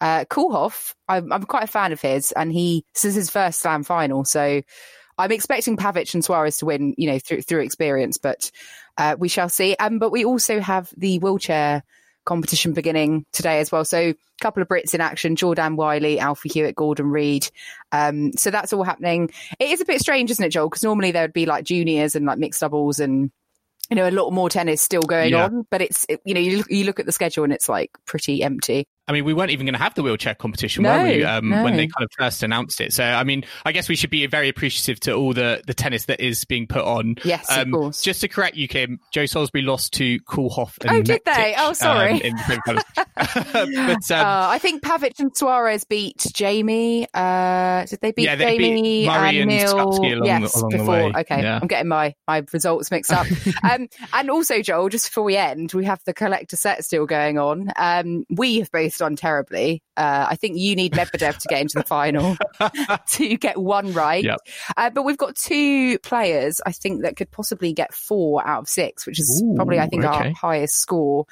Uh, 0.00 0.24
Koolhof, 0.26 0.94
I'm, 1.08 1.32
I'm 1.32 1.44
quite 1.44 1.64
a 1.64 1.68
fan 1.68 1.92
of 1.92 2.00
his, 2.00 2.32
and 2.32 2.52
he 2.52 2.84
this 2.94 3.04
is 3.04 3.14
his 3.14 3.30
first 3.30 3.60
Slam 3.60 3.84
final, 3.84 4.24
so 4.24 4.60
I'm 5.16 5.32
expecting 5.32 5.76
Pavic 5.76 6.12
and 6.14 6.24
Suarez 6.24 6.58
to 6.58 6.66
win, 6.66 6.94
you 6.98 7.10
know, 7.10 7.18
through 7.18 7.42
through 7.42 7.62
experience, 7.62 8.18
but 8.18 8.50
uh, 8.98 9.16
we 9.18 9.28
shall 9.28 9.48
see. 9.48 9.76
Um, 9.78 9.98
but 9.98 10.10
we 10.10 10.24
also 10.24 10.60
have 10.60 10.92
the 10.96 11.18
wheelchair 11.18 11.82
competition 12.24 12.72
beginning 12.72 13.24
today 13.32 13.60
as 13.60 13.70
well. 13.70 13.84
So 13.84 13.98
a 13.98 14.14
couple 14.40 14.62
of 14.62 14.68
Brits 14.68 14.94
in 14.94 15.00
action: 15.00 15.36
Jordan 15.36 15.76
Whiley, 15.76 16.18
Alfie 16.18 16.48
Hewett, 16.48 16.74
Gordon 16.74 17.06
Reid. 17.06 17.48
Um, 17.92 18.32
so 18.32 18.50
that's 18.50 18.72
all 18.72 18.82
happening. 18.82 19.30
It 19.60 19.70
is 19.70 19.80
a 19.80 19.84
bit 19.86 20.00
strange, 20.00 20.30
isn't 20.30 20.44
it, 20.44 20.50
Joel? 20.50 20.68
Because 20.68 20.82
normally 20.82 21.12
there 21.12 21.22
would 21.22 21.32
be 21.32 21.46
like 21.46 21.64
juniors 21.64 22.16
and 22.16 22.26
like 22.26 22.38
mixed 22.38 22.60
doubles 22.60 22.98
and 22.98 23.30
you 23.90 23.96
know 23.96 24.08
a 24.08 24.10
lot 24.10 24.30
more 24.30 24.48
tennis 24.48 24.82
still 24.82 25.02
going 25.02 25.32
yeah. 25.32 25.44
on. 25.44 25.66
But 25.70 25.82
it's 25.82 26.06
you 26.24 26.34
know 26.34 26.40
you 26.40 26.58
look, 26.58 26.70
you 26.70 26.84
look 26.84 27.00
at 27.00 27.06
the 27.06 27.12
schedule 27.12 27.44
and 27.44 27.52
it's 27.52 27.68
like 27.68 27.90
pretty 28.06 28.42
empty. 28.42 28.86
I 29.06 29.12
mean, 29.12 29.24
we 29.24 29.34
weren't 29.34 29.50
even 29.50 29.66
going 29.66 29.74
to 29.74 29.80
have 29.80 29.94
the 29.94 30.02
wheelchair 30.02 30.34
competition, 30.34 30.82
no, 30.82 30.96
were 30.96 31.04
we? 31.04 31.24
Um, 31.24 31.50
no. 31.50 31.62
When 31.62 31.76
they 31.76 31.86
kind 31.86 32.04
of 32.04 32.10
first 32.18 32.42
announced 32.42 32.80
it. 32.80 32.92
So, 32.92 33.04
I 33.04 33.22
mean, 33.22 33.44
I 33.66 33.72
guess 33.72 33.86
we 33.86 33.96
should 33.96 34.08
be 34.08 34.26
very 34.26 34.48
appreciative 34.48 34.98
to 35.00 35.12
all 35.12 35.34
the, 35.34 35.62
the 35.66 35.74
tennis 35.74 36.06
that 36.06 36.20
is 36.20 36.46
being 36.46 36.66
put 36.66 36.82
on. 36.82 37.16
Yes, 37.22 37.46
um, 37.50 37.60
of 37.60 37.72
course. 37.72 38.02
Just 38.02 38.22
to 38.22 38.28
correct 38.28 38.56
you, 38.56 38.66
Kim, 38.66 39.00
Joe 39.12 39.26
Salisbury 39.26 39.62
lost 39.62 39.92
to 39.94 40.18
Koolhof. 40.20 40.78
And 40.86 40.90
oh, 40.90 41.02
did 41.02 41.20
they? 41.26 41.54
Oh, 41.58 41.74
sorry. 41.74 42.24
Um, 42.24 42.38
but, 42.66 44.10
um, 44.10 44.26
uh, 44.26 44.48
I 44.48 44.58
think 44.58 44.82
Pavic 44.82 45.20
and 45.20 45.36
Suarez 45.36 45.84
beat 45.84 46.26
Jamie. 46.32 47.06
Uh, 47.12 47.84
did 47.84 48.00
they 48.00 48.12
beat 48.12 48.24
yeah, 48.24 48.36
they 48.36 48.56
Jamie 48.56 48.82
beat 48.82 49.06
Murray 49.06 49.40
and 49.40 49.50
Neil? 49.50 49.74
Along, 49.74 50.24
yes, 50.24 50.56
along 50.56 50.70
before. 50.70 51.18
Okay, 51.20 51.42
yeah. 51.42 51.58
I'm 51.60 51.68
getting 51.68 51.88
my, 51.88 52.14
my 52.26 52.42
results 52.54 52.90
mixed 52.90 53.12
up. 53.12 53.26
um, 53.62 53.88
and 54.14 54.30
also, 54.30 54.62
Joel, 54.62 54.88
just 54.88 55.08
before 55.08 55.24
we 55.24 55.36
end, 55.36 55.74
we 55.74 55.84
have 55.84 56.00
the 56.06 56.14
collector 56.14 56.56
set 56.56 56.84
still 56.86 57.04
going 57.04 57.38
on. 57.38 57.70
Um, 57.76 58.24
we 58.30 58.60
have 58.60 58.70
both 58.70 58.93
done 58.98 59.16
terribly. 59.16 59.82
Uh, 59.96 60.26
I 60.30 60.36
think 60.36 60.58
you 60.58 60.76
need 60.76 60.92
Medvedev 60.92 61.38
to 61.38 61.48
get 61.48 61.60
into 61.60 61.78
the 61.78 61.84
final 61.84 62.36
to 63.10 63.36
get 63.36 63.58
one 63.58 63.92
right. 63.92 64.24
Yep. 64.24 64.38
Uh, 64.76 64.90
but 64.90 65.02
we've 65.02 65.18
got 65.18 65.36
two 65.36 65.98
players, 66.00 66.60
I 66.64 66.72
think, 66.72 67.02
that 67.02 67.16
could 67.16 67.30
possibly 67.30 67.72
get 67.72 67.94
four 67.94 68.46
out 68.46 68.62
of 68.62 68.68
six, 68.68 69.06
which 69.06 69.20
is 69.20 69.42
Ooh, 69.44 69.54
probably, 69.54 69.78
I 69.78 69.86
think, 69.86 70.04
okay. 70.04 70.28
our 70.28 70.32
highest 70.32 70.76
score. 70.76 71.26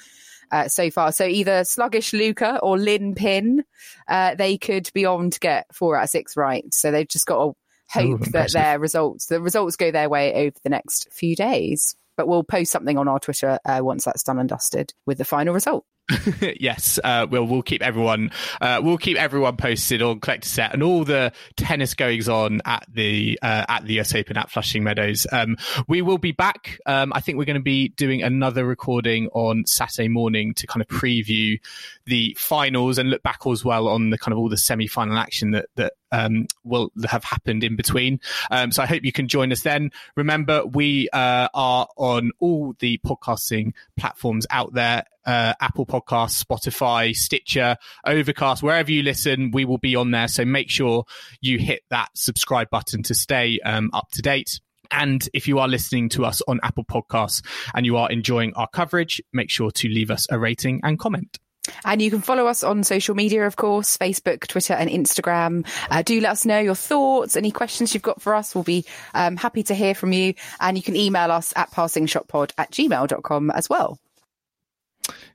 Uh, 0.51 0.69
so 0.69 0.91
far. 0.91 1.13
So 1.13 1.25
either 1.25 1.65
sluggish 1.65 2.13
Luca 2.13 2.59
or 2.63 2.77
Lin 2.77 3.15
Pin, 3.15 3.65
uh, 4.07 4.35
they 4.35 4.59
could 4.59 4.91
be 4.93 5.07
on 5.07 5.31
to 5.31 5.41
get 5.41 5.75
four 5.75 5.97
out 5.97 6.05
of 6.05 6.11
six 6.11 6.37
right. 6.37 6.63
So 6.75 6.91
they've 6.91 7.09
just 7.09 7.25
got 7.25 7.43
to 7.43 7.53
hope 7.89 8.21
that 8.33 8.53
their 8.53 8.79
results, 8.79 9.27
the 9.27 9.41
results 9.41 9.77
go 9.77 9.91
their 9.91 10.11
way 10.11 10.35
over 10.47 10.57
the 10.63 10.69
next 10.69 11.11
few 11.11 11.35
days. 11.35 11.97
But 12.19 12.29
we'll 12.29 12.45
post 12.45 12.71
something 12.71 12.99
on 12.99 13.09
our 13.09 13.19
Twitter 13.19 13.59
uh, 13.65 13.81
once 13.83 14.05
that's 14.05 14.23
done 14.23 14.39
and 14.39 14.49
dusted 14.49 14.93
with 15.07 15.17
the 15.17 15.25
final 15.25 15.55
result. 15.55 15.87
yes, 16.61 16.99
uh, 17.03 17.27
we'll 17.31 17.45
we'll 17.45 17.63
keep 17.63 17.83
everyone 17.83 18.31
uh, 18.61 18.81
we'll 18.83 18.99
keep 18.99 19.17
everyone 19.17 19.57
posted 19.57 20.03
on 20.03 20.21
collector 20.21 20.49
set 20.49 20.73
and 20.73 20.83
all 20.83 21.05
the 21.05 21.33
tennis 21.57 21.95
goings 21.95 22.29
on 22.29 22.61
at 22.65 22.87
the 22.93 23.39
uh, 23.43 23.65
at 23.69 23.85
the 23.85 24.01
US 24.01 24.15
Open 24.15 24.37
at 24.37 24.51
Flushing 24.51 24.85
Meadows. 24.85 25.27
Um, 25.31 25.57
we 25.89 26.03
will 26.03 26.19
be 26.19 26.33
back. 26.33 26.79
Um, 26.87 27.13
I 27.15 27.21
think 27.21 27.39
we're 27.39 27.45
going 27.45 27.55
to 27.55 27.63
be 27.63 27.89
doing 27.89 28.23
another 28.23 28.65
recording 28.65 29.29
on 29.33 29.67
Saturday 29.67 30.09
morning 30.09 30.55
to 30.55 30.67
kind 30.67 30.83
of 30.83 30.89
preview 30.89 31.59
the 32.07 32.37
finals 32.39 32.99
and 32.99 33.11
look 33.11 33.23
back 33.23 33.41
as 33.51 33.65
well 33.65 33.89
on 33.89 34.11
the 34.11 34.19
kind 34.19 34.33
of 34.33 34.39
all 34.39 34.49
the 34.49 34.57
semi 34.57 34.87
final 34.87 35.17
action 35.17 35.53
that 35.53 35.67
that 35.77 35.95
um, 36.13 36.47
will 36.63 36.91
have 37.09 37.25
happened 37.25 37.65
in 37.65 37.75
between. 37.75 38.21
Um, 38.51 38.71
so 38.71 38.83
I 38.83 38.87
hope 38.87 39.05
you 39.05 39.13
can 39.13 39.29
join 39.29 39.51
us 39.51 39.63
then. 39.63 39.91
Remember, 40.17 40.65
we 40.65 41.09
uh, 41.13 41.49
are 41.53 41.89
on 41.97 42.31
all 42.39 42.75
the 42.79 42.99
podcasting 43.05 43.73
platforms 43.97 44.47
out 44.51 44.75
there 44.75 45.05
uh, 45.25 45.55
Apple 45.61 45.87
Podcasts, 45.87 46.43
Spotify, 46.43 47.15
Stitcher, 47.15 47.77
Overcast, 48.07 48.63
wherever 48.63 48.91
you 48.91 49.03
listen, 49.03 49.51
we 49.53 49.65
will 49.65 49.79
be 49.79 49.97
on 49.97 50.11
there. 50.11 50.29
So 50.29 50.45
make 50.45 50.71
sure 50.71 51.05
you 51.41 51.59
hit 51.59 51.83
that 51.91 52.09
subscribe 52.15 52.71
button 52.71 53.03
to 53.05 53.15
stay 53.15 53.59
um, 53.65 53.91
up 53.93 54.11
to 54.13 54.23
date. 54.23 54.61
And 54.91 55.27
if 55.33 55.49
you 55.49 55.59
are 55.59 55.69
listening 55.69 56.11
to 56.11 56.25
us 56.25 56.43
on 56.47 56.61
Apple 56.63 56.85
Podcasts 56.85 57.43
and 57.75 57.87
you 57.87 57.97
are 57.97 58.11
enjoying 58.11 58.53
our 58.55 58.69
coverage, 58.69 59.23
make 59.33 59.49
sure 59.49 59.71
to 59.71 59.89
leave 59.89 60.11
us 60.11 60.27
a 60.31 60.39
rating 60.39 60.81
and 60.83 60.99
comment. 60.99 61.39
And 61.85 62.01
you 62.01 62.11
can 62.11 62.21
follow 62.21 62.47
us 62.47 62.63
on 62.63 62.85
social 62.85 63.15
media, 63.15 63.47
of 63.47 63.57
course, 63.57 63.97
Facebook, 63.97 64.47
Twitter, 64.47 64.75
and 64.75 64.91
Instagram. 64.91 65.67
Uh, 65.91 66.03
do 66.03 66.21
let 66.21 66.33
us 66.33 66.47
know 66.47 66.59
your 66.59 66.75
thoughts, 66.75 67.37
any 67.37 67.51
questions 67.51 67.95
you've 67.95 68.03
got 68.03 68.21
for 68.21 68.35
us. 68.35 68.55
We'll 68.55 68.65
be 68.65 68.85
um, 69.15 69.37
happy 69.37 69.63
to 69.65 69.75
hear 69.75 69.95
from 69.95 70.13
you. 70.13 70.35
And 70.61 70.77
you 70.77 70.83
can 70.83 70.97
email 70.97 71.31
us 71.31 71.53
at 71.57 71.71
passingshotpod 71.71 72.53
at 72.59 72.71
gmail.com 72.71 73.51
as 73.51 73.69
well. 73.69 73.99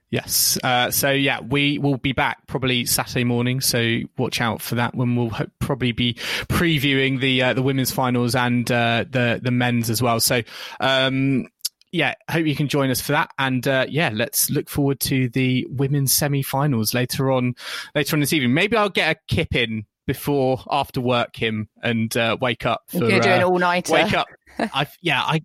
Yes. 0.09 0.57
Uh, 0.63 0.89
so 0.89 1.11
yeah, 1.11 1.41
we 1.41 1.79
will 1.79 1.97
be 1.97 2.13
back 2.13 2.47
probably 2.47 2.85
Saturday 2.85 3.25
morning. 3.25 3.59
So 3.59 3.99
watch 4.17 4.39
out 4.39 4.61
for 4.61 4.75
that 4.75 4.95
when 4.95 5.17
we'll 5.17 5.31
ho- 5.31 5.47
probably 5.59 5.91
be 5.91 6.13
previewing 6.47 7.19
the 7.19 7.43
uh, 7.43 7.53
the 7.53 7.61
women's 7.61 7.91
finals 7.91 8.33
and 8.33 8.71
uh, 8.71 9.03
the 9.09 9.41
the 9.43 9.51
men's 9.51 9.89
as 9.89 10.01
well. 10.01 10.21
So 10.21 10.43
um, 10.79 11.49
yeah, 11.97 12.13
hope 12.29 12.45
you 12.45 12.55
can 12.55 12.67
join 12.67 12.91
us 12.91 13.01
for 13.01 13.13
that. 13.13 13.31
And 13.39 13.67
uh, 13.67 13.87
yeah, 13.89 14.11
let's 14.13 14.51
look 14.51 14.69
forward 14.69 14.99
to 15.01 15.29
the 15.29 15.65
women's 15.67 16.13
semi-finals 16.13 16.93
later 16.93 17.31
on 17.31 17.55
later 17.95 18.15
on 18.15 18.19
this 18.19 18.33
evening. 18.33 18.53
Maybe 18.53 18.77
I'll 18.77 18.89
get 18.89 19.17
a 19.17 19.19
kip 19.33 19.55
in 19.55 19.85
before 20.05 20.63
after 20.69 21.01
work, 21.01 21.33
Kim, 21.33 21.69
and 21.81 22.15
uh, 22.15 22.37
wake 22.39 22.67
up. 22.67 22.83
For, 22.87 23.09
You're 23.09 23.19
doing 23.19 23.41
uh, 23.41 23.47
all 23.47 23.57
nighter. 23.57 23.93
Wake 23.93 24.13
up. 24.13 24.27
I 24.59 24.85
yeah, 25.01 25.21
I 25.23 25.41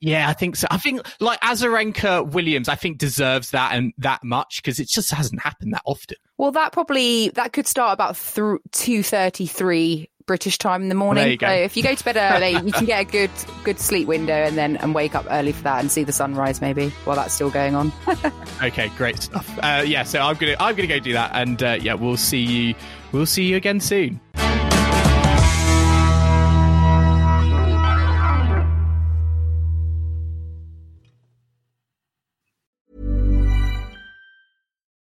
yeah, 0.00 0.30
I 0.30 0.32
think 0.32 0.56
so. 0.56 0.66
I 0.70 0.78
think 0.78 1.06
like 1.20 1.40
Azarenka 1.42 2.26
Williams, 2.32 2.70
I 2.70 2.74
think 2.74 2.96
deserves 2.96 3.50
that 3.50 3.74
and 3.74 3.92
that 3.98 4.24
much 4.24 4.62
because 4.62 4.80
it 4.80 4.88
just 4.88 5.10
hasn't 5.12 5.42
happened 5.42 5.74
that 5.74 5.82
often. 5.84 6.16
Well, 6.38 6.52
that 6.52 6.72
probably 6.72 7.28
that 7.30 7.52
could 7.52 7.66
start 7.66 7.92
about 7.92 8.16
th- 8.16 8.60
two 8.72 9.02
thirty 9.02 9.46
three 9.46 10.08
British 10.26 10.58
time 10.58 10.82
in 10.82 10.88
the 10.88 10.94
morning. 10.94 11.38
Well, 11.40 11.50
so 11.50 11.54
if 11.54 11.76
you 11.76 11.82
go 11.82 11.94
to 11.94 12.04
bed 12.04 12.16
early, 12.16 12.50
you 12.66 12.72
can 12.72 12.86
get 12.86 13.00
a 13.00 13.10
good 13.10 13.30
good 13.64 13.78
sleep 13.78 14.08
window 14.08 14.34
and 14.34 14.56
then 14.56 14.76
and 14.78 14.94
wake 14.94 15.14
up 15.14 15.26
early 15.30 15.52
for 15.52 15.62
that 15.62 15.80
and 15.80 15.90
see 15.90 16.04
the 16.04 16.12
sunrise 16.12 16.60
maybe 16.60 16.90
while 17.04 17.16
that's 17.16 17.34
still 17.34 17.50
going 17.50 17.74
on. 17.74 17.92
okay, 18.62 18.88
great 18.96 19.20
stuff. 19.20 19.58
Uh, 19.62 19.82
yeah, 19.86 20.02
so 20.02 20.20
I'm 20.20 20.36
gonna 20.36 20.56
I'm 20.60 20.74
gonna 20.74 20.88
go 20.88 20.98
do 20.98 21.12
that, 21.12 21.30
and 21.34 21.62
uh, 21.62 21.78
yeah, 21.80 21.94
we'll 21.94 22.16
see 22.16 22.40
you 22.42 22.74
we'll 23.12 23.26
see 23.26 23.44
you 23.44 23.56
again 23.56 23.80
soon. 23.80 24.20